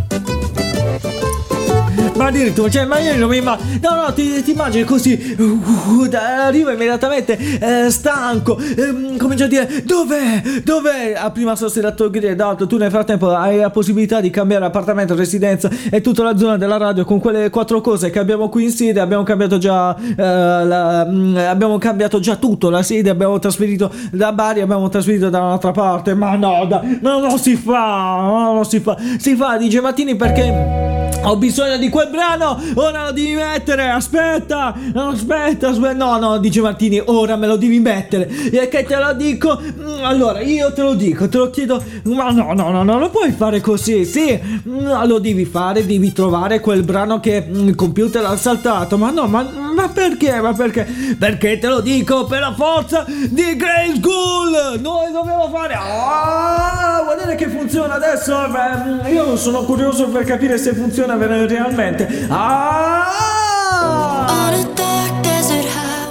Ma 2.15 2.27
addirittura, 2.27 2.69
cioè, 2.69 2.85
ma 2.85 2.99
io 2.99 3.15
non 3.15 3.29
mi 3.29 3.37
immagino. 3.37 3.79
No, 3.81 4.01
no, 4.01 4.13
ti, 4.13 4.43
ti 4.43 4.51
immagini 4.51 4.83
così. 4.83 5.35
Uh, 5.37 6.07
arriva 6.13 6.73
immediatamente 6.73 7.37
eh, 7.37 7.89
stanco. 7.89 8.57
Eh, 8.57 9.17
comincia 9.17 9.45
a 9.45 9.47
dire: 9.47 9.83
Dov'è? 9.85 10.41
Dov'è? 10.63 11.13
Ha 11.15 11.31
prima 11.31 11.55
sostenuto 11.55 12.05
il 12.05 12.11
grido. 12.11 12.55
Tu 12.67 12.77
nel 12.77 12.91
frattempo 12.91 13.29
hai 13.29 13.57
la 13.57 13.69
possibilità 13.69 14.19
di 14.19 14.29
cambiare 14.29 14.65
appartamento, 14.65 15.15
residenza 15.15 15.69
e 15.89 16.01
tutta 16.01 16.23
la 16.23 16.37
zona 16.37 16.57
della 16.57 16.77
radio 16.77 17.05
con 17.05 17.19
quelle 17.19 17.49
quattro 17.49 17.81
cose 17.81 18.09
che 18.09 18.19
abbiamo 18.19 18.49
qui 18.49 18.65
in 18.65 18.71
sede. 18.71 18.99
Abbiamo 18.99 19.23
cambiato 19.23 19.57
già. 19.57 19.95
Eh, 19.95 20.15
la, 20.15 21.05
mh, 21.05 21.37
abbiamo 21.47 21.77
cambiato 21.77 22.19
già 22.19 22.35
tutto. 22.35 22.69
La 22.69 22.83
sede 22.83 23.09
abbiamo 23.09 23.39
trasferito 23.39 23.91
da 24.11 24.33
Bari, 24.33 24.61
abbiamo 24.61 24.89
trasferito 24.89 25.29
da 25.29 25.39
un'altra 25.39 25.71
parte. 25.71 26.13
Ma 26.13 26.35
no, 26.35 26.65
da, 26.67 26.81
no, 26.99 27.19
non 27.19 27.39
si 27.39 27.55
fa. 27.55 28.17
No, 28.21 28.53
non 28.53 28.65
si 28.65 28.79
fa. 28.79 28.97
Si 29.17 29.35
fa, 29.35 29.57
dice 29.57 29.79
Mattini 29.79 30.15
perché. 30.15 30.90
Ho 31.23 31.37
bisogno 31.37 31.77
di 31.77 31.87
quel 31.89 32.09
brano, 32.09 32.59
ora 32.73 33.05
lo 33.05 33.11
devi 33.11 33.35
mettere, 33.35 33.89
aspetta, 33.89 34.73
aspetta, 34.95 35.69
aspetta, 35.69 35.93
no, 35.93 36.17
no, 36.17 36.39
dice 36.39 36.61
Martini, 36.61 36.99
ora 37.05 37.35
me 37.35 37.45
lo 37.45 37.57
devi 37.57 37.79
mettere, 37.79 38.27
e 38.27 38.67
che 38.67 38.83
te 38.83 38.95
lo 38.95 39.13
dico, 39.13 39.61
mm, 39.61 40.03
allora 40.03 40.41
io 40.41 40.73
te 40.73 40.81
lo 40.81 40.95
dico, 40.95 41.29
te 41.29 41.37
lo 41.37 41.51
chiedo, 41.51 41.81
ma 42.05 42.31
no, 42.31 42.53
no, 42.53 42.71
no, 42.71 42.83
non 42.83 42.99
lo 42.99 43.09
puoi 43.09 43.31
fare 43.31 43.61
così, 43.61 44.03
sì, 44.03 44.37
mm, 44.67 45.05
lo 45.05 45.19
devi 45.19 45.45
fare, 45.45 45.85
devi 45.85 46.11
trovare 46.11 46.59
quel 46.59 46.81
brano 46.81 47.19
che 47.19 47.45
mm, 47.47 47.67
il 47.67 47.75
computer 47.75 48.25
ha 48.25 48.35
saltato, 48.35 48.97
ma 48.97 49.11
no, 49.11 49.27
ma, 49.27 49.43
ma 49.43 49.89
perché, 49.89 50.41
ma 50.41 50.53
perché, 50.53 50.87
perché 51.19 51.59
te 51.59 51.67
lo 51.67 51.81
dico 51.81 52.25
per 52.25 52.39
la 52.39 52.53
forza 52.53 53.05
di 53.07 53.55
Grey 53.55 53.95
School, 53.95 54.79
noi 54.81 55.11
dobbiamo 55.11 55.49
fare, 55.53 55.75
ah, 55.75 57.01
guardate 57.03 57.35
che 57.35 57.47
funziona 57.47 57.93
adesso, 57.93 58.35
Beh, 58.49 59.11
io 59.11 59.37
sono 59.37 59.63
curioso 59.63 60.09
per 60.09 60.23
capire 60.23 60.57
se 60.57 60.73
funziona 60.73 61.09
funziona 61.17 61.45
realmente. 61.45 62.27
Ah! 62.29 63.19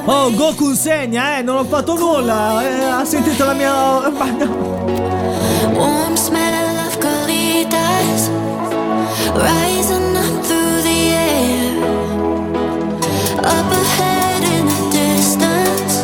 Oh, 0.07 0.31
Goku 0.33 0.71
insegna, 0.71 1.39
eh, 1.39 1.43
non 1.43 1.59
ho 1.59 1.65
fatto 1.65 1.97
nulla. 1.97 2.63
Eh, 2.65 2.83
ha 2.85 3.05
sentito 3.05 3.45
la 3.45 3.53
mia. 3.53 4.11
Ma 4.11 4.25
no. 4.25 4.49
Warm 5.75 6.17
smell 6.17 6.79
of 6.87 6.99
colitas 6.99 8.29
rising 9.35 10.17
up 10.17 10.45
through 10.45 10.83
the 10.83 11.13
air. 11.15 11.77
Up 13.39 13.71
ahead 13.71 14.43
in 14.43 14.67
the 14.67 14.91
distance, 14.91 16.03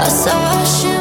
I 0.00 0.08
saw 0.08 0.60
a 0.60 0.64
shimmering 0.66 0.95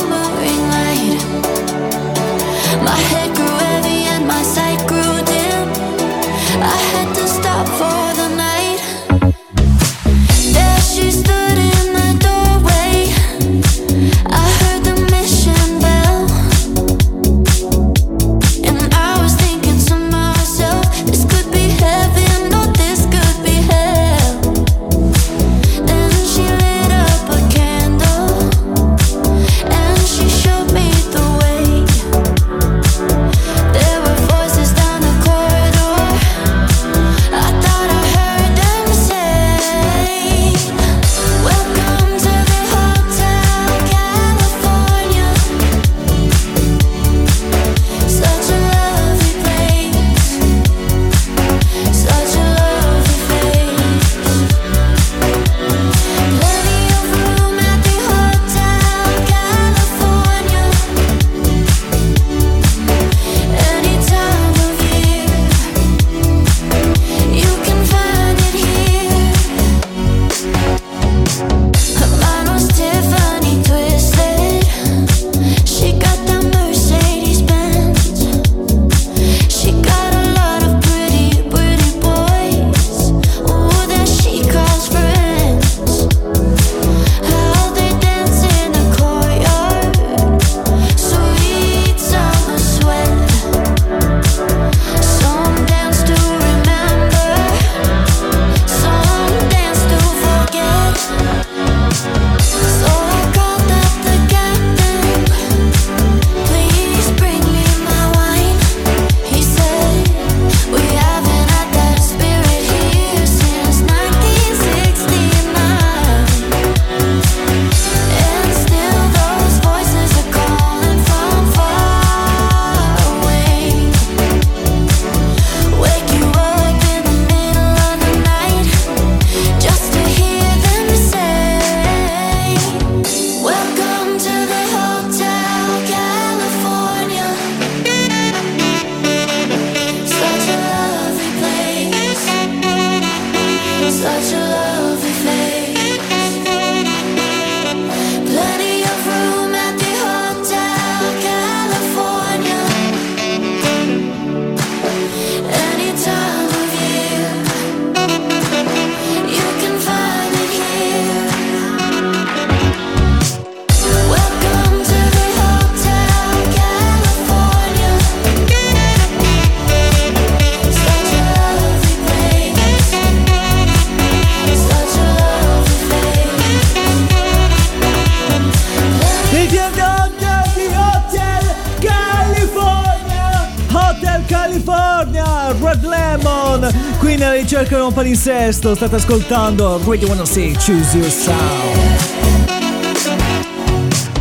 un 187.87 187.93
palinsesto 187.93 188.73
state 188.73 188.95
ascoltando 188.95 189.79
Radio 189.85 190.07
106 190.07 190.53
Choose 190.53 190.97
Your 190.97 191.09
Sound. 191.09 192.03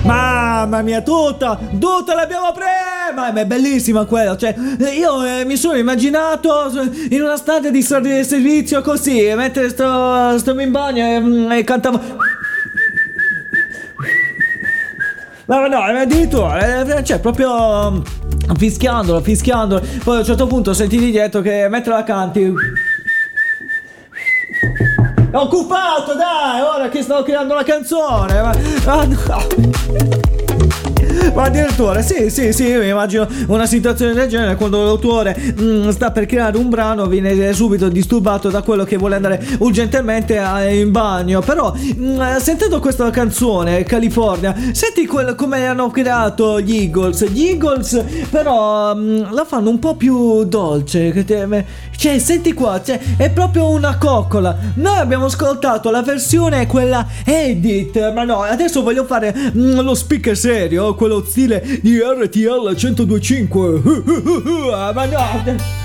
Mamma 0.03 0.83
mia, 0.83 1.01
tutta, 1.01 1.59
tutta 1.79 2.15
l'abbiamo 2.15 2.53
presa! 2.53 3.13
Ma 3.15 3.33
è 3.33 3.47
bellissima 3.47 4.05
quella, 4.05 4.37
cioè, 4.37 4.55
io 4.95 5.25
eh, 5.25 5.45
mi 5.47 5.57
sono 5.57 5.79
immaginato 5.79 6.71
in 7.09 7.23
una 7.23 7.37
stadia 7.37 7.71
di 7.71 7.81
servizio 7.81 8.83
così, 8.83 9.33
mentre 9.35 9.71
sto, 9.71 10.39
sto 10.39 10.59
in 10.61 10.71
bagno 10.71 11.05
e, 11.05 11.21
mm, 11.21 11.53
e 11.53 11.65
cantavo... 11.65 12.01
Ma 15.47 15.67
no, 15.69 15.79
addirittura, 15.79 16.83
eh, 16.83 17.05
cioè, 17.05 17.19
proprio 17.19 17.91
mm, 17.93 18.55
fischiandolo, 18.57 19.21
fischiandolo. 19.23 19.83
Poi 20.03 20.17
a 20.17 20.19
un 20.19 20.25
certo 20.25 20.47
punto 20.47 20.75
senti 20.75 20.99
di 20.99 21.11
dietro 21.11 21.41
che 21.41 21.67
mentre 21.69 21.93
la 21.93 22.03
canti... 22.03 22.53
È 25.35 25.37
occupato, 25.37 26.15
dai, 26.15 26.61
ora 26.61 26.89
che 26.89 27.03
stavo 27.03 27.25
creando 27.25 27.55
la 27.55 27.65
canzone. 27.65 28.41
Ma, 28.41 28.55
ah, 28.85 29.05
no. 29.05 29.47
Ma 31.35 31.43
addirittura, 31.45 32.01
sì, 32.03 32.31
sì, 32.31 32.53
sì, 32.53 32.73
mi 32.77 32.89
immagino 32.91 33.27
una 33.49 33.67
situazione 33.67 34.13
del 34.15 34.29
genere 34.29 34.55
quando 34.55 34.85
l'autore 34.85 35.37
mm, 35.61 35.89
sta 35.89 36.13
per 36.13 36.27
creare 36.27 36.57
un 36.57 36.69
brano, 36.69 37.07
viene 37.07 37.53
subito 37.53 37.89
disturbato 37.89 38.49
da 38.49 38.63
quello 38.63 38.85
che 38.85 38.97
vuole 38.97 39.17
andare 39.17 39.45
urgentemente 39.59 40.39
a- 40.39 40.69
in 40.69 40.93
bagno. 40.93 41.41
Però, 41.41 41.75
mm, 41.75 42.37
sentendo 42.37 42.79
questa 42.79 43.11
canzone, 43.11 43.83
California, 43.83 44.55
senti 44.73 45.05
quel- 45.07 45.35
come 45.35 45.67
hanno 45.67 45.91
creato 45.91 46.61
gli 46.61 46.77
Eagles. 46.77 47.27
Gli 47.29 47.47
Eagles, 47.49 48.05
però, 48.31 48.95
mm, 48.95 49.33
la 49.33 49.45
fanno 49.45 49.71
un 49.71 49.81
po' 49.81 49.97
più 49.97 50.45
dolce. 50.45 51.11
Cioè, 51.97 52.19
senti 52.19 52.53
qua, 52.53 52.83
cioè, 52.83 53.01
è 53.17 53.31
proprio 53.31 53.69
una 53.71 53.97
coccola. 53.97 54.57
Noi 54.75 54.99
abbiamo 54.99 55.27
ascoltato 55.27 55.91
la 55.91 56.03
versione, 56.03 56.67
quella 56.67 57.07
edit, 57.25 58.13
ma 58.13 58.25
no, 58.25 58.43
adesso 58.43 58.83
voglio 58.83 59.05
fare 59.05 59.35
mm, 59.35 59.81
lo 59.81 59.95
speaker 59.95 60.37
serio, 60.37 60.95
quello 60.95 61.25
stile 61.25 61.81
di 61.83 61.99
RTL 61.99 62.75
1025. 62.77 63.83
ma 64.95 65.05
no. 65.07 65.84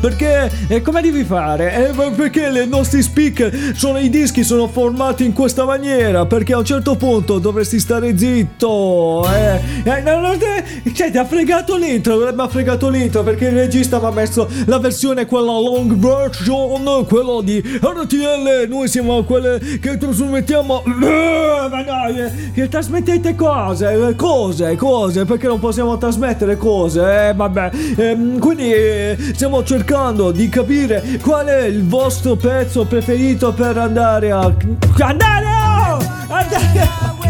Perché 0.00 0.50
eh, 0.68 0.82
come 0.82 1.02
devi 1.02 1.24
fare? 1.24 1.88
Eh, 1.88 2.10
perché 2.10 2.46
i 2.46 2.68
nostri 2.68 3.02
speaker 3.02 3.72
sono 3.74 3.98
i 3.98 4.08
dischi 4.08 4.44
sono 4.44 4.68
formati 4.68 5.24
in 5.24 5.32
questa 5.32 5.64
maniera? 5.64 6.26
Perché 6.26 6.52
a 6.52 6.58
un 6.58 6.64
certo 6.64 6.94
punto 6.94 7.40
dovresti 7.40 7.80
stare 7.80 8.16
zitto. 8.16 9.26
Eh, 9.28 9.60
eh, 9.82 10.00
no, 10.02 10.20
no, 10.20 10.32
eh, 10.32 10.92
cioè, 10.94 11.10
ti 11.10 11.18
ha 11.18 11.24
fregato 11.24 11.76
l'intro, 11.76 12.18
mi 12.18 12.40
ha 12.40 12.48
fregato 12.48 12.88
l'intro 12.88 13.24
perché 13.24 13.46
il 13.46 13.54
regista 13.54 13.98
mi 13.98 14.06
ha 14.06 14.10
messo 14.10 14.48
la 14.66 14.78
versione 14.78 15.26
quella 15.26 15.58
long 15.58 15.94
version, 15.96 17.04
quella 17.06 17.42
di 17.42 17.58
RTL. 17.60 18.68
Noi 18.68 18.86
siamo 18.86 19.24
quelle 19.24 19.58
che 19.80 19.98
trasmettiamo. 19.98 20.84
Eh, 20.84 21.68
ma 21.68 21.82
no, 21.82 22.08
eh, 22.08 22.52
che 22.52 22.68
trasmettete 22.68 23.34
cose, 23.34 24.08
eh, 24.08 24.14
cose, 24.14 24.76
cose, 24.76 25.24
perché 25.24 25.48
non 25.48 25.58
possiamo 25.58 25.98
trasmettere 25.98 26.56
cose? 26.56 27.28
Eh, 27.28 27.34
vabbè. 27.34 27.70
Ehm, 27.96 28.38
quindi 28.38 28.72
eh, 28.72 29.16
cercando 29.64 30.30
di 30.30 30.48
capire 30.48 31.18
qual 31.20 31.46
è 31.46 31.64
il 31.64 31.86
vostro 31.86 32.36
pezzo 32.36 32.84
preferito 32.84 33.52
per 33.52 33.76
andare 33.78 34.30
a. 34.30 34.54
Andare! 34.98 35.44
oh! 35.46 35.98
Andare! 36.28 37.23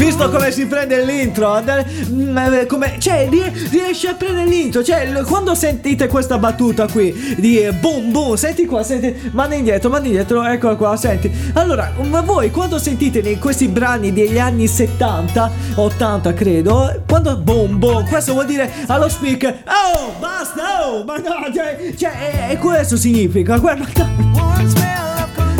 Visto 0.00 0.30
come 0.30 0.50
si 0.50 0.64
prende 0.64 1.04
l'intro, 1.04 1.62
mm, 1.62 2.38
eh, 2.38 2.64
come, 2.64 2.96
cioè, 2.98 3.28
rie- 3.28 3.52
riesce 3.68 4.08
a 4.08 4.14
prendere 4.14 4.46
l'intro. 4.48 4.82
Cioè, 4.82 5.12
quando 5.24 5.54
sentite 5.54 6.08
questa 6.08 6.38
battuta 6.38 6.88
qui 6.88 7.34
di 7.36 7.58
eh, 7.60 7.72
boom 7.72 8.10
boom, 8.10 8.34
senti 8.34 8.64
qua, 8.64 8.82
senti, 8.82 9.14
manda 9.32 9.56
indietro, 9.56 9.90
manda 9.90 10.06
indietro, 10.06 10.42
eccola 10.42 10.74
qua, 10.76 10.96
senti. 10.96 11.30
Allora, 11.52 11.92
ma 12.08 12.22
voi 12.22 12.50
quando 12.50 12.78
sentite 12.78 13.38
questi 13.38 13.68
brani 13.68 14.10
degli 14.10 14.38
anni 14.38 14.66
70, 14.66 15.50
80 15.74 16.32
credo, 16.32 17.02
quando 17.06 17.36
boom 17.36 17.78
boom, 17.78 18.08
questo 18.08 18.32
vuol 18.32 18.46
dire 18.46 18.72
allo 18.86 19.08
speaker, 19.10 19.62
oh, 19.66 20.14
basta, 20.18 20.82
oh, 20.82 21.04
ma 21.04 21.18
no, 21.18 21.52
cioè, 21.54 21.92
cioè, 21.94 22.46
e, 22.48 22.52
e 22.52 22.56
questo 22.56 22.96
significa, 22.96 23.58
guarda. 23.58 24.79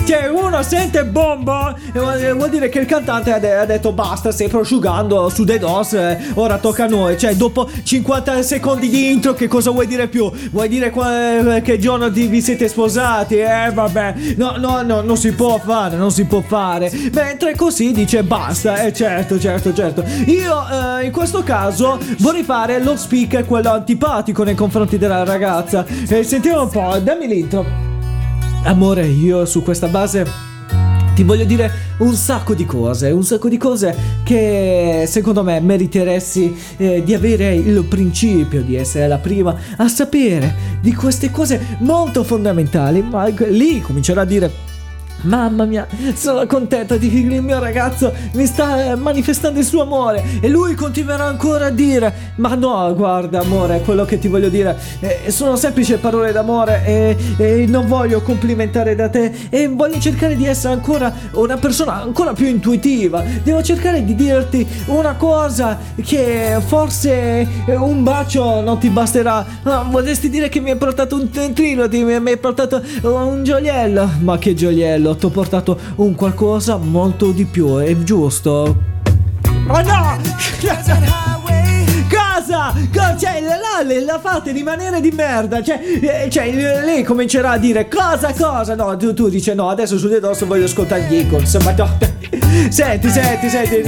Cioè, 0.05 0.27
uno 0.29 0.61
sente 0.65 1.05
bombo 1.05 1.73
vuol 1.93 2.49
dire 2.51 2.69
che 2.69 2.81
il 2.81 2.87
cantante 2.87 3.33
ha, 3.33 3.39
de- 3.39 3.55
ha 3.55 3.65
detto 3.65 3.93
basta, 3.93 4.33
stai 4.33 4.49
prosciugando 4.49 5.29
su 5.29 5.45
dei 5.45 5.59
dos, 5.61 5.93
eh, 5.93 6.19
ora 6.35 6.59
tocca 6.59 6.85
a 6.85 6.89
noi. 6.89 7.17
Cioè, 7.17 7.35
dopo 7.37 7.69
50 7.83 8.43
secondi 8.43 8.89
di 8.89 9.13
intro, 9.13 9.35
che 9.35 9.47
cosa 9.47 9.71
vuoi 9.71 9.87
dire 9.87 10.09
più? 10.09 10.29
Vuoi 10.51 10.69
dire 10.69 10.91
qua- 10.91 11.61
che 11.63 11.79
giorno 11.79 12.09
di- 12.09 12.27
vi 12.27 12.41
siete 12.41 12.67
sposati? 12.67 13.37
Eh, 13.37 13.71
vabbè, 13.73 14.15
no, 14.37 14.55
no, 14.57 14.83
no, 14.83 15.01
non 15.03 15.17
si 15.17 15.33
può 15.33 15.59
fare, 15.65 15.97
non 15.97 16.11
si 16.11 16.25
può 16.25 16.41
fare. 16.45 16.91
Mentre 17.13 17.55
così 17.55 17.93
dice 17.93 18.25
basta, 18.25 18.83
eh, 18.83 18.93
certo, 18.93 19.39
certo, 19.39 19.73
certo. 19.73 20.03
Io, 20.27 20.99
eh, 20.99 21.05
in 21.05 21.13
questo 21.13 21.45
caso, 21.45 22.01
vorrei 22.19 22.43
fare 22.43 22.83
lo 22.83 22.97
speaker, 22.97 23.45
quello 23.45 23.71
antipatico 23.71 24.43
nei 24.43 24.57
confronti 24.57 24.99
della 24.99 25.23
ragazza. 25.23 25.85
E 26.09 26.25
sentiamo 26.25 26.63
un 26.63 26.69
po', 26.69 26.99
dammi 27.01 27.29
l'intro. 27.29 27.90
Amore, 28.65 29.07
io 29.07 29.47
su 29.47 29.63
questa 29.63 29.89
base 29.89 30.27
ti 31.15 31.23
voglio 31.25 31.45
dire 31.45 31.71
un 31.99 32.15
sacco 32.15 32.55
di 32.55 32.65
cose, 32.65 33.11
un 33.11 33.25
sacco 33.25 33.49
di 33.49 33.57
cose 33.57 33.95
che 34.23 35.05
secondo 35.07 35.43
me 35.43 35.61
meriteresti 35.61 36.57
eh, 36.77 37.03
di 37.03 37.15
avere 37.15 37.55
il 37.55 37.85
principio 37.85 38.63
di 38.63 38.77
essere 38.77 39.09
la 39.09 39.19
prima 39.19 39.57
a 39.77 39.89
sapere 39.89 40.79
di 40.81 40.95
queste 40.95 41.31
cose 41.31 41.77
molto 41.81 42.23
fondamentali, 42.23 43.03
ma 43.03 43.27
lì 43.27 43.81
comincerà 43.81 44.23
a 44.23 44.27
dire 44.27 44.70
Mamma 45.23 45.65
mia, 45.65 45.87
sono 46.15 46.47
contenta 46.47 46.97
di 46.97 47.11
che 47.11 47.19
il 47.19 47.43
mio 47.43 47.59
ragazzo 47.59 48.13
mi 48.33 48.47
sta 48.47 48.93
eh, 48.93 48.95
manifestando 48.97 49.59
il 49.59 49.65
suo 49.65 49.83
amore 49.83 50.23
e 50.41 50.49
lui 50.49 50.75
continuerà 50.75 51.25
ancora 51.25 51.67
a 51.67 51.71
dire 51.71 52.13
Ma 52.37 52.55
no, 52.55 52.93
guarda 52.95 53.41
amore, 53.41 53.81
quello 53.83 54.05
che 54.05 54.19
ti 54.19 54.29
voglio 54.29 54.49
dire. 54.49 54.77
Eh, 55.01 55.31
sono 55.31 55.57
semplici 55.57 55.95
parole 55.97 56.33
d'amore 56.33 56.83
e, 56.87 57.17
e 57.37 57.67
non 57.67 57.87
voglio 57.87 58.23
complimentare 58.23 58.95
da 58.95 59.09
te. 59.09 59.33
E 59.51 59.69
voglio 59.69 59.99
cercare 60.01 60.37
di 60.37 60.47
essere 60.47 60.73
ancora 60.75 61.13
una 61.33 61.57
persona 61.57 62.01
ancora 62.03 62.33
più 62.33 62.47
intuitiva. 62.47 63.23
Devo 63.43 63.63
cercare 63.63 64.05
di 64.05 64.15
dirti 64.15 64.67
una 64.87 65.15
cosa 65.15 65.79
che 66.03 66.57
forse 66.67 67.47
un 67.67 68.03
bacio 68.03 68.61
non 68.63 68.79
ti 68.79 68.89
basterà. 68.89 69.45
Ah, 69.65 69.87
Vorresti 69.91 70.31
dire 70.31 70.49
che 70.49 70.61
mi 70.61 70.71
hai 70.71 70.77
portato 70.77 71.17
un 71.17 71.29
tentrilo, 71.31 71.89
ti- 71.89 72.03
mi 72.03 72.15
hai 72.15 72.37
portato 72.39 72.83
un 73.03 73.43
gioiello? 73.45 74.09
Ma 74.21 74.39
che 74.39 74.55
gioiello, 74.55 75.10
ti 75.17 75.27
ho 75.27 75.31
portato 75.31 75.79
un 75.97 76.15
qualcosa 76.15 76.77
molto 76.77 77.31
di 77.33 77.45
più, 77.45 77.77
è 77.77 77.97
giusto? 77.99 78.77
Ma 79.67 79.81
no! 79.83 80.19
Cosa? 82.09 82.73
Co- 82.93 83.19
Cioè, 83.19 83.41
la, 83.41 83.57
la, 83.85 84.01
la 84.05 84.19
fate 84.21 84.51
rimanere 84.53 85.01
di 85.01 85.11
merda. 85.11 85.63
Cioè, 85.63 85.81
eh, 86.25 86.31
cioè, 86.31 86.51
lei 86.53 87.05
comincerà 87.05 87.53
a 87.53 87.59
dire 87.59 87.89
cosa, 87.89 88.33
cosa. 88.33 88.75
No, 88.75 88.97
tu, 88.97 89.15
tu 89.15 89.29
dici 89.29 89.55
no, 89.55 89.69
adesso 89.69 89.99
su 89.99 90.09
di 90.09 90.19
dosso 90.19 90.47
voglio 90.47 90.65
ascoltare 90.65 91.03
gli 91.03 91.17
Eagles. 91.17 91.55
Ma 91.63 91.73
no. 91.73 91.89
Senti, 92.71 93.09
senti, 93.11 93.49
senti. 93.49 93.83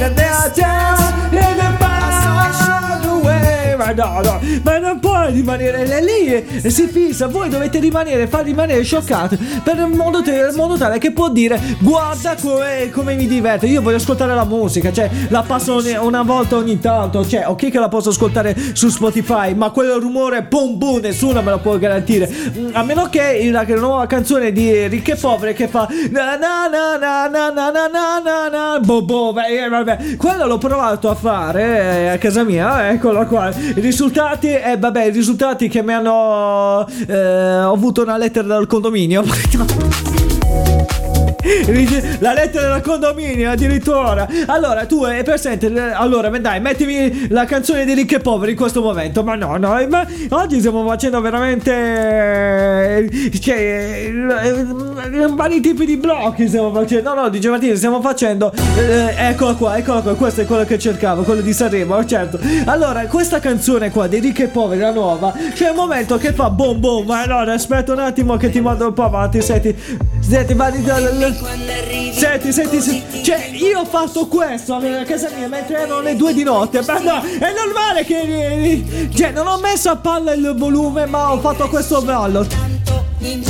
Ma 3.83 3.91
no, 3.93 4.21
no, 4.23 4.41
ma 4.63 4.79
non 4.79 5.01
puoi 5.01 5.33
rimanere 5.33 6.01
lì 6.01 6.71
si 6.71 6.87
fissa, 6.87 7.27
voi 7.27 7.49
dovete 7.49 7.81
rimanere, 7.81 8.29
far 8.29 8.45
rimanere 8.45 8.85
scioccati 8.85 9.37
per 9.65 9.77
il 9.77 9.89
modo, 9.89 10.23
modo 10.55 10.77
tale 10.77 10.99
che 10.99 11.11
può 11.11 11.29
dire 11.29 11.61
guarda 11.81 12.37
come, 12.41 12.91
come 12.93 13.17
mi 13.17 13.27
diverte, 13.27 13.67
io 13.67 13.83
voglio 13.83 13.97
ascoltare 13.97 14.37
la 14.37 14.45
musica, 14.45 14.93
cioè 14.93 15.11
la 15.31 15.43
passo 15.43 15.83
una 16.01 16.23
volta 16.23 16.57
ogni 16.57 16.79
tanto, 16.79 17.27
cioè 17.27 17.49
ok 17.49 17.71
che 17.71 17.79
la 17.81 17.89
posso 17.89 18.11
ascoltare 18.11 18.55
su 18.73 18.89
Spotify, 18.89 19.53
ma 19.55 19.71
quel 19.71 19.99
rumore 19.99 20.45
boom 20.45 20.79
boom 20.79 21.01
nessuno 21.01 21.43
me 21.43 21.51
lo 21.51 21.59
può 21.59 21.77
garantire, 21.77 22.31
Mm, 22.53 22.71
a 22.73 22.83
meno 22.83 23.09
che 23.09 23.49
la 23.51 23.65
nuova 23.65 24.07
canzone 24.07 24.53
di 24.53 24.87
Ricche 24.87 25.13
e 25.13 25.17
Povere 25.17 25.53
che 25.55 25.69
fa 25.69 25.89
na 26.11 26.37
na 26.37 26.69
na 26.69 26.97
na 26.97 27.29
na 27.29 27.51
na 27.51 27.71
na 27.71 28.21
na 28.23 28.49
na 28.49 28.79
boh 28.81 29.03
boh, 29.03 29.33
beh, 29.33 29.65
eh, 29.65 29.69
vabbè, 29.69 30.17
quello 30.17 30.47
l'ho 30.47 30.59
provato 30.59 31.09
a 31.09 31.15
fare 31.15 31.63
eh, 31.63 32.09
a 32.09 32.19
casa 32.19 32.45
mia, 32.45 32.91
eccolo 32.91 33.27
qua, 33.27 33.51
risultati, 33.75 34.49
eh 34.49 34.77
vabbè, 34.79 35.11
risultati 35.11 35.69
che 35.69 35.83
mi 35.83 35.93
hanno, 35.93 36.87
eh, 37.07 37.63
ho 37.63 37.73
avuto 37.73 38.03
una 38.03 38.17
lettera 38.17 38.47
dal 38.47 38.67
condominio. 38.67 39.23
La 42.21 42.33
lettera 42.33 42.73
del 42.75 42.83
condominio 42.83 43.51
addirittura. 43.51 44.29
Allora, 44.47 44.87
tu 44.87 45.03
hai 45.05 45.23
presente. 45.23 45.67
Allora, 45.93 46.29
dai, 46.29 46.61
mettimi 46.61 47.29
la 47.31 47.45
canzone 47.45 47.85
di 47.85 47.95
ricchi 47.95 48.15
e 48.15 48.21
poveri 48.21 48.53
in 48.53 48.57
questo 48.57 48.81
momento. 48.81 49.23
Ma 49.23 49.35
no, 49.35 49.57
no, 49.57 49.77
ma 49.89 50.07
oggi 50.31 50.59
stiamo 50.59 50.87
facendo 50.87 51.21
veramente. 51.21 51.71
eh, 51.73 53.31
Cioè, 53.41 53.57
eh, 53.57 55.27
vari 55.35 55.61
tipi 55.61 55.85
di 55.85 55.97
blocchi 55.97 56.47
stiamo 56.47 56.73
facendo. 56.73 57.15
No, 57.15 57.23
no, 57.23 57.29
dice 57.29 57.49
Martino, 57.49 57.75
stiamo 57.75 58.01
facendo. 58.01 58.53
eh, 58.77 59.15
eccola 59.31 59.55
qua, 59.55 59.77
eccola 59.77 60.01
qua. 60.01 60.15
Questo 60.15 60.43
è 60.43 60.47
quello 60.47 60.65
che 60.65 60.79
cercavo, 60.79 61.23
quello 61.23 61.41
di 61.41 61.53
Sanremo, 61.53 62.05
certo. 62.05 62.39
Allora, 62.67 63.05
questa 63.07 63.41
canzone 63.41 63.91
qua 63.91 64.07
di 64.07 64.19
ricchi 64.21 64.43
e 64.43 64.47
poveri, 64.49 64.81
la 64.81 64.93
nuova, 64.93 65.33
c'è 65.55 65.71
un 65.71 65.77
momento 65.77 66.17
che 66.19 66.33
fa 66.33 66.51
boom 66.51 66.79
boom. 66.81 67.07
Ma 67.07 67.23
allora, 67.23 67.53
aspetta 67.55 67.93
un 67.93 67.99
attimo 67.99 68.37
che 68.37 68.51
ti 68.51 68.61
mando 68.61 68.87
un 68.87 68.93
po' 68.93 69.05
avanti. 69.05 69.41
Senti, 69.43 69.75
senti, 70.21 70.55
vai. 70.55 70.71
Senti, 72.13 72.53
senti, 72.53 72.81
senti, 72.81 73.25
cioè 73.25 73.51
io 73.53 73.81
ho 73.81 73.85
fatto 73.85 74.27
questo 74.27 74.75
a 74.75 75.05
casa 75.05 75.31
mia 75.35 75.49
mentre 75.49 75.77
erano 75.77 76.01
le 76.01 76.17
due 76.17 76.33
di 76.35 76.43
notte, 76.43 76.83
ma 76.83 77.23
è 77.23 77.53
normale 77.53 78.05
che... 78.05 79.11
Cioè, 79.15 79.31
non 79.31 79.47
ho 79.47 79.59
messo 79.59 79.91
a 79.91 79.97
palla 79.97 80.33
il 80.33 80.55
volume, 80.57 81.07
ma 81.07 81.33
ho 81.33 81.39
fatto 81.41 81.69
questo 81.69 82.03
ballo. 82.03 82.47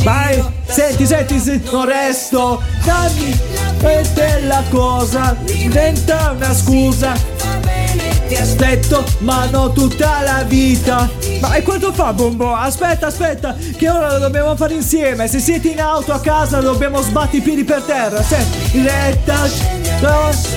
Vai, 0.03 0.43
senti, 0.67 1.07
senti, 1.07 1.39
senti, 1.39 1.71
non 1.71 1.87
resto, 1.87 2.63
dammi, 2.85 3.39
questa 3.81 4.23
è 4.23 4.43
la 4.43 4.63
cosa, 4.71 5.37
diventa 5.45 6.33
una 6.37 6.55
scusa. 6.55 7.82
Ti 8.33 8.39
aspetto, 8.39 9.05
ma 9.19 9.45
non 9.51 9.75
tutta 9.75 10.23
la 10.23 10.43
vita. 10.43 11.07
Ma 11.43 11.53
e 11.53 11.63
quanto 11.63 11.93
fa, 11.93 12.15
Bombo? 12.15 12.55
Aspetta, 12.55 13.09
aspetta, 13.09 13.55
che 13.77 13.91
ora 13.91 14.11
lo 14.13 14.21
dobbiamo 14.21 14.57
fare 14.57 14.73
insieme. 14.73 15.29
Se 15.29 15.39
siete 15.39 15.69
in 15.69 15.79
auto 15.79 16.15
a 16.15 16.21
casa, 16.21 16.61
dobbiamo 16.61 17.03
sbatti 17.03 17.37
i 17.37 17.41
piedi 17.43 17.63
per 17.63 17.83
terra. 17.83 18.23
Senti, 18.23 18.79
in 18.79 18.85
retta, 18.85 19.51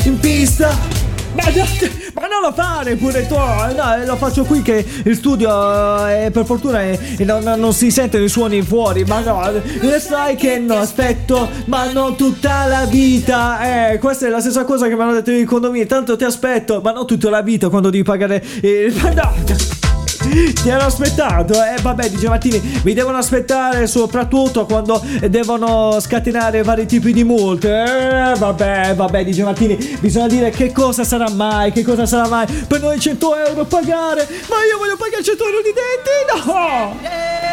in 0.04 0.18
pista. 0.20 1.05
Ma, 1.36 1.44
ma 2.14 2.28
non 2.28 2.42
lo 2.42 2.54
fare 2.54 2.96
pure 2.96 3.28
tu, 3.28 3.36
no, 3.36 4.06
lo 4.06 4.16
faccio 4.16 4.44
qui 4.46 4.62
che 4.62 4.86
il 5.04 5.16
studio 5.16 5.50
eh, 6.08 6.30
per 6.32 6.46
fortuna 6.46 6.82
è- 6.82 7.00
non, 7.20 7.44
non 7.44 7.74
si 7.74 7.92
sentono 7.92 8.24
i 8.24 8.30
suoni 8.30 8.62
fuori, 8.62 9.04
ma 9.04 9.20
no, 9.20 9.52
le 9.82 10.00
sai 10.00 10.36
che 10.36 10.58
no, 10.60 10.78
aspetto, 10.78 11.48
ma 11.66 11.92
non 11.92 12.16
tutta 12.16 12.66
la 12.68 12.86
vita, 12.86 13.92
eh, 13.92 14.00
questa 14.00 14.28
è 14.28 14.30
la 14.30 14.40
stessa 14.40 14.64
cosa 14.64 14.88
che 14.88 14.96
mi 14.96 15.02
hanno 15.02 15.14
detto 15.14 15.32
i 15.32 15.44
condomini, 15.44 15.86
tanto 15.86 16.16
ti 16.16 16.24
aspetto, 16.24 16.80
ma 16.82 16.92
non 16.92 17.06
tutta 17.06 17.30
la 17.30 17.42
vita 17.42 17.70
quando 17.70 17.90
devi 17.90 18.04
pagare 18.04 18.44
il... 18.62 18.94
No. 19.16 19.85
Ti 20.18 20.70
hanno 20.70 20.86
aspettato, 20.86 21.54
eh? 21.54 21.82
Vabbè, 21.82 22.10
dice 22.10 22.28
Martini, 22.28 22.82
mi 22.84 22.94
devono 22.94 23.18
aspettare 23.18 23.88
soprattutto 23.88 24.66
quando 24.66 25.02
devono 25.30 26.00
scatenare 26.00 26.64
vari 26.64 26.86
tipi 26.86 27.14
di 27.14 27.24
multe. 27.24 27.84
Eh, 27.84 28.36
vabbè, 28.38 28.96
vabbè, 28.96 29.24
dice 29.24 29.44
Martini, 29.44 29.76
bisogna 30.00 30.28
dire 30.28 30.50
che 30.50 30.72
cosa 30.72 31.04
sarà 31.04 31.30
mai, 31.30 31.72
che 31.72 31.84
cosa 31.84 32.06
sarà 32.06 32.28
mai 32.28 32.46
per 32.68 32.82
noi 32.82 33.00
100 33.00 33.36
euro 33.48 33.66
pagare. 33.66 34.28
Ma 34.50 34.56
io 34.70 34.78
voglio 34.78 34.98
pagare 34.98 35.24
100 35.24 35.44
euro 35.44 35.58
di 35.62 35.74
denti, 35.74 36.48
no! 36.48 37.44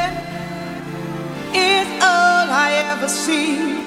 is 1.54 1.86
all 2.00 2.50
I 2.50 2.72
ever 2.92 3.08
see. 3.08 3.80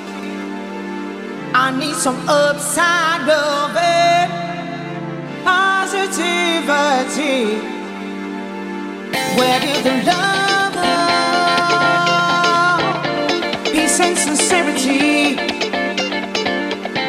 I 1.54 1.72
need 1.78 1.96
some 1.96 2.18
upside 2.28 3.28
it, 3.28 4.30
positivity. 5.46 7.75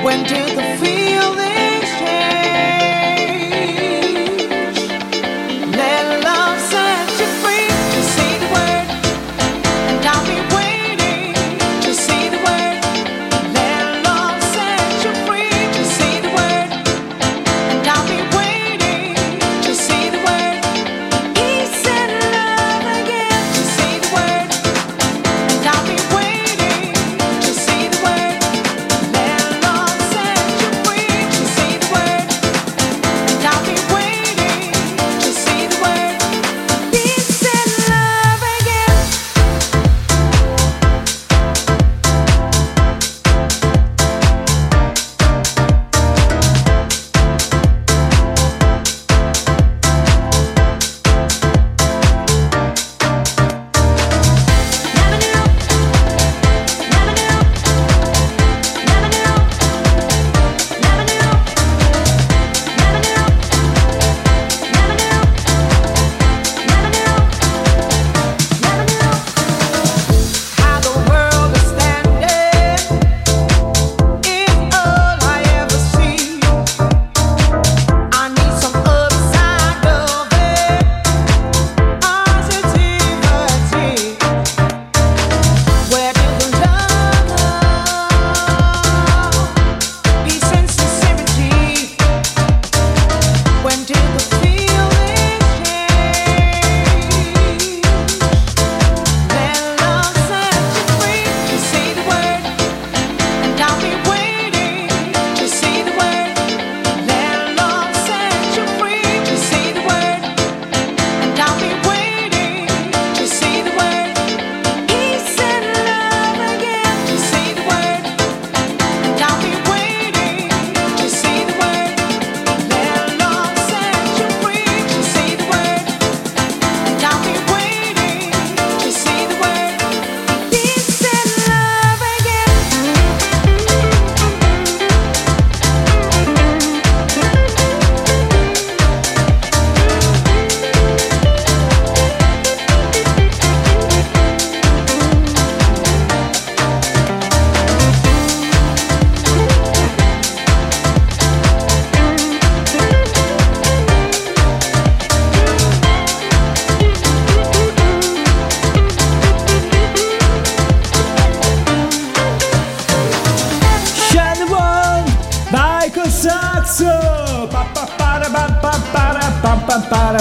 When 0.06 0.22
did 0.22 0.56
the 0.56 0.62
feelings 0.78 0.95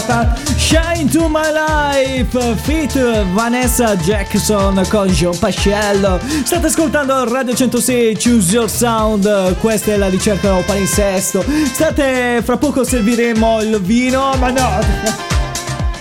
pa. 0.01 0.35
Shine 0.57 1.09
to 1.09 1.27
my 1.27 1.51
life, 1.51 2.55
fit 2.63 2.93
Vanessa 3.33 3.95
Jackson 3.95 4.85
con 4.89 5.07
John 5.07 5.37
Pascello. 5.37 6.19
State 6.43 6.65
ascoltando 6.65 7.23
Radio 7.29 7.53
106 7.53 8.17
Choose 8.17 8.51
Your 8.51 8.69
Sound. 8.69 9.57
Questa 9.59 9.93
è 9.93 9.97
la 9.97 10.07
ricerca 10.07 10.53
del 10.53 10.63
palinsesto. 10.63 11.43
State, 11.71 12.41
fra 12.43 12.57
poco 12.57 12.83
serviremo 12.83 13.61
il 13.61 13.79
vino, 13.81 14.33
ma 14.39 14.49
no. 14.49 15.33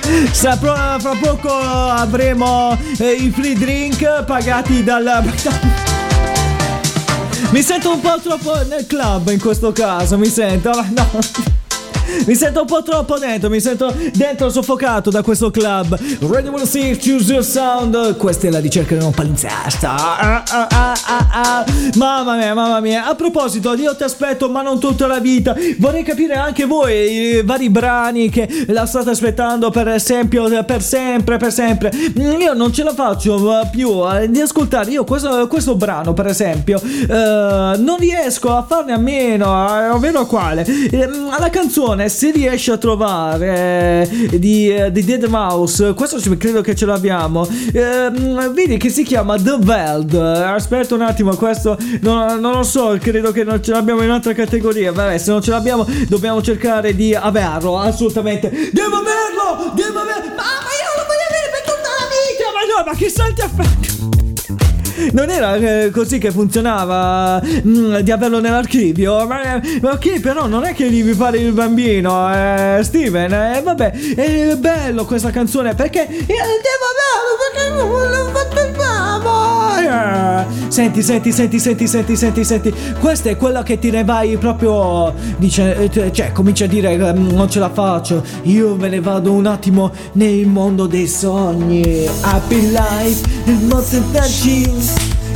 Fra 0.33 0.99
poco 1.21 1.51
avremo 1.51 2.77
eh, 2.99 3.13
i 3.13 3.31
free 3.31 3.55
drink 3.55 4.25
pagati 4.25 4.85
dal. 4.85 5.25
Mi 7.51 7.63
sento 7.63 7.93
un 7.93 8.01
po' 8.01 8.19
troppo 8.21 8.55
nel 8.67 8.87
club 8.87 9.29
in 9.29 9.41
questo 9.41 9.71
caso, 9.71 10.19
mi 10.19 10.27
sento, 10.27 10.71
ma 10.71 10.89
no. 10.93 11.54
Mi 12.27 12.35
sento 12.35 12.61
un 12.61 12.67
po' 12.67 12.83
troppo 12.83 13.19
dentro, 13.19 13.51
mi 13.51 13.61
sento 13.61 13.93
dentro 14.15 14.49
soffocato 14.49 15.11
da 15.11 15.23
questo 15.23 15.51
club. 15.51 15.99
Radio 16.21 16.53
106, 16.53 16.99
choose 16.99 17.33
your 17.33 17.45
sound. 17.45 18.17
Questa 18.17 18.47
è 18.47 18.51
la 18.51 18.61
ricerca 18.61 18.95
di 18.97 19.05
un 19.05 19.13
palinzesta. 19.13 19.95
Ah, 19.95 20.43
ah, 20.49 20.67
ah, 20.71 20.95
ah, 21.07 21.29
ah. 21.33 21.65
Mamma 21.97 22.37
mia, 22.37 22.55
mamma 22.55 22.81
mia. 22.81 23.07
A 23.07 23.15
proposito, 23.15 23.75
io 23.75 23.95
ti 23.97 24.05
aspetto, 24.05 24.49
ma 24.49 24.63
non 24.63 24.79
tutta 24.79 25.07
la 25.07 25.19
vita. 25.19 25.55
Vorrei 25.79 26.03
capire 26.03 26.35
anche 26.35 26.65
voi 26.65 27.37
i 27.37 27.43
vari 27.43 27.69
brani 27.69 28.29
che 28.29 28.49
la 28.69 28.87
state 28.87 29.11
aspettando 29.11 29.71
per 29.71 29.89
esempio, 29.89 30.65
per 30.65 30.83
sempre, 30.83 31.37
per 31.37 31.53
sempre. 31.53 31.93
Mm, 32.19 32.41
Io 32.41 32.53
non 32.55 32.73
ce 32.73 32.85
la 32.85 32.95
faccio 32.95 33.61
eh, 33.61 33.69
più 33.71 33.91
eh, 34.11 34.31
di 34.31 34.41
ascoltare. 34.41 34.91
Io 34.91 35.05
questo, 35.05 35.47
questo 35.49 35.75
brano, 35.75 36.13
per 36.15 36.27
esempio, 36.27 36.81
eh, 36.81 37.77
non 37.79 37.97
riesco 37.99 38.55
a 38.57 38.63
farne 38.63 38.93
a 38.93 38.99
meno, 38.99 39.47
eh, 39.81 39.89
ovvero 39.89 40.27
quale? 40.27 40.65
Eh, 40.65 41.09
la 41.39 41.51
canzone 41.51 42.04
si 42.09 42.31
riesce 42.31 42.73
a 42.73 42.77
trovare 42.77 44.09
eh, 44.31 44.39
di, 44.39 44.75
eh, 44.75 44.91
di 44.91 45.05
Dead 45.05 45.25
Mouse, 45.25 45.95
questo 45.95 46.19
credo 46.37 46.61
che 46.61 46.75
ce 46.75 46.87
l'abbiamo. 46.87 47.47
Ehm, 47.73 48.53
vedi 48.53 48.77
che 48.77 48.91
si 48.91 49.03
chiama 49.03 49.37
The 49.37 49.57
Veld. 49.61 50.15
Aspetta 50.15 50.95
un 50.95 51.03
attimo, 51.03 51.35
questo 51.37 51.77
non, 52.01 52.41
non 52.41 52.53
lo 52.53 52.63
so, 52.63 52.97
credo 53.01 53.33
che 53.33 53.45
non 53.45 53.63
ce 53.63 53.73
l'abbiamo 53.73 54.01
in 54.01 54.09
un'altra 54.09 54.33
categoria. 54.33 54.93
Vabbè, 54.93 55.19
se 55.19 55.31
non 55.31 55.43
ce 55.43 55.51
l'abbiamo, 55.51 55.87
dobbiamo 56.09 56.43
cercare 56.43 56.95
di 56.95 57.15
averlo. 57.15 57.79
Assolutamente. 57.79 58.49
Devo 58.73 58.97
averlo! 58.97 59.73
Devo 59.75 60.01
averlo! 60.01 60.29
Ma, 60.35 60.43
ma 60.43 60.71
io 60.73 60.91
lo 60.97 61.05
voglio 61.07 61.27
avere 61.29 61.51
per 61.51 61.63
tutta 61.63 61.89
la 61.89 62.07
vita! 62.11 62.45
Ma 62.53 62.83
no, 62.83 62.91
ma 62.91 62.97
che 62.97 63.09
salti 63.09 63.41
a 63.41 63.49
fare? 63.49 63.94
Non 65.13 65.31
era 65.31 65.55
eh, 65.57 65.91
così 65.91 66.19
che 66.19 66.31
funzionava 66.31 67.41
mm, 67.43 67.97
di 67.99 68.11
averlo 68.11 68.41
nell'archivio. 68.41 69.27
Ma, 69.27 69.61
ok, 69.83 70.21
però 70.21 70.47
non 70.47 70.65
è 70.65 70.75
che 70.75 70.91
devi 70.91 71.15
fare 71.15 71.39
il 71.39 71.53
bambino, 71.53 72.33
eh, 72.33 72.81
Steven. 72.83 73.33
Eh, 73.33 73.61
vabbè, 73.63 73.93
è 74.15 74.57
bello 74.57 75.05
questa 75.05 75.31
canzone 75.31 75.75
perché 75.75 76.07
eh, 76.07 76.35
averlo 76.35 77.35
perché 77.53 77.69
non 77.71 78.11
l'ho 78.11 78.31
fatto 78.33 78.61
il 78.61 78.71
Senti, 80.69 81.03
senti, 81.03 81.33
senti, 81.33 81.59
senti, 81.59 81.87
senti, 81.87 82.17
senti, 82.17 82.45
senti. 82.45 82.75
Questa 82.99 83.31
è 83.31 83.37
quella 83.37 83.63
che 83.63 83.79
ti 83.79 83.91
ne 83.91 84.05
vai 84.05 84.37
proprio. 84.37 85.15
Dice, 85.37 85.91
eh, 85.91 86.13
cioè, 86.13 86.33
comincia 86.33 86.65
a 86.65 86.69
dire: 86.69 86.93
eh, 86.93 87.13
Non 87.13 87.49
ce 87.51 87.59
la 87.59 87.71
faccio. 87.71 88.23
Io 88.43 88.75
me 88.77 88.89
ne 88.89 89.01
vado 89.01 89.33
un 89.33 89.47
attimo 89.47 89.93
nel 90.13 90.47
mondo 90.47 90.87
dei 90.87 91.07
sogni. 91.07 92.07
Happy 92.23 92.71
life, 92.71 93.29
il 93.45 93.59
mondo 93.67 93.83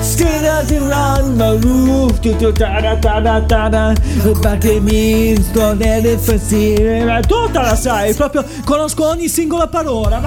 Scared 0.01 0.71
around 0.73 1.39
the 1.39 1.59
roof, 1.67 2.21
da 2.21 3.41
da 3.41 3.69
da 3.69 3.93
Battimi 4.41 5.35
sto 5.43 5.75
nelle 5.75 6.17
festive 6.19 7.21
tutta 7.27 7.63
la 7.63 7.75
sai, 7.75 8.15
proprio 8.15 8.45
conosco 8.65 9.09
ogni 9.09 9.29
singola 9.29 9.67
parola 9.67 10.21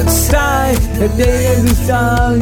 Outside, 0.00 0.78
and 0.98 1.12
then 1.12 1.66
the 1.66 1.74
sun 1.74 2.38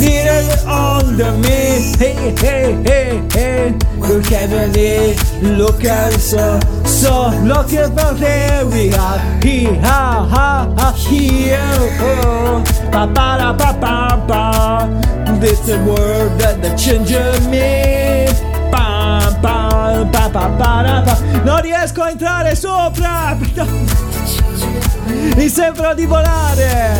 Needed 0.00 0.48
under 0.66 1.32
me 1.36 1.92
Hey, 1.98 2.34
hey, 2.40 2.72
hey, 2.84 3.28
hey 3.32 3.78
Look 3.98 4.32
at 4.32 4.48
me, 4.74 5.14
look 5.56 5.84
at 5.84 6.14
it 6.14 6.20
so 6.20 6.58
So, 6.86 7.28
look 7.44 7.68
me, 7.68 8.18
there 8.18 8.66
we 8.66 8.94
are 8.94 9.18
He, 9.42 9.64
ha, 9.64 10.26
ha, 10.30 10.74
ha, 10.78 10.92
here 10.92 11.58
oh, 12.00 12.64
Pa, 12.90 13.06
pa, 13.14 13.36
da, 13.36 13.52
pa, 13.52 13.72
pa, 13.78 14.24
pa 14.26 15.36
This 15.38 15.60
is 15.68 15.76
a 15.76 15.84
word 15.84 16.40
that 16.40 16.62
that 16.62 16.78
changes 16.78 17.46
me. 17.48 18.24
Pa, 18.70 19.36
pa, 19.42 20.08
pa, 20.10 20.30
pa, 20.30 20.48
pa, 20.56 20.82
da, 20.82 21.02
pa. 21.02 21.42
Non 21.44 21.60
riesco 21.60 22.02
a 22.02 22.10
entrare 22.10 22.54
sopra 22.54 23.36
mi 25.36 25.48
sembra 25.48 25.94
di 25.94 26.06
volare. 26.06 26.94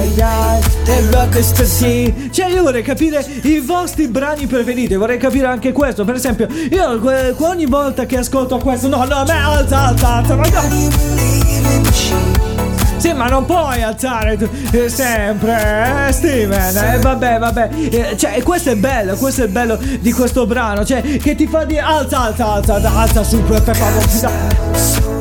Cioè 2.30 2.46
io 2.48 2.62
vorrei 2.62 2.82
capire 2.82 3.24
i 3.42 3.60
vostri 3.60 4.06
brani 4.08 4.46
preferiti 4.46 4.94
Vorrei 4.94 5.18
capire 5.18 5.46
anche 5.46 5.72
questo 5.72 6.04
Per 6.04 6.14
esempio 6.14 6.46
io 6.70 7.00
ogni 7.46 7.66
volta 7.66 8.06
che 8.06 8.18
ascolto 8.18 8.58
questo 8.58 8.88
No 8.88 9.04
no 9.04 9.24
ma 9.26 9.52
alza 9.52 9.88
alza 9.88 10.08
alza 10.14 10.36
ma 10.36 10.46
no. 10.48 10.60
Sì, 12.98 13.12
ma 13.12 13.28
non 13.28 13.44
puoi 13.44 13.82
alzare 13.82 14.38
eh, 14.72 14.88
sempre, 14.88 16.06
eh, 16.08 16.12
Steven. 16.12 16.76
Eh, 16.76 16.98
vabbè, 16.98 17.38
vabbè. 17.38 17.68
Eh, 17.90 18.16
cioè, 18.16 18.42
questo 18.42 18.70
è 18.70 18.76
bello, 18.76 19.16
questo 19.16 19.44
è 19.44 19.48
bello 19.48 19.78
di 20.00 20.12
questo 20.12 20.46
brano. 20.46 20.84
Cioè, 20.84 21.18
che 21.18 21.34
ti 21.34 21.46
fa 21.46 21.64
dire 21.64 21.80
alza, 21.80 22.22
alza, 22.22 22.54
alza, 22.54 22.74
alza 22.74 23.22
su, 23.22 23.42
per 23.44 23.62
favore. 23.62 25.15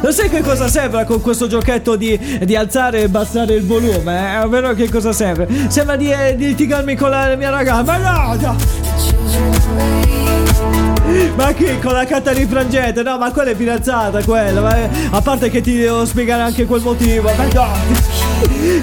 Lo 0.00 0.12
sai 0.12 0.28
che 0.28 0.42
cosa 0.42 0.68
sembra 0.68 1.04
con 1.04 1.20
questo 1.20 1.46
giochetto 1.46 1.96
di, 1.96 2.40
di 2.44 2.54
alzare 2.54 3.00
e 3.00 3.04
abbassare 3.04 3.54
il 3.54 3.64
volume? 3.64 4.34
Eh? 4.34 4.38
Ovvero 4.40 4.74
che 4.74 4.88
cosa 4.88 5.12
sembra? 5.12 5.46
Sembra 5.68 5.96
di, 5.96 6.10
eh, 6.10 6.36
di 6.36 6.46
litigarmi 6.46 6.94
con 6.94 7.10
la 7.10 7.34
mia 7.36 7.50
ragazza. 7.50 7.82
Ma 7.82 7.96
no! 7.96 8.34
no. 8.40 8.56
Ma 11.36 11.52
chi 11.52 11.78
con 11.80 11.92
la 11.92 12.04
carta 12.04 12.32
di 12.32 12.46
frangente? 12.46 13.02
No, 13.02 13.18
ma 13.18 13.30
quella 13.32 13.50
è 13.50 13.56
fidanzata, 13.56 14.22
quella. 14.22 14.60
ma- 14.60 14.88
a 15.10 15.20
parte 15.20 15.50
che 15.50 15.60
ti 15.60 15.76
devo 15.76 16.04
spiegare 16.04 16.42
anche 16.42 16.64
quel 16.66 16.82
motivo. 16.82 17.30
Ma 17.36 17.44
no! 17.52 18.15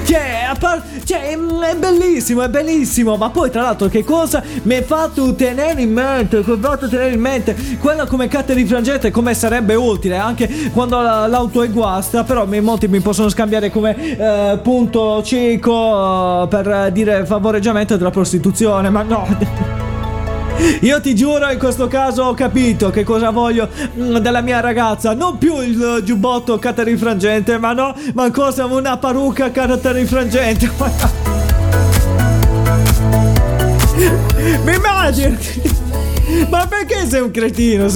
Cioè, 0.05 0.47
a 0.49 0.55
par- 0.57 0.83
cioè, 1.03 1.29
è 1.31 1.75
bellissimo, 1.75 2.41
è 2.41 2.49
bellissimo. 2.49 3.15
Ma 3.15 3.29
poi, 3.29 3.49
tra 3.51 3.61
l'altro, 3.61 3.87
che 3.87 4.03
cosa 4.03 4.43
mi 4.63 4.75
hai 4.75 4.83
fatto 4.83 5.33
tenere 5.35 5.81
in 5.81 5.91
mente? 5.91 6.37
Hai 6.37 6.43
fatto 6.43 6.87
tenere 6.87 7.13
in 7.13 7.19
mente 7.21 7.55
quella 7.79 8.05
come 8.05 8.27
carta 8.27 8.53
di 8.53 8.65
frangente, 8.65 9.11
come 9.11 9.33
sarebbe 9.33 9.75
utile 9.75 10.17
anche 10.17 10.49
quando 10.71 10.99
la- 11.01 11.27
l'auto 11.27 11.61
è 11.61 11.69
guasta. 11.69 12.23
Però 12.23 12.45
molti 12.61 12.87
mi 12.87 12.99
possono 12.99 13.29
scambiare 13.29 13.69
come 13.69 13.95
eh, 14.17 14.59
punto 14.61 15.21
cieco 15.23 16.43
eh, 16.43 16.47
per 16.47 16.89
dire 16.91 17.25
favoreggiamento 17.25 17.95
della 17.97 18.11
prostituzione. 18.11 18.89
Ma 18.89 19.03
no! 19.03 19.91
Io 20.81 21.01
ti 21.01 21.13
giuro, 21.15 21.49
in 21.51 21.57
questo 21.57 21.87
caso 21.87 22.23
ho 22.23 22.33
capito 22.33 22.89
che 22.89 23.03
cosa 23.03 23.29
voglio 23.31 23.67
mm, 23.97 24.17
dalla 24.17 24.41
mia 24.41 24.59
ragazza. 24.59 25.13
Non 25.13 25.37
più 25.37 25.59
il 25.61 25.81
eh, 25.81 26.03
giubbotto 26.03 26.57
catarifrangente, 26.57 27.57
ma 27.57 27.73
no, 27.73 27.95
ma 28.13 28.31
cosa 28.31 28.65
una 28.65 28.97
parrucca 28.97 29.51
catarifrangente. 29.51 30.71
Mi 34.63 34.73
immagini? 34.73 35.37
Ma 36.49 36.65
perché 36.65 37.05
sei 37.07 37.21
un 37.21 37.31
cretino? 37.31 37.87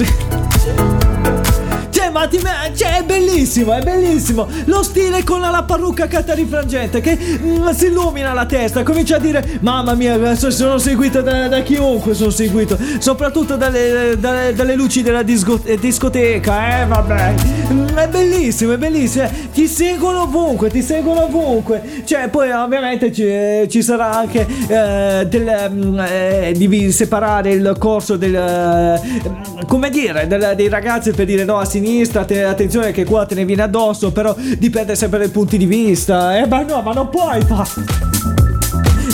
Cioè, 2.07 2.11
ma 2.15 2.25
ti 2.27 2.39
me- 2.41 2.71
cioè, 2.73 2.99
è 2.99 3.03
bellissimo, 3.03 3.73
è 3.73 3.81
bellissimo. 3.81 4.47
Lo 4.65 4.81
stile 4.81 5.23
con 5.25 5.41
la, 5.41 5.49
la 5.49 5.63
parrucca 5.63 6.07
catarifrangente 6.07 7.01
che 7.01 7.17
mm, 7.19 7.67
si 7.71 7.87
illumina 7.87 8.31
la 8.33 8.45
testa. 8.45 8.81
Comincia 8.83 9.17
a 9.17 9.19
dire: 9.19 9.57
Mamma 9.59 9.93
mia, 9.93 10.35
sono 10.35 10.77
seguito 10.77 11.21
da, 11.21 11.49
da 11.49 11.61
chiunque. 11.61 12.13
Sono 12.13 12.29
seguito, 12.29 12.77
soprattutto 12.99 13.57
dalle, 13.57 14.15
dalle- 14.17 14.53
dalle 14.53 14.75
luci 14.75 15.01
della 15.01 15.21
disco- 15.23 15.59
eh, 15.65 15.77
discoteca. 15.77 16.81
Eh, 16.81 16.85
vabbè, 16.85 17.33
Mm, 17.67 17.87
è 17.97 18.07
bellissimo, 18.07 18.71
è 18.73 18.77
bellissimo. 18.77 19.25
eh. 19.25 19.31
Ti 19.51 19.67
seguono 19.67 20.21
ovunque, 20.21 20.69
ti 20.69 20.81
seguono 20.81 21.23
ovunque. 21.25 22.03
Cioè, 22.05 22.29
poi 22.29 22.49
ovviamente 22.51 23.11
ci, 23.11 23.23
eh, 23.25 23.67
ci 23.69 23.81
sarà 23.83 24.15
anche 24.19 24.47
eh, 24.67 25.25
del, 25.27 25.69
mm, 25.69 25.99
eh, 25.99 26.53
devi 26.55 26.89
separare 26.93 27.51
il 27.51 27.75
corso 27.77 28.15
del 28.15 28.33
eh, 28.35 29.01
come 29.67 29.89
dire 29.89 30.27
del- 30.27 30.53
dei 30.55 30.69
ragazzi 30.69 31.11
per 31.11 31.25
dire 31.25 31.43
no 31.43 31.57
a 31.57 31.65
sinistra 31.65 31.95
te- 32.09 32.43
attenzione 32.43 32.91
che 32.91 33.05
qua 33.05 33.25
te 33.25 33.35
ne 33.35 33.45
viene 33.45 33.63
addosso 33.63 34.11
però 34.11 34.35
dipende 34.57 34.95
sempre 34.95 35.19
dai 35.19 35.29
punti 35.29 35.57
di 35.57 35.65
vista 35.65 36.37
eh? 36.37 36.47
Ma 36.47 36.63
no 36.63 36.81
ma 36.81 36.93
non 36.93 37.09
puoi 37.09 37.41
fare 37.41 38.06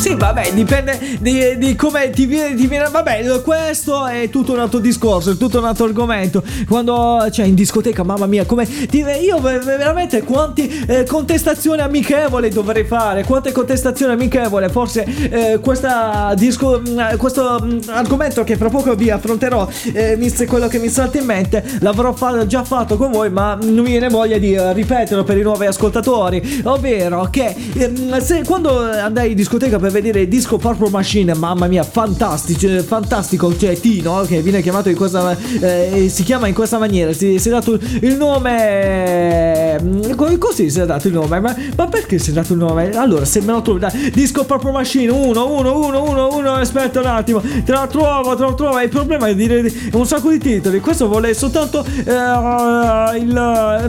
Sì, 0.04 0.16
vabbè, 0.16 0.52
dipende 0.52 1.00
di, 1.22 1.58
di 1.58 1.76
come 1.78 2.10
ti 2.10 2.26
viene, 2.26 2.56
ti 2.56 2.68
viene. 2.68 2.90
Vabbè, 2.90 3.42
questo 3.42 4.06
è 4.06 4.28
tutto 4.30 4.52
un 4.52 4.60
altro 4.60 4.80
discorso, 4.80 5.32
è 5.32 5.38
tutto 5.38 5.60
un 5.60 5.64
altro 5.64 5.86
argomento. 5.86 6.44
Quando 6.68 7.26
cioè 7.32 7.46
in 7.46 7.56
discoteca, 7.56 8.04
mamma 8.04 8.26
mia, 8.26 8.44
come. 8.46 8.68
io 8.92 9.40
ve- 9.40 9.60
veramente 9.60 10.24
quanti 10.24 10.68
eh, 10.88 11.06
contestazioni 11.06 11.80
amichevoli 11.80 12.50
dovrei 12.50 12.84
fare? 12.84 13.24
Quante 13.24 13.54
contestazioni 13.54 14.12
amichevoli? 14.12 14.68
Forse 14.68 15.06
eh, 15.06 15.60
questa 15.60 16.34
disco, 16.36 16.82
mh, 16.86 17.16
questo 17.16 17.60
mh, 17.62 17.84
argomento 17.88 18.44
che 18.44 18.58
fra 18.58 18.68
poco 18.68 18.96
vi 18.96 19.10
affronterò, 19.10 19.66
eh, 19.94 20.20
se 20.30 20.46
quello 20.48 20.68
che 20.68 20.80
mi 20.80 20.90
salta 20.90 21.18
in 21.18 21.26
mente, 21.26 21.64
l'avrò 21.80 22.12
fa- 22.12 22.46
già 22.46 22.66
fatto 22.66 22.98
con 22.98 23.10
voi, 23.10 23.30
ma 23.30 23.58
non 23.62 23.86
mi 23.86 23.92
viene 23.92 24.10
voglia 24.10 24.38
di 24.38 24.52
eh, 24.52 24.74
ripeterlo 24.74 25.24
per 25.24 25.38
i 25.38 25.44
nuovi 25.44 25.66
ascoltatori. 25.66 26.62
Ovvero 26.66 27.30
che 27.32 27.56
ehm, 27.74 28.20
se, 28.20 28.44
quando 28.44 28.80
andai 28.80 29.30
in 29.30 29.38
discoteca 29.38 29.80
per 29.80 29.92
vedere 29.94 30.28
disco 30.28 30.58
Purple 30.58 30.90
Machine, 30.90 31.34
mamma 31.36 31.68
mia, 31.68 31.84
fantastico, 31.84 32.68
eh, 32.68 32.82
fantastico, 32.82 33.56
cioè 33.56 33.80
Tino, 33.80 34.22
che 34.28 34.42
viene 34.42 34.62
chiamato 34.62 34.90
in 34.90 34.96
questa 34.96 35.38
eh, 35.62 36.08
si 36.10 36.24
chiama 36.24 36.48
in 36.48 36.54
questa 36.54 36.80
maniera, 36.80 37.14
si, 37.14 37.40
si 37.40 37.48
è 37.48 37.52
dato 37.52 37.80
il 38.02 38.16
nome 38.18 40.12
co- 40.16 40.38
così 40.38 40.70
si 40.70 40.80
è 40.80 40.86
dato 40.86 41.08
il 41.08 41.14
nome, 41.14 41.40
ma, 41.40 41.56
ma 41.78 41.88
perché 41.88 42.18
si 42.18 42.32
è 42.32 42.34
dato 42.34 42.54
il 42.54 42.60
nome? 42.60 42.90
Allora, 42.92 43.24
se 43.24 43.42
me 43.42 43.52
lo 43.52 43.62
trovi, 43.62 43.86
disco 44.12 44.44
Purple 44.44 44.72
Machine 44.72 45.12
1 45.12 45.60
1 45.60 45.86
1 45.86 46.04
1 46.04 46.36
1, 46.36 46.52
aspetta 46.54 47.00
un 47.00 47.06
attimo, 47.06 47.40
te 47.40 47.72
la 47.72 47.88
trovo, 47.88 48.36
te 48.36 48.44
la 48.44 48.54
trovo, 48.54 48.80
il 48.82 48.90
problema 48.90 49.28
è 49.28 49.36
dire 49.36 49.72
un 49.94 50.06
sacco 50.06 50.30
di 50.30 50.40
titoli, 50.40 50.80
questo 50.80 51.08
vuole 51.08 51.34
soltanto 51.34 51.86
eh, 51.86 53.18
il 53.20 53.34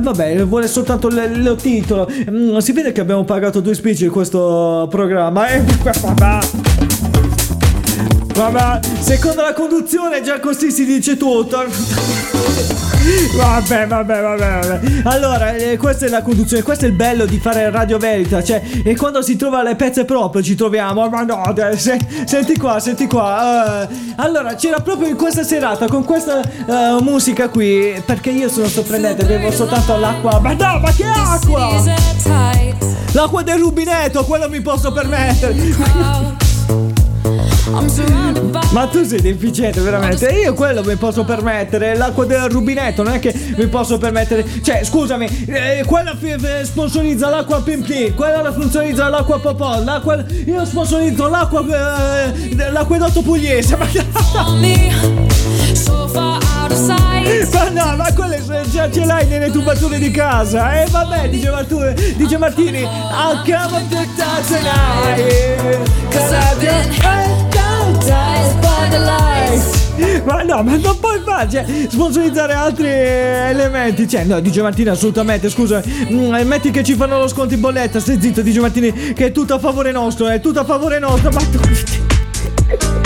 vabbè, 0.00 0.44
vuole 0.44 0.68
soltanto 0.68 1.08
il, 1.08 1.56
titolo. 1.60 2.08
Mm, 2.30 2.58
si 2.58 2.72
vede 2.72 2.92
che 2.92 3.00
abbiamo 3.00 3.24
pagato 3.24 3.60
due 3.60 3.74
spicci 3.74 4.04
in 4.04 4.10
questo 4.10 4.86
programma. 4.90 5.48
Eh, 5.48 5.62
vabbè. 6.00 6.38
Vabbè, 8.34 8.80
secondo 8.98 9.42
la 9.42 9.52
conduzione 9.52 10.20
già 10.22 10.40
così 10.40 10.70
si 10.70 10.84
dice 10.84 11.16
tutto. 11.16 11.64
Vabbè, 13.36 13.86
vabbè, 13.86 14.20
vabbè, 14.20 14.60
vabbè. 14.60 14.80
Allora, 15.04 15.54
eh, 15.54 15.76
questa 15.76 16.06
è 16.06 16.08
la 16.08 16.22
conduzione, 16.22 16.62
questo 16.62 16.86
è 16.86 16.88
il 16.88 16.94
bello 16.94 17.26
di 17.26 17.38
fare 17.38 17.70
Radio 17.70 17.98
Verita, 17.98 18.42
cioè, 18.42 18.62
e 18.82 18.96
quando 18.96 19.22
si 19.22 19.36
trova 19.36 19.62
le 19.62 19.76
pezze 19.76 20.04
proprio 20.04 20.42
ci 20.42 20.54
troviamo. 20.54 21.08
Ma 21.08 21.22
no, 21.22 21.42
se- 21.76 22.00
senti 22.24 22.56
qua, 22.56 22.80
senti 22.80 23.06
qua. 23.06 23.82
eh. 23.82 23.88
allora, 24.16 24.54
c'era 24.54 24.80
proprio 24.80 25.08
in 25.08 25.16
questa 25.16 25.42
serata 25.44 25.86
con 25.86 26.04
questa 26.04 26.40
eh, 26.40 27.02
musica 27.02 27.48
qui, 27.48 28.02
perché 28.04 28.30
io 28.30 28.48
sono 28.48 28.68
sorprendente, 28.68 29.24
bevo 29.24 29.50
soltanto 29.52 29.96
l'acqua. 29.98 30.40
Ma 30.40 30.52
no, 30.54 30.78
ma 30.80 30.90
che 30.92 31.04
acqua? 31.04 31.82
L'acqua 33.14 33.42
del 33.44 33.60
rubinetto, 33.60 34.24
quello 34.24 34.48
mi 34.48 34.60
posso 34.60 34.90
permettere. 34.90 35.54
Ma 38.72 38.86
tu 38.88 39.04
sei 39.04 39.20
deficiente 39.20 39.80
veramente. 39.80 40.26
Io 40.26 40.52
quello 40.54 40.82
mi 40.82 40.96
posso 40.96 41.24
permettere 41.24 41.96
L'acqua 41.96 42.24
del 42.24 42.48
rubinetto 42.50 43.02
Non 43.02 43.14
è 43.14 43.18
che 43.20 43.32
mi 43.56 43.66
posso 43.68 43.98
permettere. 43.98 44.44
Cioè 44.62 44.84
scusami 44.84 45.46
eh, 45.46 45.84
Quella 45.86 46.14
fi- 46.16 46.34
fi- 46.38 46.64
sponsorizza 46.64 47.30
l'acqua 47.30 47.62
Pim 47.62 47.82
Pim 47.82 48.14
Quella 48.14 48.42
la 48.42 48.52
sponsorizza 48.52 49.08
l'acqua 49.08 49.38
Popò 49.40 49.82
l'acqua, 49.82 50.22
Io 50.46 50.64
sponsorizzo 50.64 51.28
l'acqua 51.28 51.64
eh, 52.26 52.70
L'acquedotto 52.70 53.22
pugliese 53.22 53.76
Ma 53.76 53.86
ma 56.86 57.68
no, 57.70 57.96
ma 57.96 58.12
quelle 58.12 58.42
già 58.70 58.90
ce 58.90 59.04
l'hai 59.04 59.26
nelle 59.26 59.50
tubature 59.50 59.98
di 59.98 60.10
casa. 60.10 60.82
E 60.82 60.86
vabbè, 60.88 61.28
dice, 61.28 61.50
Martu- 61.50 61.92
dice 62.16 62.36
Martini. 62.36 62.82
I'll 62.82 63.42
come 63.44 63.76
up 63.76 63.88
to 63.88 64.06
town 64.16 64.42
tonight. 64.46 65.94
Ma 70.24 70.42
no, 70.42 70.62
ma 70.62 70.76
non 70.76 70.98
puoi 70.98 71.20
fare, 71.24 71.50
cioè, 71.50 71.64
sponsorizzare 71.88 72.52
altri 72.54 72.86
eh, 72.86 73.48
elementi. 73.50 74.08
Cioè, 74.08 74.24
no, 74.24 74.40
dice 74.40 74.62
Martini, 74.62 74.88
assolutamente, 74.88 75.50
scusa. 75.50 75.82
Mm, 76.10 76.34
metti 76.46 76.70
che 76.70 76.82
ci 76.82 76.94
fanno 76.94 77.18
lo 77.18 77.28
sconto 77.28 77.54
in 77.54 77.60
bolletta. 77.60 78.00
Stai 78.00 78.20
zitto, 78.20 78.42
dice 78.42 78.60
Martini, 78.60 79.12
che 79.12 79.26
è 79.26 79.32
tutto 79.32 79.54
a 79.54 79.58
favore 79.58 79.92
nostro, 79.92 80.26
è 80.28 80.40
tutto 80.40 80.60
a 80.60 80.64
favore 80.64 80.98
nostro. 80.98 81.30
Ma 81.30 81.40
tu. 81.40 83.03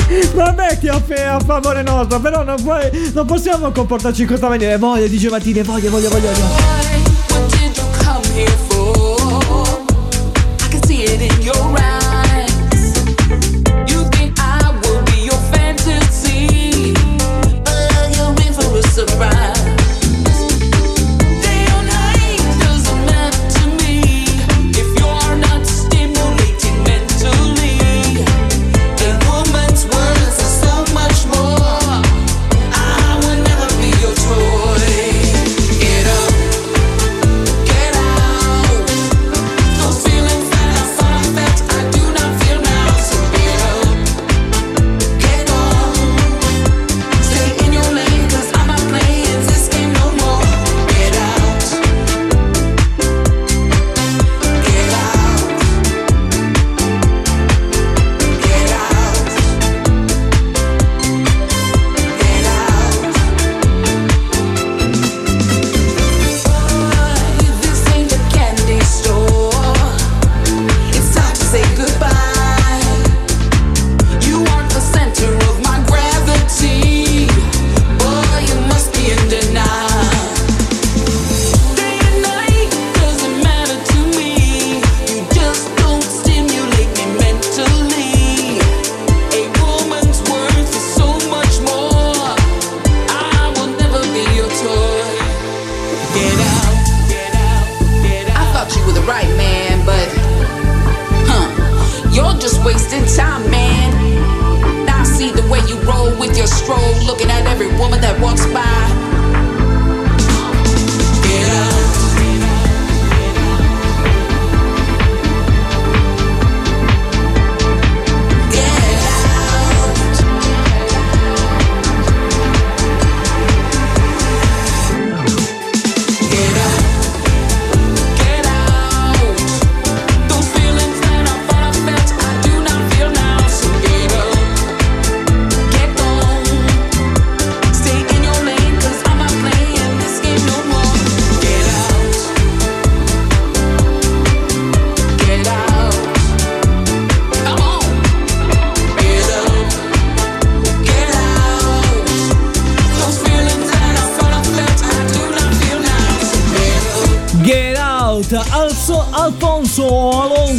Metti 0.57 0.89
a, 0.89 1.01
fe- 1.01 1.25
a 1.25 1.39
favore 1.39 1.83
nostro, 1.83 2.19
però 2.19 2.43
non, 2.43 2.57
puoi, 2.63 3.11
non 3.13 3.27
possiamo 3.27 3.71
comportarci 3.71 4.23
in 4.23 4.27
questa 4.27 4.49
maniera. 4.49 4.79
Voglio, 4.79 5.07
dice 5.07 5.29
Martini, 5.29 5.63
voglio, 5.63 5.91
voglio, 5.91 6.09
voglio. 6.09 6.31
voglio. 6.31 6.79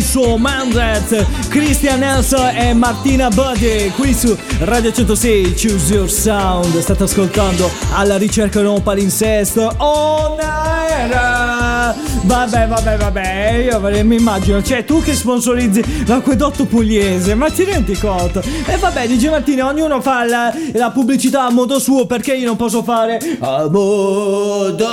Alonso, 0.09 0.37
Mendez, 0.39 1.25
Christian 1.49 1.99
Nelson 1.99 2.49
e 2.55 2.73
Martina 2.73 3.29
Buddy 3.29 3.91
qui 3.91 4.13
su 4.13 4.35
Radio 4.61 4.91
106 4.91 5.53
Choose 5.53 5.93
Your 5.93 6.09
Sound. 6.09 6.79
State 6.79 7.03
ascoltando 7.03 7.69
alla 7.93 8.17
ricerca 8.17 8.59
di 8.59 8.65
un 8.65 8.81
palinsesto 8.81 9.71
on 9.77 10.39
air. 10.39 11.95
Vabbè, 12.21 12.67
vabbè, 12.67 12.97
vabbè, 12.97 13.69
io 13.71 13.79
mi 14.03 14.17
immagino, 14.17 14.61
cioè 14.61 14.83
tu 14.85 15.01
che 15.01 15.15
sponsorizzi 15.15 16.05
l'acquedotto 16.05 16.65
pugliese, 16.65 17.33
ma 17.33 17.49
ti 17.49 17.63
rendi 17.63 17.97
conto? 17.97 18.41
E 18.65 18.75
vabbè, 18.77 19.07
dice 19.07 19.29
Martina, 19.29 19.65
ognuno 19.67 19.99
fa 20.01 20.25
la, 20.25 20.53
la 20.73 20.91
pubblicità 20.91 21.45
a 21.45 21.49
modo 21.49 21.79
suo, 21.79 22.05
perché 22.05 22.35
io 22.35 22.45
non 22.45 22.55
posso 22.55 22.83
fare 22.83 23.19
a 23.39 23.67
modo 23.69 24.87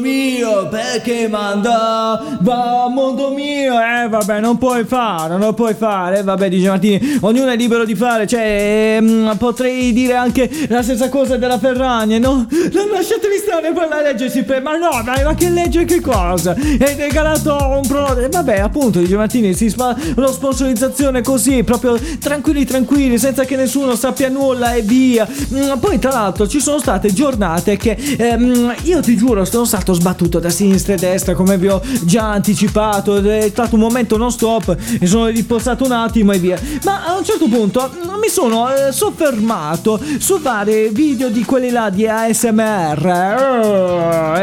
mio, 0.00 0.68
perché 0.68 1.28
manda 1.28 2.38
va 2.40 2.84
a 2.84 2.88
modo 2.88 3.30
mio, 3.30 3.74
eh 3.74 4.08
vabbè, 4.08 4.40
non 4.40 4.56
puoi 4.58 4.84
fare, 4.84 5.36
non 5.36 5.52
puoi 5.54 5.74
fare, 5.74 6.22
vabbè, 6.22 6.48
dice 6.48 6.68
Martini, 6.68 7.18
ognuno 7.22 7.50
è 7.50 7.56
libero 7.56 7.84
di 7.84 7.94
fare, 7.94 8.26
cioè 8.26 8.96
ehm, 9.00 9.36
potrei 9.38 9.92
dire 9.92 10.14
anche 10.14 10.48
la 10.68 10.82
stessa 10.82 11.08
cosa 11.08 11.36
della 11.36 11.58
Ferragni, 11.58 12.18
no? 12.18 12.46
Non 12.72 12.88
lasciatemi 12.90 13.36
stare 13.36 13.72
per 13.72 13.88
la 13.88 14.00
legge 14.00 14.30
si 14.30 14.44
pre- 14.44 14.60
ma 14.60 14.76
no, 14.76 15.02
dai, 15.04 15.24
ma 15.24 15.34
che 15.34 15.50
legge 15.50 15.84
che 15.84 16.00
cosa? 16.00 16.27
Hai 16.34 16.94
regalato 16.94 17.54
un 17.54 17.86
prodotto, 17.86 18.20
e 18.20 18.28
vabbè, 18.28 18.58
appunto, 18.58 18.98
dice 18.98 19.16
Martini, 19.16 19.54
si 19.54 19.70
fa 19.70 19.96
lo 20.14 20.32
sponsorizzazione 20.32 21.22
così, 21.22 21.62
proprio 21.64 21.98
tranquilli, 22.18 22.64
tranquilli, 22.64 23.18
senza 23.18 23.44
che 23.44 23.56
nessuno 23.56 23.94
sappia 23.96 24.28
nulla 24.28 24.74
e 24.74 24.82
via. 24.82 25.26
Mm, 25.54 25.78
Poi, 25.78 25.98
tra 25.98 26.10
l'altro, 26.10 26.46
ci 26.48 26.60
sono 26.60 26.78
state 26.78 27.12
giornate 27.12 27.76
che 27.76 27.96
ehm, 28.18 28.74
io 28.82 29.00
ti 29.00 29.16
giuro, 29.16 29.44
sono 29.44 29.64
stato 29.64 29.92
sbattuto 29.92 30.38
da 30.38 30.50
sinistra 30.50 30.94
e 30.94 30.96
destra, 30.96 31.34
come 31.34 31.56
vi 31.58 31.68
ho 31.68 31.80
già 32.02 32.30
anticipato. 32.32 33.16
È 33.22 33.48
stato 33.48 33.74
un 33.74 33.80
momento 33.80 34.16
non 34.16 34.30
stop, 34.30 34.76
mi 35.00 35.06
sono 35.06 35.26
riposato 35.26 35.84
un 35.84 35.92
attimo 35.92 36.32
e 36.32 36.38
via. 36.38 36.58
Ma 36.84 37.06
a 37.06 37.16
un 37.16 37.24
certo 37.24 37.46
punto 37.48 37.90
mm, 37.90 38.18
mi 38.20 38.28
sono 38.28 38.68
eh, 38.68 38.92
soffermato 38.92 40.00
su 40.18 40.38
vari 40.40 40.88
video 40.90 41.28
di 41.28 41.44
quelli 41.44 41.70
là 41.70 41.90
di 41.90 42.06
ASMR. 42.06 43.06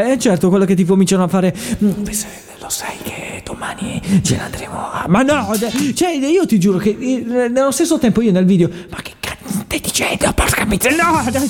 E 0.06 0.18
certo, 0.18 0.48
quello 0.48 0.64
che 0.64 0.74
ti 0.74 0.84
cominciano 0.84 1.24
a 1.24 1.28
fare. 1.28 1.54
Mm, 1.82 2.04
Lo 2.60 2.68
sai 2.68 2.96
che 3.02 3.42
domani 3.44 4.00
ce 4.22 4.36
ne 4.36 4.42
andremo 4.42 4.78
a. 4.78 5.04
Ma 5.08 5.22
no, 5.22 5.52
cioè, 5.94 6.10
io 6.10 6.46
ti 6.46 6.58
giuro 6.58 6.78
che 6.78 6.94
nello 6.94 7.70
stesso 7.70 7.98
tempo 7.98 8.20
io 8.22 8.32
nel 8.32 8.44
video. 8.44 8.68
Ma 8.90 9.00
che 9.02 9.12
cazzo 9.20 9.60
stai 9.64 9.80
dicendo? 9.80 10.32
Porca 10.32 10.64
miseria! 10.64 11.10
No, 11.10 11.22
dai! 11.30 11.48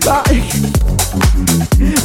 Ma, 0.06 0.22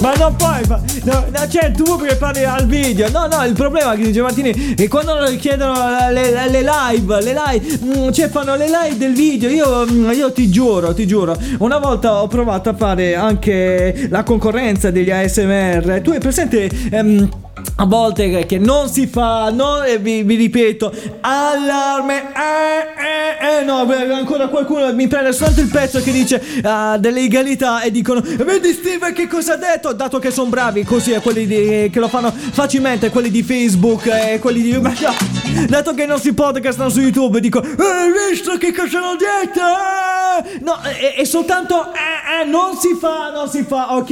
ma 0.01 0.13
non 0.15 0.35
puoi 0.35 0.63
fa- 0.65 0.81
no, 1.03 1.25
cioè 1.49 1.71
tu 1.71 1.97
che 2.01 2.15
parli 2.15 2.43
al 2.43 2.65
video? 2.65 3.09
No 3.11 3.27
no 3.27 3.43
il 3.45 3.53
problema 3.53 3.95
che 3.95 4.03
dice 4.03 4.21
Martini 4.21 4.73
è 4.75 4.87
quando 4.87 5.13
chiedono 5.37 5.73
le, 6.11 6.31
le- 6.31 6.49
le 6.49 6.61
live 6.61 7.21
le 7.21 7.33
live 7.33 7.79
mm, 7.83 8.11
cioè 8.11 8.29
fanno 8.29 8.55
le 8.55 8.65
live 8.67 8.97
del 8.97 9.13
video. 9.13 9.49
Io, 9.49 9.85
mm, 9.89 10.11
io 10.11 10.31
ti 10.31 10.49
giuro 10.49 10.93
ti 10.93 11.05
giuro 11.05 11.37
una 11.59 11.77
volta 11.77 12.21
ho 12.21 12.27
provato 12.27 12.69
a 12.69 12.73
fare 12.75 13.15
anche 13.15 14.07
la 14.09 14.23
concorrenza 14.23 14.89
degli 14.91 15.11
ASMR 15.11 16.01
tu 16.01 16.11
hai 16.11 16.19
presente 16.19 16.69
ehm, 16.91 17.29
a 17.77 17.85
volte 17.85 18.45
che- 18.45 18.57
non 18.57 18.87
si 18.89 19.05
fa, 19.05 19.49
no, 19.51 19.83
e 19.83 19.97
vi, 19.97 20.23
vi 20.23 20.35
ripeto, 20.35 20.93
allarme, 21.21 22.31
eh, 22.33 23.57
eh, 23.57 23.59
eh, 23.59 23.63
no, 23.65 23.85
ancora 24.13 24.47
qualcuno 24.47 24.93
mi 24.93 25.07
prende 25.07 25.33
soltanto 25.33 25.59
il 25.61 25.67
pezzo 25.67 26.01
che 26.01 26.11
dice 26.11 26.41
ah, 26.63 26.97
dell'egalità 26.97 27.81
e 27.81 27.91
dicono, 27.91 28.21
vedi 28.21 28.71
Steve 28.71 29.11
che 29.11 29.27
cosa 29.27 29.53
ha 29.53 29.57
detto, 29.57 29.91
dato 29.91 30.19
che 30.19 30.31
sono 30.31 30.49
bravi 30.49 30.83
così, 30.85 31.11
è 31.11 31.21
quelli 31.21 31.45
di- 31.45 31.89
che 31.91 31.99
lo 31.99 32.07
fanno 32.07 32.31
facilmente, 32.31 33.09
quelli 33.09 33.29
di 33.29 33.43
Facebook 33.43 34.05
e 34.07 34.39
quelli 34.39 34.61
di... 34.61 34.77
ma 34.79 34.93
dato 35.67 35.93
che 35.93 36.03
i 36.03 36.07
nostri 36.07 36.31
podcast 36.33 36.75
stanno 36.75 36.89
su 36.89 37.01
YouTube, 37.01 37.41
dico, 37.41 37.61
eh, 37.61 37.67
hai 37.77 38.11
visto 38.31 38.57
che 38.57 38.73
cosa 38.73 38.99
hanno 38.99 39.15
detto? 39.17 39.59
Eh?" 39.59 40.59
No, 40.63 40.79
è, 40.81 41.15
è 41.15 41.23
soltanto, 41.25 41.91
eh, 41.93 42.41
eh, 42.41 42.45
non 42.45 42.77
si 42.77 42.95
fa, 42.99 43.31
non 43.33 43.49
si 43.49 43.63
fa, 43.67 43.95
ok, 43.95 44.09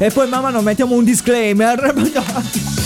e 0.00 0.10
poi 0.12 0.28
mamma 0.28 0.50
non 0.50 0.62
mettiamo 0.64 0.94
un 0.94 1.04
disclaimer, 1.04 1.94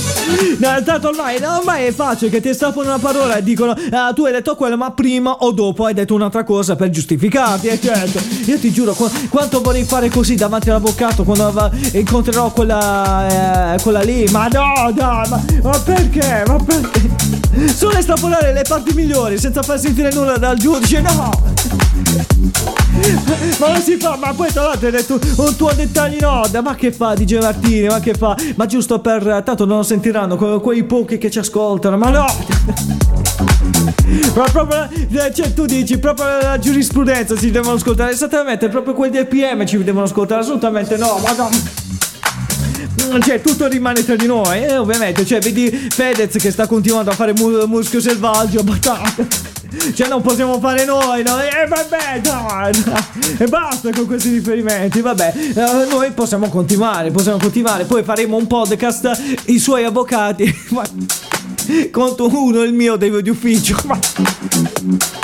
no. 0.59 0.83
Tanto 0.83 1.09
ormai, 1.09 1.43
ormai 1.43 1.87
è 1.87 1.93
facile 1.93 2.31
che 2.31 2.41
ti 2.41 2.53
stappano 2.53 2.89
una 2.89 2.99
parola 2.99 3.37
e 3.37 3.43
dicono 3.43 3.75
ah, 3.91 4.13
tu 4.13 4.25
hai 4.25 4.33
detto 4.33 4.55
quello 4.57 4.77
ma 4.77 4.91
prima 4.91 5.31
o 5.31 5.53
dopo 5.53 5.85
hai 5.85 5.95
detto 5.95 6.15
un'altra 6.15 6.45
cosa 6.45 6.77
per 6.77 6.91
giustificarti 6.91 7.69
e 7.69 7.81
certo. 7.81 8.21
Io 8.47 8.59
ti 8.59 8.73
giuro 8.73 8.93
qu- 8.93 9.29
quanto 9.29 9.61
vorrei 9.61 9.85
fare 9.85 10.09
così 10.09 10.35
davanti 10.35 10.71
all'avvocato 10.71 11.25
quando 11.25 11.51
va- 11.53 11.71
incontrerò 11.93 12.51
quella 12.51 13.75
eh, 13.75 13.81
quella 13.83 14.01
lì? 14.03 14.25
Ma 14.31 14.49
no 14.49 14.91
dai 14.95 15.29
ma, 15.29 15.45
ma 15.63 15.79
perché? 15.79 16.45
Ma 16.47 16.57
perché? 16.57 17.09
Solo 17.75 17.99
estrapolare 17.99 18.53
le 18.53 18.63
parti 18.67 18.93
migliori 18.95 19.39
senza 19.39 19.63
far 19.63 19.79
sentire 19.79 20.13
nulla 20.13 20.37
dal 20.37 20.57
giudice 20.57 21.01
no. 21.01 21.31
Ma 23.59 23.69
non 23.73 23.83
si 23.83 23.97
fa, 23.97 24.17
ma 24.17 24.33
poi 24.33 24.53
tra 24.53 24.63
l'altro 24.63 24.87
hai 24.87 24.93
detto 24.93 25.19
un 25.37 25.57
tuo 25.57 25.73
dettaglio 25.73 26.19
no, 26.51 26.63
ma 26.63 26.75
che 26.75 26.93
fa 26.93 27.15
DJ 27.15 27.39
Martini, 27.39 27.87
ma 27.87 28.01
che 28.01 28.15
fa? 28.15 28.37
Ma 28.57 28.67
giusto 28.67 28.99
per, 29.01 29.43
tanto 29.45 29.65
non 29.65 29.79
lo 29.79 29.83
sentiranno 30.01 30.37
que- 30.37 30.61
quei 30.61 30.83
pochi 30.85 31.19
che 31.19 31.31
ci 31.31 31.39
ascoltano, 31.39 31.99
ma 31.99 32.09
no! 32.09 32.25
Ma 34.35 34.45
proprio, 34.51 34.89
eh, 34.91 35.33
cioè 35.35 35.53
tu 35.53 35.67
dici, 35.67 35.99
proprio 35.99 36.27
la 36.41 36.59
giurisprudenza 36.59 37.37
si 37.37 37.51
devono 37.51 37.75
ascoltare, 37.75 38.13
esattamente, 38.13 38.69
proprio 38.69 38.95
quelli 38.95 39.13
del 39.13 39.27
PM 39.27 39.65
ci 39.67 39.83
devono 39.85 40.07
ascoltare, 40.07 40.41
assolutamente 40.41 40.97
no, 40.97 41.21
ma 41.23 41.33
no! 41.35 41.51
Cioè, 43.21 43.41
tutto 43.41 43.67
rimane 43.69 44.05
tra 44.05 44.17
di 44.17 44.27
noi, 44.27 44.63
eh, 44.65 44.77
ovviamente. 44.77 45.27
Cioè, 45.27 45.41
vedi 45.41 45.69
Fedez 45.71 46.37
che 46.37 46.51
sta 46.51 46.67
continuando 46.67 47.11
a 47.11 47.15
fare 47.15 47.33
mu- 47.35 47.65
muschio 47.67 48.01
selvaggio, 48.01 48.63
batata. 48.63 49.27
Cioè, 49.95 50.09
non 50.09 50.23
possiamo 50.23 50.59
fare 50.59 50.85
noi, 50.85 51.23
no? 51.23 51.39
E 51.41 51.67
vabbè, 51.67 52.21
dai, 52.21 52.73
dai. 52.73 53.37
E 53.39 53.47
basta 53.47 53.91
con 53.91 54.07
questi 54.07 54.31
riferimenti, 54.31 55.01
vabbè. 55.01 55.33
Eh, 55.37 55.87
noi 55.89 56.11
possiamo 56.13 56.49
continuare, 56.49 57.11
possiamo 57.11 57.39
continuare. 57.39 57.85
Poi 57.85 58.03
faremo 58.03 58.37
un 58.37 58.47
podcast, 58.47 59.39
i 59.47 59.59
suoi 59.59 59.85
avvocati. 59.85 60.53
Conto 61.91 62.29
uno, 62.29 62.63
il 62.63 62.73
mio 62.73 62.97
dei- 62.97 63.23
di 63.23 63.31
ufficio. 63.31 63.77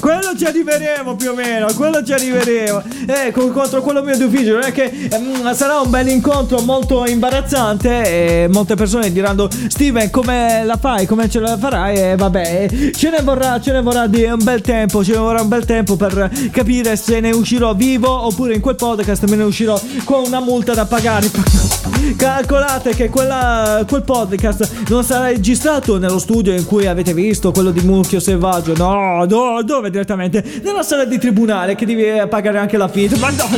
Quello 0.00 0.34
ci 0.36 0.44
arriveremo 0.44 1.16
più 1.16 1.30
o 1.30 1.34
meno, 1.34 1.68
quello 1.74 2.04
ci 2.04 2.12
arriveremo. 2.12 2.82
Eh, 3.06 3.30
con- 3.32 3.50
contro 3.52 3.80
quello 3.80 4.02
mio 4.02 4.16
di 4.16 4.24
ufficio, 4.24 4.52
non 4.52 4.64
è 4.64 4.72
che 4.72 5.08
ehm, 5.10 5.54
sarà 5.54 5.80
un 5.80 5.88
bel 5.88 6.08
incontro 6.08 6.60
molto 6.60 7.06
imbarazzante 7.06 8.42
e 8.44 8.48
molte 8.48 8.74
persone 8.74 9.10
diranno 9.10 9.48
Steven 9.68 10.10
come 10.10 10.62
la 10.64 10.76
fai, 10.76 11.06
come 11.06 11.30
ce 11.30 11.40
la 11.40 11.56
farai 11.56 11.96
e 11.96 12.16
vabbè, 12.16 12.68
eh, 12.70 12.92
ce 12.92 13.10
ne 13.10 13.22
vorrà, 13.22 13.58
ce 13.60 13.72
ne 13.72 13.80
vorrà 13.80 14.06
di 14.06 14.24
un 14.24 14.42
bel 14.42 14.60
tempo, 14.60 15.02
ce 15.02 15.12
ne 15.12 15.18
vorrà 15.18 15.40
un 15.40 15.48
bel 15.48 15.64
tempo 15.64 15.96
per 15.96 16.30
capire 16.50 16.96
se 16.96 17.20
ne 17.20 17.30
uscirò 17.30 17.72
vivo 17.74 18.10
oppure 18.10 18.54
in 18.54 18.60
quel 18.60 18.76
podcast 18.76 19.24
me 19.26 19.36
ne 19.36 19.44
uscirò 19.44 19.80
con 20.04 20.24
una 20.26 20.40
multa 20.40 20.74
da 20.74 20.84
pagare. 20.84 21.30
Calcolate 22.16 22.94
che 22.94 23.08
quella, 23.08 23.84
quel 23.88 24.02
podcast 24.02 24.68
non 24.88 25.02
sarà 25.04 25.26
registrato 25.28 25.83
nello 25.92 26.18
studio 26.18 26.52
in 26.52 26.64
cui 26.64 26.86
avete 26.86 27.12
visto 27.12 27.52
quello 27.52 27.70
di 27.70 27.80
Mucchio 27.80 28.18
Selvaggio. 28.18 28.74
No, 28.74 29.24
no, 29.24 29.62
dove 29.62 29.90
direttamente? 29.90 30.42
Nella 30.62 30.82
sala 30.82 31.04
di 31.04 31.18
tribunale 31.18 31.74
che 31.74 31.86
devi 31.86 32.04
eh, 32.04 32.26
pagare 32.26 32.58
anche 32.58 32.76
l'affitto. 32.76 33.16
Ma 33.18 33.30
no! 33.30 33.48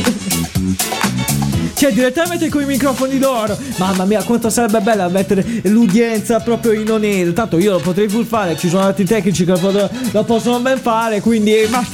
Cioè, 1.73 1.91
direttamente 1.91 2.49
con 2.49 2.63
i 2.63 2.65
microfoni 2.65 3.19
d'oro. 3.19 3.57
Mamma 3.77 4.05
mia, 4.05 4.23
quanto 4.23 4.49
sarebbe 4.49 4.79
bella 4.79 5.07
mettere 5.09 5.45
l'udienza 5.63 6.39
proprio 6.39 6.71
in 6.71 6.89
onere. 6.91 7.33
Tanto 7.33 7.57
io 7.59 7.73
lo 7.73 7.79
potrei 7.79 8.07
pur 8.07 8.25
fare, 8.25 8.57
ci 8.57 8.67
sono 8.67 8.83
altri 8.83 9.05
tecnici 9.05 9.45
che 9.45 9.53
lo 10.11 10.23
possono 10.23 10.59
ben 10.59 10.79
fare, 10.79 11.21
quindi... 11.21 11.53
Ma... 11.69 11.85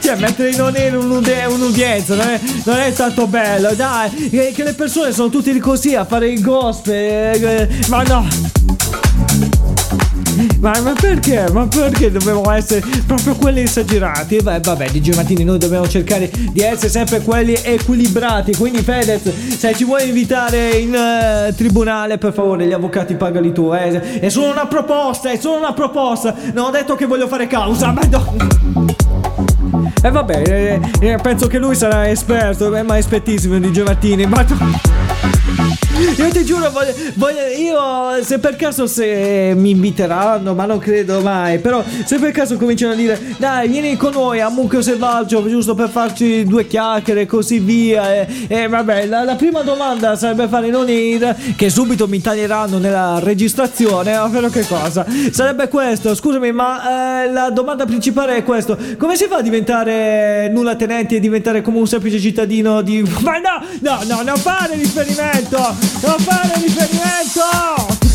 Cioè, 0.00 0.16
mettere 0.16 0.50
in 0.50 0.62
onere 0.62 0.96
un'udienza 0.96 2.14
non 2.14 2.28
è, 2.28 2.40
non 2.64 2.76
è 2.76 2.92
tanto 2.92 3.26
bello, 3.26 3.74
dai. 3.74 4.10
Che, 4.30 4.54
le 4.56 4.72
persone 4.72 5.12
sono 5.12 5.28
tutte 5.28 5.56
così 5.58 5.94
a 5.94 6.04
fare 6.04 6.28
il 6.28 6.40
gospel. 6.40 7.44
eh, 7.44 7.68
ma 7.88 8.02
no. 8.02 8.26
Ma, 10.60 10.72
ma 10.82 10.92
perché? 10.92 11.46
Ma 11.52 11.66
perché 11.66 12.10
dobbiamo 12.10 12.50
essere 12.50 12.82
proprio 13.06 13.34
quelli 13.36 13.62
esagerati? 13.62 14.36
Beh, 14.36 14.60
vabbè, 14.60 14.90
di 14.90 15.10
Martini, 15.14 15.44
noi 15.44 15.58
dobbiamo 15.58 15.88
cercare 15.88 16.30
di 16.30 16.60
essere 16.60 16.88
sempre 16.88 17.20
quelli 17.20 17.54
equilibrati. 17.62 18.54
Quindi, 18.56 18.82
Fedez, 18.82 19.56
se 19.56 19.74
ci 19.74 19.84
vuoi 19.84 20.08
invitare 20.08 20.70
in 20.70 20.94
eh, 20.94 21.54
tribunale, 21.54 22.18
per 22.18 22.32
favore, 22.32 22.66
gli 22.66 22.72
avvocati 22.72 23.14
pagali 23.14 23.52
tu. 23.52 23.72
Eh. 23.72 24.20
È 24.20 24.28
solo 24.28 24.50
una 24.50 24.66
proposta, 24.66 25.30
è 25.30 25.38
solo 25.38 25.58
una 25.58 25.72
proposta. 25.72 26.34
Non 26.52 26.66
ho 26.66 26.70
detto 26.70 26.94
che 26.96 27.06
voglio 27.06 27.28
fare 27.28 27.46
causa, 27.46 27.92
ma 27.92 28.02
no. 28.10 28.85
E 30.06 30.10
vabbè, 30.12 30.42
eh, 30.46 30.80
eh, 31.00 31.18
penso 31.20 31.48
che 31.48 31.58
lui 31.58 31.74
sarà 31.74 32.08
esperto, 32.08 32.72
eh, 32.72 32.84
ma 32.84 32.96
espertissimo 32.96 33.58
di 33.58 33.82
Martini. 33.82 34.24
Ma 34.24 34.44
Io 36.16 36.28
ti 36.28 36.44
giuro, 36.44 36.70
voglio, 36.70 36.92
voglio- 37.14 37.46
io 37.56 38.22
se 38.22 38.38
per 38.38 38.56
caso 38.56 38.86
se 38.86 39.54
mi 39.56 39.70
inviteranno, 39.70 40.52
ma 40.54 40.66
non 40.66 40.78
credo 40.78 41.20
mai, 41.20 41.58
però 41.58 41.82
se 42.04 42.18
per 42.18 42.32
caso 42.32 42.56
cominciano 42.56 42.92
a 42.92 42.96
dire 42.96 43.18
dai 43.38 43.68
vieni 43.68 43.96
con 43.96 44.12
noi 44.12 44.40
a 44.40 44.50
Mucchio 44.50 44.82
Selvaggio 44.82 45.46
giusto 45.48 45.74
per 45.74 45.88
farci 45.88 46.44
due 46.44 46.66
chiacchiere 46.66 47.22
e 47.22 47.26
così 47.26 47.60
via 47.60 48.14
e, 48.14 48.46
e 48.46 48.68
vabbè 48.68 49.06
la, 49.06 49.24
la 49.24 49.36
prima 49.36 49.62
domanda 49.62 50.16
sarebbe 50.16 50.48
fare 50.48 50.68
non 50.68 50.88
ir 50.88 51.34
che 51.56 51.70
subito 51.70 52.06
mi 52.08 52.20
taglieranno 52.20 52.78
nella 52.78 53.18
registrazione, 53.18 54.16
ovvero 54.18 54.48
che 54.48 54.66
cosa? 54.66 55.06
Sarebbe 55.30 55.68
questo, 55.68 56.14
scusami 56.14 56.52
ma 56.52 57.22
eh, 57.24 57.32
la 57.32 57.50
domanda 57.50 57.86
principale 57.86 58.36
è 58.36 58.44
questo, 58.44 58.76
come 58.98 59.16
si 59.16 59.26
fa 59.26 59.36
a 59.36 59.42
diventare 59.42 60.50
nulla 60.52 60.76
tenente 60.76 61.16
e 61.16 61.20
diventare 61.20 61.62
come 61.62 61.78
un 61.78 61.86
semplice 61.86 62.18
cittadino 62.18 62.82
di... 62.82 63.02
Ma 63.22 63.38
no, 63.38 63.64
no, 63.80 63.98
no, 64.06 64.22
non 64.22 64.36
fare 64.36 64.74
riferimento, 64.74 65.74
non 66.00 66.18
fare 66.18 66.54
riferimento! 66.60 68.05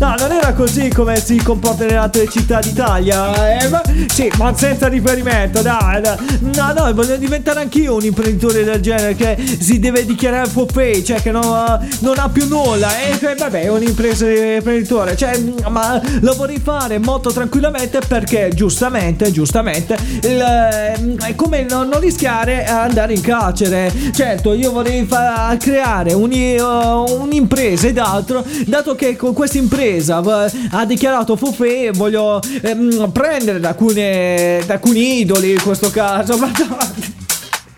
No, 0.00 0.14
non 0.18 0.32
era 0.32 0.54
così 0.54 0.88
come 0.88 1.20
si 1.22 1.36
comporta 1.42 1.84
nelle 1.84 1.96
altre 1.98 2.26
città 2.26 2.58
d'Italia. 2.58 3.58
Eh, 3.60 3.68
ma, 3.68 3.82
sì, 4.08 4.32
ma 4.38 4.56
senza 4.56 4.88
riferimento, 4.88 5.60
dai. 5.60 6.00
dai. 6.00 6.16
No, 6.54 6.72
no, 6.74 6.94
voglio 6.94 7.16
diventare 7.18 7.60
anch'io 7.60 7.96
un 7.96 8.04
imprenditore 8.04 8.64
del 8.64 8.80
genere 8.80 9.14
che 9.14 9.36
si 9.60 9.78
deve 9.78 10.06
dichiarare 10.06 10.48
forfait, 10.48 11.04
cioè 11.04 11.20
che 11.20 11.30
non, 11.30 11.42
ha- 11.44 11.78
non 11.98 12.18
ha 12.18 12.30
più 12.30 12.48
nulla. 12.48 12.88
E 12.98 13.18
che, 13.18 13.34
vabbè, 13.34 13.60
è 13.64 13.68
un 13.68 13.82
imprenditore. 13.82 15.18
Cioè, 15.18 15.38
ma 15.68 16.00
lo 16.20 16.34
vorrei 16.34 16.60
fare 16.60 16.98
molto 16.98 17.30
tranquillamente 17.30 17.98
perché 18.08 18.50
giustamente, 18.54 19.30
giustamente, 19.30 19.98
il, 20.22 20.40
eh, 20.40 21.16
è 21.26 21.34
come 21.34 21.66
non, 21.68 21.88
non 21.88 22.00
rischiare 22.00 22.64
a 22.64 22.84
andare 22.84 23.12
in 23.12 23.20
carcere. 23.20 23.92
Certo, 24.14 24.54
io 24.54 24.72
vorrei 24.72 25.04
fa- 25.04 25.54
creare 25.60 26.14
uni- 26.14 26.58
uh, 26.58 27.20
un'impresa 27.20 27.86
ed 27.86 27.98
altro, 27.98 28.42
dato 28.64 28.94
che 28.94 29.14
con 29.16 29.34
questa 29.34 29.58
impresa 29.58 29.88
eh, 29.98 30.52
ha 30.70 30.84
dichiarato 30.84 31.36
forfait, 31.36 31.96
voglio 31.96 32.40
ehm, 32.62 33.10
prendere 33.10 33.60
da, 33.60 33.68
alcune, 33.68 34.62
da 34.66 34.74
alcuni 34.74 35.20
idoli 35.20 35.52
in 35.52 35.62
questo 35.62 35.90
caso. 35.90 36.36
Ma 36.38 36.50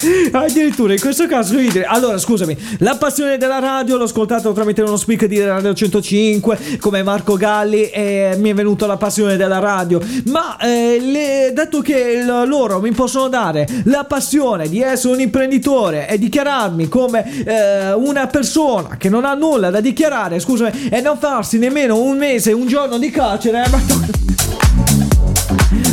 Addirittura 0.33 0.93
in 0.93 1.01
questo 1.01 1.27
caso 1.27 1.59
idoli. 1.59 1.85
Allora, 1.85 2.19
scusami, 2.19 2.57
la 2.79 2.97
passione 2.97 3.39
della 3.39 3.59
radio 3.59 3.97
l'ho 3.97 4.05
ascoltato 4.05 4.53
tramite 4.53 4.83
uno 4.83 4.97
speaker 4.97 5.29
di 5.29 5.43
Radio 5.43 5.73
105 5.73 6.79
come 6.81 7.03
Marco 7.03 7.37
Galli 7.37 7.89
e 7.91 8.35
mi 8.39 8.51
è 8.51 8.55
venuta 8.55 8.87
la 8.87 8.97
passione 8.97 9.37
della 9.37 9.59
radio. 9.59 10.01
Ma 10.27 10.57
eh, 10.59 10.99
le- 11.01 11.53
dato 11.53 11.81
che 11.81 12.23
loro 12.25 12.81
mi 12.81 12.93
possono 12.93 13.29
dare 13.29 13.67
la 13.85 14.05
passione 14.05 14.69
di 14.69 14.81
essere 14.81 15.15
un 15.15 15.21
imprenditore 15.21 16.09
e 16.09 16.19
dichiararmi 16.19 16.89
come 16.89 17.45
eh, 17.45 17.93
una 17.93 18.27
persona 18.27 18.97
che 18.97 19.09
non 19.09 19.25
ha 19.25 19.35
nulla 19.35 19.71
da 19.71 19.81
dichiarare, 19.81 20.39
scusami, 20.39 20.89
e 20.91 21.01
non 21.01 21.19
farsi 21.19 21.59
nemmeno 21.59 22.01
un 22.01 22.17
mese, 22.17 22.53
un 22.53 22.67
giorno 22.67 22.99
di 22.99 23.11
carcere, 23.11 23.65
eh, 23.65 23.69
ma 23.69 24.52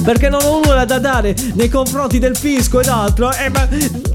perché 0.10 0.28
non 0.28 0.42
ho 0.44 0.60
nulla 0.60 0.86
da 0.86 0.98
dare 0.98 1.36
nei 1.54 1.70
confronti 1.70 2.18
del 2.18 2.36
fisco 2.36 2.80
ed 2.80 2.88
altro. 2.88 3.32
Eh, 3.32 3.50
ma, 3.50 3.68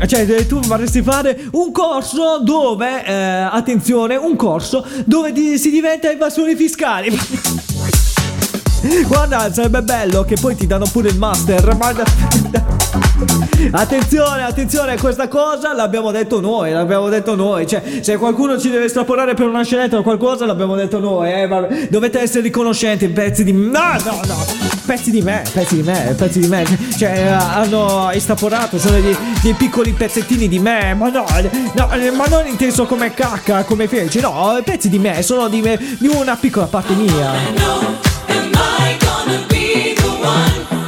cioè, 0.07 0.29
eh, 0.29 0.45
tu 0.45 0.59
vorresti 0.59 1.03
fare 1.03 1.45
un 1.53 1.71
corso 1.71 2.41
dove, 2.41 3.05
eh, 3.05 3.13
attenzione, 3.13 4.17
un 4.17 4.35
corso 4.35 4.85
dove 5.05 5.31
di- 5.31 5.57
si 5.57 5.71
diventa 5.71 6.11
evasori 6.11 6.57
fiscali. 6.57 7.17
Guarda, 9.07 9.53
sarebbe 9.53 9.83
bello 9.83 10.25
che 10.25 10.35
poi 10.35 10.57
ti 10.57 10.67
danno 10.67 10.87
pure 10.91 11.11
il 11.11 11.17
master. 11.17 11.77
Ma... 11.77 12.74
Attenzione, 13.71 14.43
attenzione 14.43 14.93
a 14.93 14.99
questa 14.99 15.29
cosa, 15.29 15.75
l'abbiamo 15.75 16.11
detto 16.11 16.41
noi, 16.41 16.73
l'abbiamo 16.73 17.09
detto 17.09 17.35
noi. 17.35 17.67
Cioè, 17.67 18.01
se 18.01 18.17
qualcuno 18.17 18.59
ci 18.59 18.71
deve 18.71 18.85
estrapolare 18.85 19.35
per 19.35 19.47
una 19.47 19.63
scenetta 19.63 19.99
o 19.99 20.03
qualcosa, 20.03 20.47
l'abbiamo 20.47 20.77
detto 20.77 20.99
noi. 20.99 21.33
Eh, 21.33 21.47
vabbè. 21.47 21.89
Dovete 21.89 22.21
essere 22.21 22.43
riconoscenti, 22.43 23.09
pezzi 23.09 23.43
di. 23.45 23.53
No, 23.53 23.97
no, 24.05 24.21
no. 24.27 24.47
Pezzi 24.87 25.11
di 25.11 25.23
me, 25.23 25.43
pezzi 25.53 25.77
di 25.77 25.83
me, 25.83 26.15
pezzi 26.17 26.41
di 26.41 26.47
me. 26.47 26.65
Cioè, 26.97 27.11
eh, 27.11 27.29
hanno 27.29 28.11
estrapolato, 28.11 28.79
sono 28.79 29.01
dei, 29.01 29.17
dei 29.43 29.55
piccoli 29.55 29.93
pezzettini 29.93 30.49
di 30.49 30.59
me. 30.59 30.95
Ma 30.95 31.09
no, 31.09 31.25
no, 31.75 31.93
eh, 31.93 32.11
ma 32.11 32.27
non 32.27 32.47
inteso 32.47 32.85
come 32.85 33.13
cacca, 33.13 33.65
come 33.65 33.89
feci. 33.89 34.21
No, 34.21 34.61
pezzi 34.65 34.89
di 34.89 34.99
me, 34.99 35.23
sono 35.23 35.49
di, 35.49 35.61
me, 35.61 35.79
di 35.99 36.09
una 36.09 36.37
piccola 36.37 36.67
parte 36.67 36.95
mia. 36.95 37.33
Am 40.37 40.84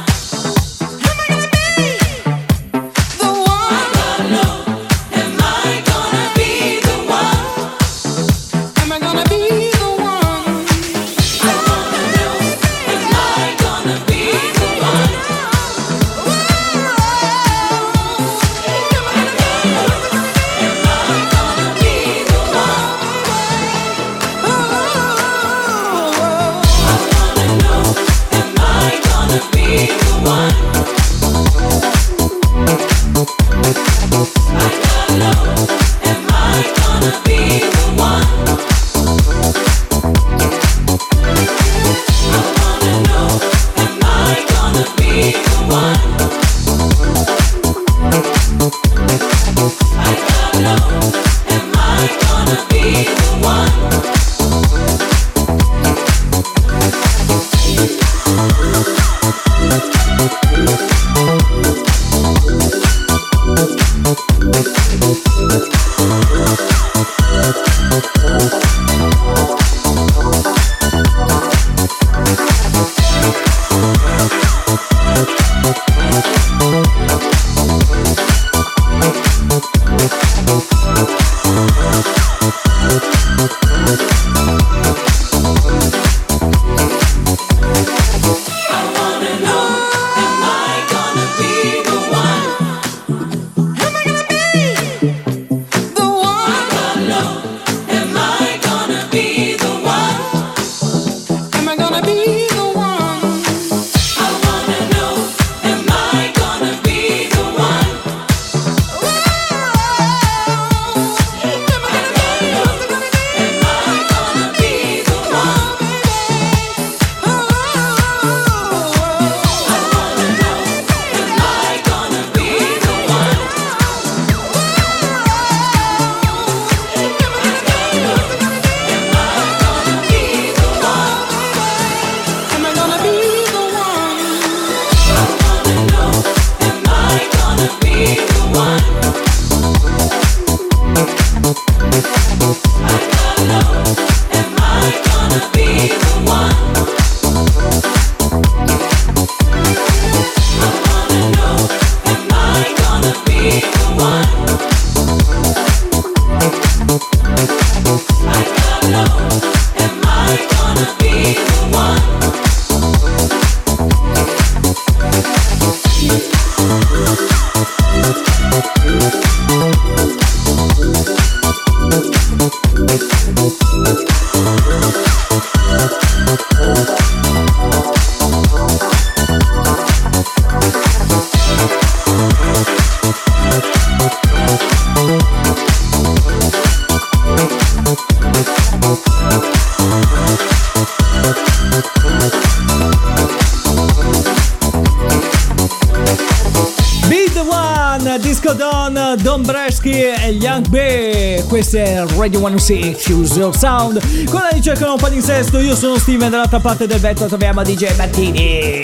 Radio 202.27 202.41
106 202.41 202.93
Fuse 202.95 203.39
Your 203.39 203.55
Sound. 203.55 204.25
Con 204.25 204.41
la 204.41 204.49
ricerca 204.51 204.91
un 204.91 204.97
po' 204.97 205.07
di 205.07 205.21
sesto, 205.21 205.59
io 205.59 205.73
sono 205.77 205.97
Steven 205.97 206.29
dall'altra 206.29 206.59
parte 206.59 206.85
del 206.85 206.99
vetro 206.99 207.25
troviamo 207.27 207.63
DJ 207.63 207.95
Martini. 207.95 208.81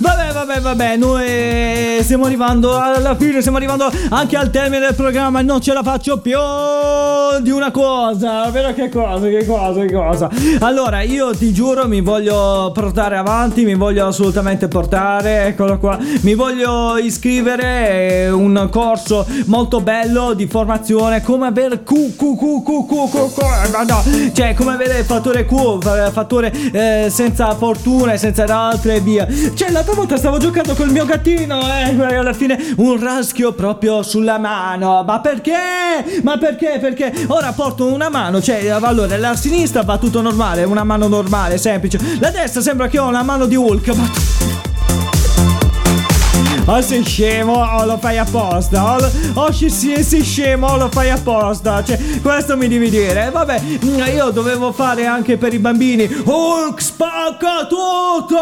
Vabbè, 0.00 0.32
vabbè, 0.32 0.60
vabbè, 0.60 0.96
noi 0.96 2.02
stiamo 2.02 2.24
arrivando 2.24 2.76
alla 2.76 3.14
fine, 3.14 3.38
stiamo 3.38 3.58
arrivando 3.58 3.88
anche 4.08 4.36
al 4.36 4.50
termine 4.50 4.80
del 4.80 4.94
programma, 4.96 5.42
non 5.42 5.60
ce 5.60 5.72
la 5.72 5.84
faccio 5.84 6.18
più 6.18 6.36
di 7.40 7.50
una 7.50 7.70
cosa, 7.70 8.48
vero 8.50 8.72
che 8.72 8.88
cosa, 8.88 9.26
che 9.28 9.46
cosa, 9.46 9.80
che 9.80 9.92
cosa. 9.92 10.30
Allora, 10.60 11.02
io 11.02 11.34
ti 11.34 11.52
giuro, 11.52 11.86
mi 11.86 12.00
voglio 12.00 12.70
portare 12.72 13.16
avanti, 13.16 13.64
mi 13.64 13.74
voglio 13.74 14.06
assolutamente 14.06 14.68
portare, 14.68 15.46
eccolo 15.46 15.78
qua, 15.78 15.98
mi 16.22 16.34
voglio 16.34 16.96
iscrivere 16.98 18.28
un 18.28 18.68
corso 18.70 19.26
molto 19.46 19.80
bello 19.80 20.34
di 20.34 20.46
formazione, 20.46 21.22
come 21.22 21.46
avere 21.46 21.82
Q, 21.82 22.16
Q, 22.16 22.36
Q, 22.36 22.62
Q, 22.62 22.86
Q, 22.86 23.10
Q, 23.10 23.34
Q, 23.34 23.86
no, 23.86 24.02
cioè 24.32 24.54
come 24.54 24.72
avere 24.72 25.02
fattore 25.04 25.44
Q, 25.44 25.80
fa- 25.80 26.10
fattore 26.10 26.52
eh, 26.72 27.06
senza 27.10 27.54
fortuna 27.54 28.12
e 28.12 28.18
senza 28.18 28.44
altre 28.44 29.00
via. 29.00 29.26
Cioè, 29.54 29.70
l'altra 29.70 29.94
volta 29.94 30.16
stavo 30.16 30.38
giocando 30.38 30.74
col 30.74 30.90
mio 30.90 31.04
gattino 31.04 31.60
eh, 31.60 32.16
alla 32.16 32.32
fine 32.32 32.74
un 32.76 33.00
raschio 33.00 33.52
proprio 33.52 34.02
sulla 34.02 34.38
mano. 34.38 35.02
Ma 35.04 35.20
perché? 35.20 36.20
Ma 36.22 36.38
perché? 36.38 36.78
Perché 36.80 37.12
ora 37.28 37.52
porto 37.52 37.86
una 37.86 38.08
mano, 38.08 38.40
cioè, 38.42 38.68
allora, 38.68 39.16
la 39.16 39.36
sinistra 39.36 39.82
va 39.82 39.98
tutto 39.98 40.20
normale, 40.20 40.64
una 40.64 40.84
mano 40.84 41.08
normale, 41.08 41.58
semplice. 41.58 41.98
La 42.20 42.30
destra 42.30 42.60
sembra 42.60 42.88
che 42.88 42.98
ho 42.98 43.06
una 43.06 43.22
mano 43.22 43.46
di 43.46 43.56
Hulk, 43.56 43.88
ma... 43.94 44.67
O 46.70 46.82
sei 46.82 47.02
scemo 47.02 47.54
o 47.54 47.86
lo 47.86 47.96
fai 47.96 48.18
apposta. 48.18 48.98
O, 48.98 49.10
o 49.40 49.52
ci 49.54 49.70
si, 49.70 50.04
sei 50.04 50.22
scemo 50.22 50.66
o 50.66 50.76
lo 50.76 50.90
fai 50.90 51.08
apposta. 51.08 51.82
Cioè 51.82 51.98
questo 52.20 52.58
mi 52.58 52.68
devi 52.68 52.90
dire. 52.90 53.30
Vabbè 53.32 53.60
mm, 53.82 54.00
io 54.14 54.28
dovevo 54.28 54.70
fare 54.72 55.06
anche 55.06 55.38
per 55.38 55.54
i 55.54 55.58
bambini. 55.58 56.04
Hulk 56.04 56.78
spacca 56.78 57.66
tutto! 57.66 58.36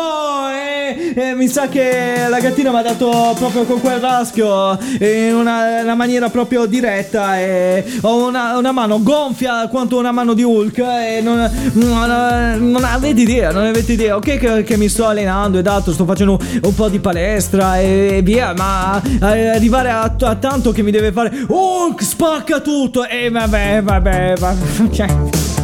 E, 0.51 1.13
e 1.15 1.35
mi 1.35 1.47
sa 1.47 1.69
che 1.69 2.27
la 2.29 2.41
gattina 2.41 2.73
mi 2.73 2.79
ha 2.79 2.83
dato 2.83 3.33
proprio 3.39 3.65
con 3.65 3.81
quel 3.81 3.99
raschio 3.99 4.79
In 4.99 5.35
una, 5.35 5.83
una 5.83 5.95
maniera 5.95 6.29
proprio 6.29 6.67
diretta 6.67 7.39
E 7.39 7.85
ho 8.01 8.27
una, 8.27 8.57
una 8.57 8.73
mano 8.73 9.03
gonfia 9.03 9.69
quanto 9.69 9.99
una 9.99 10.13
mano 10.13 10.35
di 10.35 10.43
Hulk 10.43 10.79
E 10.79 11.21
non, 11.23 11.51
non, 11.75 12.71
non 12.71 12.85
avete 12.85 13.21
idea 13.21 13.53
Non 13.53 13.67
avete 13.67 13.93
idea. 13.93 14.17
Ok 14.17 14.37
che, 14.37 14.63
che 14.65 14.77
mi 14.77 14.89
sto 14.89 15.07
allenando 15.07 15.59
ed 15.59 15.67
altro 15.69 15.93
Sto 15.93 16.05
facendo 16.05 16.39
un 16.63 16.75
po' 16.75 16.89
di 16.89 16.99
palestra 16.99 17.79
e 17.79 18.16
via 18.23 18.55
Ma 18.57 19.01
eh, 19.03 19.49
arrivare 19.49 19.91
a, 19.91 20.15
a 20.19 20.35
tanto 20.37 20.73
che 20.73 20.83
mi 20.83 20.91
deve 20.91 21.13
fare 21.13 21.31
Hulk 21.49 22.03
spacca 22.03 22.61
tutto 22.61 23.07
E 23.07 23.31
vabbè 23.31 23.83
vabbè 23.83 24.35
vabbè 24.39 24.91
Cioè 24.93 25.55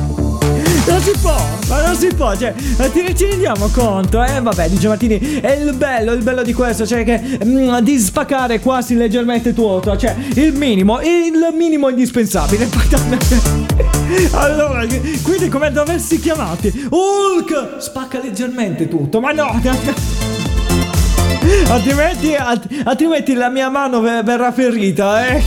non 0.86 1.00
si 1.00 1.12
può, 1.20 1.36
ma 1.68 1.86
non 1.86 1.94
si 1.94 2.08
può, 2.08 2.36
cioè, 2.36 2.52
ci 3.14 3.24
rendiamo 3.26 3.68
conto, 3.68 4.22
eh? 4.22 4.40
Vabbè, 4.40 4.68
dice 4.68 4.88
Martini, 4.88 5.18
è 5.40 5.52
il 5.52 5.74
bello, 5.74 6.12
il 6.12 6.22
bello 6.22 6.42
di 6.42 6.52
questo, 6.52 6.84
cioè 6.86 7.04
che 7.04 7.38
mm, 7.44 7.78
di 7.78 7.98
spaccare 7.98 8.58
quasi 8.58 8.96
leggermente 8.96 9.54
tutto, 9.54 9.96
cioè 9.96 10.14
il 10.34 10.52
minimo, 10.52 11.00
il 11.00 11.54
minimo 11.54 11.88
indispensabile. 11.88 12.68
allora, 14.32 14.84
quindi 15.22 15.48
come 15.48 15.70
doversi 15.70 16.18
chiamati? 16.18 16.88
Hulk 16.90 17.76
spacca 17.78 18.20
leggermente 18.20 18.88
tutto, 18.88 19.20
ma 19.20 19.30
no! 19.30 19.60
Altrimenti, 21.68 22.34
alt- 22.34 22.66
altrimenti 22.84 23.34
la 23.34 23.48
mia 23.48 23.68
mano 23.68 24.00
ve- 24.00 24.22
verrà 24.22 24.52
ferita, 24.52 25.26
eh? 25.26 25.42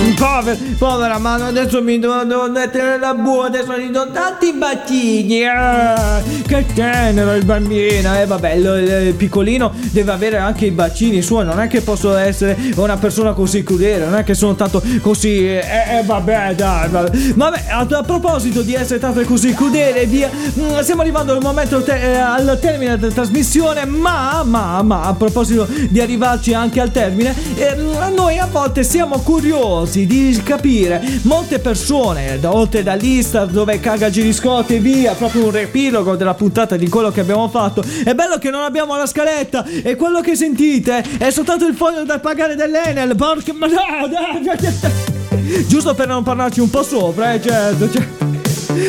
Povera, 0.00 0.56
povera 0.78 1.18
mano, 1.18 1.44
adesso 1.44 1.82
mi 1.82 1.98
devo, 1.98 2.24
mettere 2.50 2.98
la 2.98 3.12
bua, 3.12 3.46
adesso 3.46 3.76
gli 3.76 3.90
do 3.90 4.10
tanti 4.10 4.52
bacini. 4.54 5.44
ah, 5.44 6.22
che 6.46 6.64
tenero 6.72 7.34
il 7.34 7.44
bambino. 7.44 8.14
E 8.14 8.22
eh, 8.22 8.26
vabbè, 8.26 8.52
il, 8.52 9.06
il 9.08 9.14
piccolino 9.14 9.72
deve 9.90 10.10
avere 10.10 10.38
anche 10.38 10.64
i 10.64 10.70
bacini 10.70 11.20
suoi. 11.20 11.44
Non 11.44 11.60
è 11.60 11.68
che 11.68 11.82
posso 11.82 12.16
essere 12.16 12.56
una 12.76 12.96
persona 12.96 13.34
così 13.34 13.62
crudele, 13.62 14.06
non 14.06 14.16
è 14.16 14.24
che 14.24 14.32
sono 14.32 14.54
tanto 14.54 14.82
così. 15.02 15.46
Eh, 15.46 15.58
eh, 15.58 16.02
vabbè, 16.02 16.54
dai, 16.54 16.88
vabbè. 16.88 17.18
Vabbè, 17.34 17.64
a, 17.68 17.86
a 17.90 18.02
proposito 18.02 18.62
di 18.62 18.74
essere 18.74 18.98
tanto 18.98 19.20
così 19.24 19.52
crudele 19.52 20.00
e 20.02 20.06
via, 20.06 20.30
mm, 20.30 20.78
stiamo 20.80 21.02
arrivando 21.02 21.34
al 21.34 21.42
momento 21.42 21.82
te- 21.82 22.12
eh, 22.12 22.16
al 22.16 22.58
termine 22.58 22.98
della 22.98 23.12
trasmissione. 23.12 23.84
Ma, 23.84 24.42
ma, 24.44 24.80
ma, 24.82 25.02
a 25.02 25.12
proposito 25.12 25.68
di 25.90 26.00
arrivarci 26.00 26.54
anche 26.54 26.80
al 26.80 26.90
termine, 26.90 27.34
eh, 27.56 27.76
mm, 27.76 28.14
noi 28.14 28.38
a 28.38 28.48
volte 28.50 28.82
siamo 28.82 29.18
curiosi 29.18 29.89
di 29.90 30.40
capire 30.44 31.02
molte 31.22 31.58
persone, 31.58 32.38
oltre 32.44 32.82
dall'Insta 32.82 33.44
dove 33.44 33.80
caga 33.80 34.08
Giriscotti 34.08 34.76
e 34.76 34.78
via, 34.78 35.12
proprio 35.14 35.46
un 35.46 35.50
riepilogo 35.50 36.16
della 36.16 36.34
puntata 36.34 36.76
di 36.76 36.88
quello 36.88 37.10
che 37.10 37.20
abbiamo 37.20 37.48
fatto. 37.48 37.82
È 38.04 38.14
bello 38.14 38.38
che 38.38 38.50
non 38.50 38.62
abbiamo 38.62 38.96
la 38.96 39.06
scaletta 39.06 39.64
e 39.82 39.96
quello 39.96 40.20
che 40.20 40.36
sentite 40.36 41.04
è 41.18 41.30
soltanto 41.30 41.66
il 41.66 41.74
foglio 41.74 42.04
da 42.04 42.18
pagare 42.18 42.54
dell'Enel. 42.54 43.16
Porca 43.16 43.52
ma 43.52 43.66
no, 43.66 44.06
dai, 44.08 44.42
dai. 44.42 45.66
Giusto 45.66 45.94
per 45.94 46.06
non 46.06 46.22
parlarci 46.22 46.60
un 46.60 46.70
po' 46.70 46.82
sopra, 46.82 47.32
eh, 47.32 47.42
certo. 47.42 47.90
cioè. 47.90 48.39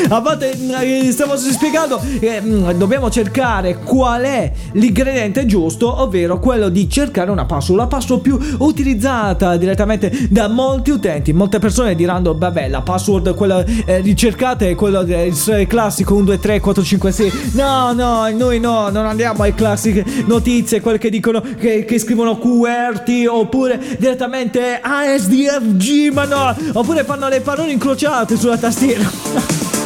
A 0.09 0.19
volte 0.19 0.51
eh, 0.51 1.11
stavo 1.11 1.35
spiegando 1.37 1.99
che 2.19 2.41
mm, 2.41 2.71
dobbiamo 2.71 3.09
cercare 3.09 3.77
qual 3.77 4.23
è 4.23 4.51
l'ingrediente 4.73 5.45
giusto, 5.45 6.01
ovvero 6.01 6.39
quello 6.39 6.69
di 6.69 6.89
cercare 6.89 7.31
una 7.31 7.45
password, 7.45 7.81
la 7.81 7.87
password 7.87 8.21
più 8.21 8.39
utilizzata 8.59 9.57
direttamente 9.57 10.27
da 10.29 10.47
molti 10.47 10.91
utenti. 10.91 11.33
Molte 11.33 11.59
persone 11.59 11.95
diranno, 11.95 12.37
vabbè, 12.37 12.69
la 12.69 12.81
password 12.81 13.33
quella 13.35 13.63
eh, 13.85 13.99
ricercata 13.99 14.65
è 14.65 14.75
quella 14.75 15.01
il 15.01 15.67
classico 15.67 16.15
1 16.15 16.23
2 16.23 16.39
3 16.39 16.59
4 16.59 16.83
5 16.83 17.11
6. 17.11 17.31
No, 17.53 17.93
no, 17.93 18.29
noi 18.29 18.59
no, 18.59 18.89
non 18.89 19.05
andiamo 19.05 19.43
ai 19.43 19.53
classiche 19.53 20.05
notizie, 20.25 20.81
quelle 20.81 20.97
che 20.97 21.09
dicono 21.09 21.41
che, 21.41 21.85
che 21.85 21.99
scrivono 21.99 22.37
QWERTY 22.37 23.25
oppure 23.25 23.79
direttamente 23.97 24.79
ASDFG, 24.81 26.11
ma 26.13 26.25
no, 26.25 26.55
oppure 26.73 27.03
fanno 27.03 27.27
le 27.27 27.41
parole 27.41 27.71
incrociate 27.71 28.37
sulla 28.37 28.57
tastiera. 28.57 29.79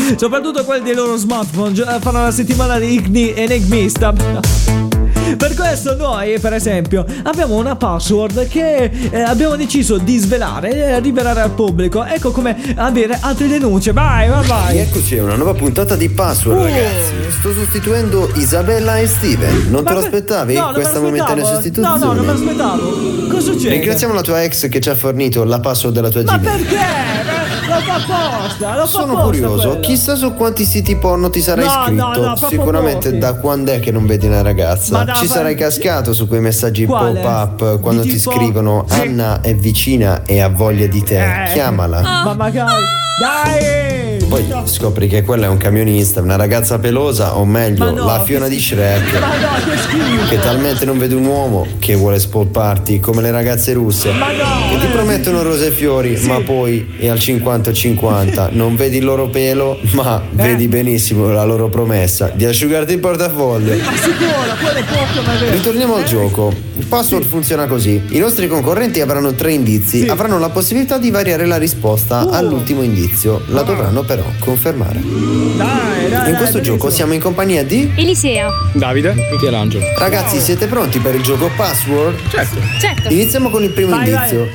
Soprattutto 0.16 0.64
quelli 0.64 0.82
dei 0.84 0.94
loro 0.94 1.16
smartphone 1.16 1.74
fanno 2.00 2.22
la 2.22 2.30
settimana 2.30 2.78
di 2.78 2.94
igni- 2.94 3.32
enigmista. 3.36 4.12
Per 5.36 5.54
questo 5.56 5.96
noi, 5.96 6.38
per 6.38 6.52
esempio, 6.52 7.04
abbiamo 7.24 7.56
una 7.56 7.74
password 7.74 8.46
che 8.46 8.90
eh, 9.10 9.20
abbiamo 9.22 9.56
deciso 9.56 9.98
di 9.98 10.16
svelare 10.18 10.70
e 10.70 11.00
rivelare 11.00 11.40
al 11.40 11.50
pubblico. 11.50 12.04
Ecco 12.04 12.30
come 12.30 12.56
avere 12.76 13.18
altre 13.20 13.48
denunce. 13.48 13.92
Vai, 13.92 14.28
vai, 14.28 14.46
vai. 14.46 14.78
Eccoci, 14.78 15.16
una 15.16 15.34
nuova 15.34 15.52
puntata 15.54 15.96
di 15.96 16.08
Password, 16.08 16.60
Oh. 16.60 16.62
ragazzi. 16.62 17.12
Sto 17.40 17.52
sostituendo 17.52 18.30
Isabella 18.34 18.98
e 18.98 19.08
Steven. 19.08 19.66
Non 19.68 19.82
te 19.84 19.92
lo 19.94 19.98
Ma- 19.98 20.04
aspettavi? 20.04 20.54
No, 20.54 20.60
non 20.60 20.68
me 20.68 20.74
questa 20.80 21.00
momentanea 21.00 21.44
sostituzione? 21.44 21.98
No, 21.98 22.04
no, 22.06 22.12
non 22.12 22.24
me 22.24 22.32
l'aspettavo. 22.32 23.26
Cosa 23.28 23.40
succede? 23.40 23.70
Ringraziamo 23.70 24.14
la 24.14 24.22
tua 24.22 24.42
ex 24.44 24.68
che 24.68 24.80
ci 24.80 24.88
ha 24.88 24.94
fornito 24.94 25.42
la 25.42 25.58
password 25.58 25.92
della 25.94 26.08
tua 26.08 26.22
Ma 26.24 26.38
Gmail. 26.38 26.56
perché? 26.64 27.35
Ma- 27.78 27.94
Lo 27.94 28.00
fa 28.00 28.14
apposta, 28.40 28.74
lo 28.74 28.80
fa 28.80 28.86
Sono 28.86 29.04
apposta 29.12 29.24
curioso, 29.24 29.68
quello. 29.68 29.80
chissà 29.80 30.14
su 30.14 30.34
quanti 30.34 30.64
siti 30.64 30.96
porno 30.96 31.30
ti 31.30 31.40
sarai 31.40 31.64
No, 31.66 31.72
no, 31.74 31.80
iscritto. 31.80 32.02
no, 32.04 32.34
proprio 32.34 32.48
Sicuramente 32.48 33.08
pochi. 33.08 33.18
da 33.20 33.34
quando 33.34 33.72
è 33.72 33.80
che 33.80 33.90
non 33.90 34.06
vedi 34.06 34.26
una 34.26 34.42
ragazza. 34.42 35.04
Da- 35.04 35.12
Ci 35.14 35.26
sarai 35.26 35.54
cascato 35.54 36.12
su 36.12 36.26
quei 36.28 36.40
messaggi 36.40 36.86
Quale? 36.86 37.20
pop-up 37.20 37.80
quando 37.80 38.02
Di 38.02 38.10
ti 38.10 38.16
tipo- 38.18 38.30
scrivono 38.32 38.84
Sì. 38.88 39.00
Anna 39.00 39.40
è 39.40 39.54
vicina 39.54 40.22
e 40.24 40.40
ha 40.40 40.48
voglia 40.48 40.86
di 40.86 41.02
te. 41.02 41.44
Eh. 41.44 41.52
Chiamala. 41.52 42.00
Ma 42.00 42.34
magari. 42.34 42.82
Dai! 43.20 43.95
Poi 44.28 44.44
scopri 44.64 45.06
che 45.06 45.22
quella 45.22 45.46
è 45.46 45.48
un 45.48 45.56
camionista, 45.56 46.20
una 46.20 46.34
ragazza 46.36 46.78
pelosa, 46.78 47.36
o 47.36 47.44
meglio, 47.44 47.92
no, 47.92 48.04
la 48.04 48.22
Fiona 48.24 48.48
di. 48.48 48.60
Shrek. 48.60 49.20
Ma 49.20 49.26
no, 49.28 49.70
che 49.70 49.76
schifo! 49.78 50.28
Che 50.28 50.38
talmente 50.40 50.84
non 50.84 50.98
vede 50.98 51.14
un 51.14 51.24
uomo 51.24 51.66
che 51.78 51.94
vuole 51.94 52.18
spolparti 52.18 52.98
come 52.98 53.22
le 53.22 53.30
ragazze 53.30 53.72
russe 53.74 54.10
Ma 54.12 54.32
no, 54.32 54.68
che 54.70 54.78
ti 54.80 54.86
promettono 54.86 55.42
rose 55.42 55.68
e 55.68 55.70
fiori, 55.70 56.16
Sì. 56.16 56.26
ma 56.26 56.40
poi 56.40 56.94
è 56.98 57.08
al 57.08 57.18
50-50. 57.18 58.48
Non 58.56 58.74
vedi 58.74 58.96
il 58.96 59.04
loro 59.04 59.28
pelo, 59.28 59.78
ma 59.92 60.20
Eh. 60.22 60.42
vedi 60.42 60.66
benissimo 60.66 61.28
la 61.28 61.44
loro 61.44 61.68
promessa 61.68 62.30
di 62.34 62.44
asciugarti 62.44 62.94
il 62.94 62.98
portafoglio. 62.98 63.76
Ma 63.76 63.92
sicuro, 63.96 64.56
quello 64.60 64.78
è 64.78 64.84
poco, 64.84 65.22
ma 65.24 65.34
è 65.34 65.38
vero. 65.38 65.52
Ritorniamo 65.52 65.94
al 65.94 66.02
Eh, 66.02 66.06
gioco. 66.06 66.52
Il 66.78 66.86
password 66.86 67.26
funziona 67.26 67.66
così: 67.66 68.02
i 68.10 68.18
nostri 68.18 68.48
concorrenti 68.48 69.00
avranno 69.00 69.32
tre 69.34 69.52
indizi, 69.52 70.00
Sì. 70.00 70.08
avranno 70.08 70.38
la 70.38 70.48
possibilità 70.48 70.98
di 70.98 71.10
variare 71.10 71.46
la 71.46 71.56
risposta 71.58 72.24
Uh. 72.24 72.28
all'ultimo 72.32 72.82
indizio. 72.82 73.42
La 73.48 73.60
Ah. 73.60 73.64
dovranno 73.64 74.02
però 74.16 74.30
confermare. 74.38 75.00
Dai, 75.00 75.56
dai, 75.56 76.10
dai. 76.10 76.30
In 76.30 76.36
questo 76.36 76.60
gioco 76.60 76.86
benissimo. 76.86 76.90
siamo 76.90 77.12
in 77.12 77.20
compagnia 77.20 77.64
di. 77.64 77.92
Elisea. 77.96 78.48
Davide, 78.72 79.14
Michelangelo. 79.30 79.84
Ragazzi, 79.98 80.40
siete 80.40 80.66
pronti 80.66 80.98
per 81.00 81.14
il 81.14 81.22
gioco 81.22 81.50
password? 81.54 82.16
Certo. 82.28 82.56
Certo. 82.80 83.12
Iniziamo 83.12 83.50
con 83.50 83.62
il 83.62 83.70
primo 83.70 83.90
Vai, 83.90 84.10
indizio. 84.10 84.48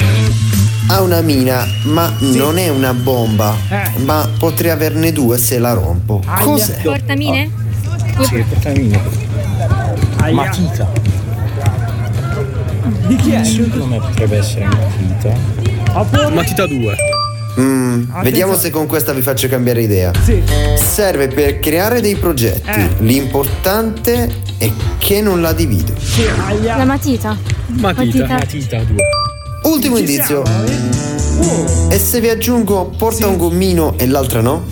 Ha 0.88 1.02
una 1.02 1.22
mina, 1.22 1.66
ma 1.84 2.12
non 2.20 2.58
è 2.58 2.70
una 2.70 2.94
bomba. 2.94 3.56
Eh. 3.70 4.00
Ma 4.00 4.28
potrei 4.40 4.72
averne 4.72 5.12
due 5.12 5.38
se 5.38 5.60
la 5.60 5.74
rompo. 5.74 6.22
Aia. 6.26 6.44
Cos'è? 6.44 6.82
Portamine? 6.82 7.50
Sì, 8.22 8.44
portamino. 8.44 9.00
Aia. 10.18 10.34
Matita. 10.34 10.92
Di 13.08 13.16
chi 13.16 13.32
è? 13.32 13.44
Secondo 13.44 13.86
me 13.86 14.00
potrebbe 14.00 14.38
essere 14.38 14.66
matita. 14.66 16.30
Matita 16.30 16.66
2. 16.66 17.20
Mm, 17.60 18.04
vediamo 18.24 18.56
se 18.56 18.70
con 18.70 18.88
questa 18.88 19.12
vi 19.14 19.22
faccio 19.22 19.48
cambiare 19.50 19.82
idea. 19.82 20.12
Sì. 20.24 20.42
Serve 20.78 21.28
per 21.28 21.60
creare 21.60 22.02
dei 22.02 22.16
progetti. 22.16 22.70
Eh. 22.70 22.90
L'importante 23.00 24.30
è 24.58 24.72
che 24.98 25.22
non 25.22 25.42
la 25.42 25.52
divido. 25.54 25.94
Sì, 26.00 26.24
aia. 26.48 26.78
La 26.78 26.86
matita. 26.86 27.38
Matita. 27.68 28.28
Matita 28.28 28.78
2. 28.84 28.96
Ultimo 29.64 29.96
Ci 29.96 30.02
indizio. 30.02 30.44
siamo, 30.46 30.66
eh? 31.90 31.96
E 31.96 32.00
se 32.00 32.20
vi 32.20 32.30
aggiungo 32.30 32.86
porta 32.98 33.28
un 33.28 33.38
gommino 33.38 33.96
e 33.98 34.08
l'altra 34.08 34.42
no? 34.42 34.66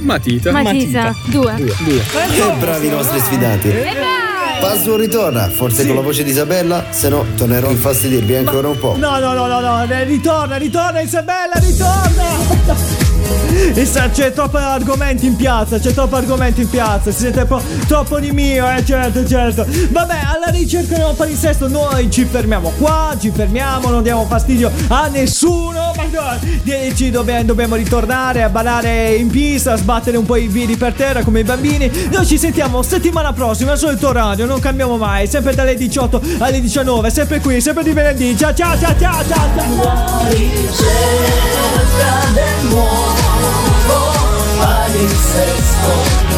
Matita. 0.00 0.52
Matita. 0.52 1.14
Due. 1.26 1.54
Che 1.56 2.54
bravi 2.58 2.86
i 2.86 2.90
nostri 2.90 3.18
sfidati. 3.20 3.68
Password 4.60 5.00
ritorna, 5.00 5.48
forse 5.48 5.86
con 5.86 5.94
la 5.94 6.00
voce 6.00 6.22
di 6.24 6.30
Isabella, 6.30 6.84
se 6.90 7.08
no 7.08 7.24
tornerò 7.36 7.68
a 7.68 7.72
infastidirvi 7.72 8.34
ancora 8.34 8.68
un 8.68 8.78
po'. 8.78 8.96
No, 8.96 9.18
no, 9.18 9.34
no, 9.34 9.46
no, 9.46 9.60
no, 9.60 9.84
ritorna, 10.04 10.56
ritorna 10.56 11.00
Isabella, 11.00 11.54
ritorna! 11.54 13.03
Sa- 13.84 14.08
C'è 14.10 14.32
troppo 14.32 14.56
argomenti 14.56 15.26
in 15.26 15.36
piazza, 15.36 15.78
c'è 15.78 15.92
troppo 15.92 16.16
argomenti 16.16 16.62
in 16.62 16.68
piazza, 16.70 17.10
si 17.10 17.20
sente 17.20 17.44
po- 17.44 17.62
troppo 17.86 18.18
di 18.18 18.30
mio, 18.30 18.68
eh 18.70 18.84
certo, 18.84 19.26
certo. 19.26 19.66
Vabbè, 19.90 20.18
alla 20.34 20.50
ricerca 20.50 20.96
del 20.96 21.14
palinsesto 21.16 21.68
noi 21.68 22.10
ci 22.10 22.24
fermiamo 22.24 22.72
qua, 22.78 23.16
ci 23.18 23.30
fermiamo, 23.34 23.88
non 23.90 24.02
diamo 24.02 24.24
fastidio 24.26 24.70
a 24.88 25.08
nessuno, 25.08 25.92
ma 25.96 26.04
no, 26.10 26.38
eh, 26.64 26.92
ci 26.94 27.10
dobbiamo, 27.10 27.44
dobbiamo 27.44 27.74
ritornare 27.76 28.42
a 28.42 28.48
ballare 28.48 29.14
in 29.14 29.28
pista, 29.28 29.76
sbattere 29.76 30.16
un 30.16 30.24
po' 30.24 30.36
i 30.36 30.48
piedi 30.48 30.76
per 30.76 30.92
terra 30.94 31.22
come 31.22 31.40
i 31.40 31.44
bambini. 31.44 31.90
Noi 32.10 32.26
ci 32.26 32.38
sentiamo 32.38 32.82
settimana 32.82 33.32
prossima 33.32 33.72
al 33.72 33.78
solito 33.78 34.12
radio, 34.12 34.46
non 34.46 34.60
cambiamo 34.60 34.96
mai, 34.96 35.26
sempre 35.26 35.54
dalle 35.54 35.74
18 35.74 36.20
alle 36.38 36.60
19, 36.60 37.10
sempre 37.10 37.40
qui, 37.40 37.60
sempre 37.60 37.82
di 37.82 37.92
venerdì. 37.92 38.36
Ciao 38.36 38.54
ciao 38.54 38.78
ciao 38.78 38.94
ciao 38.98 39.24
ciao! 39.28 39.52
ciao. 42.70 43.23
Ricerca 43.44 43.52
del 43.52 43.86
nuovo 43.86 44.44
palinsesto 44.58 46.33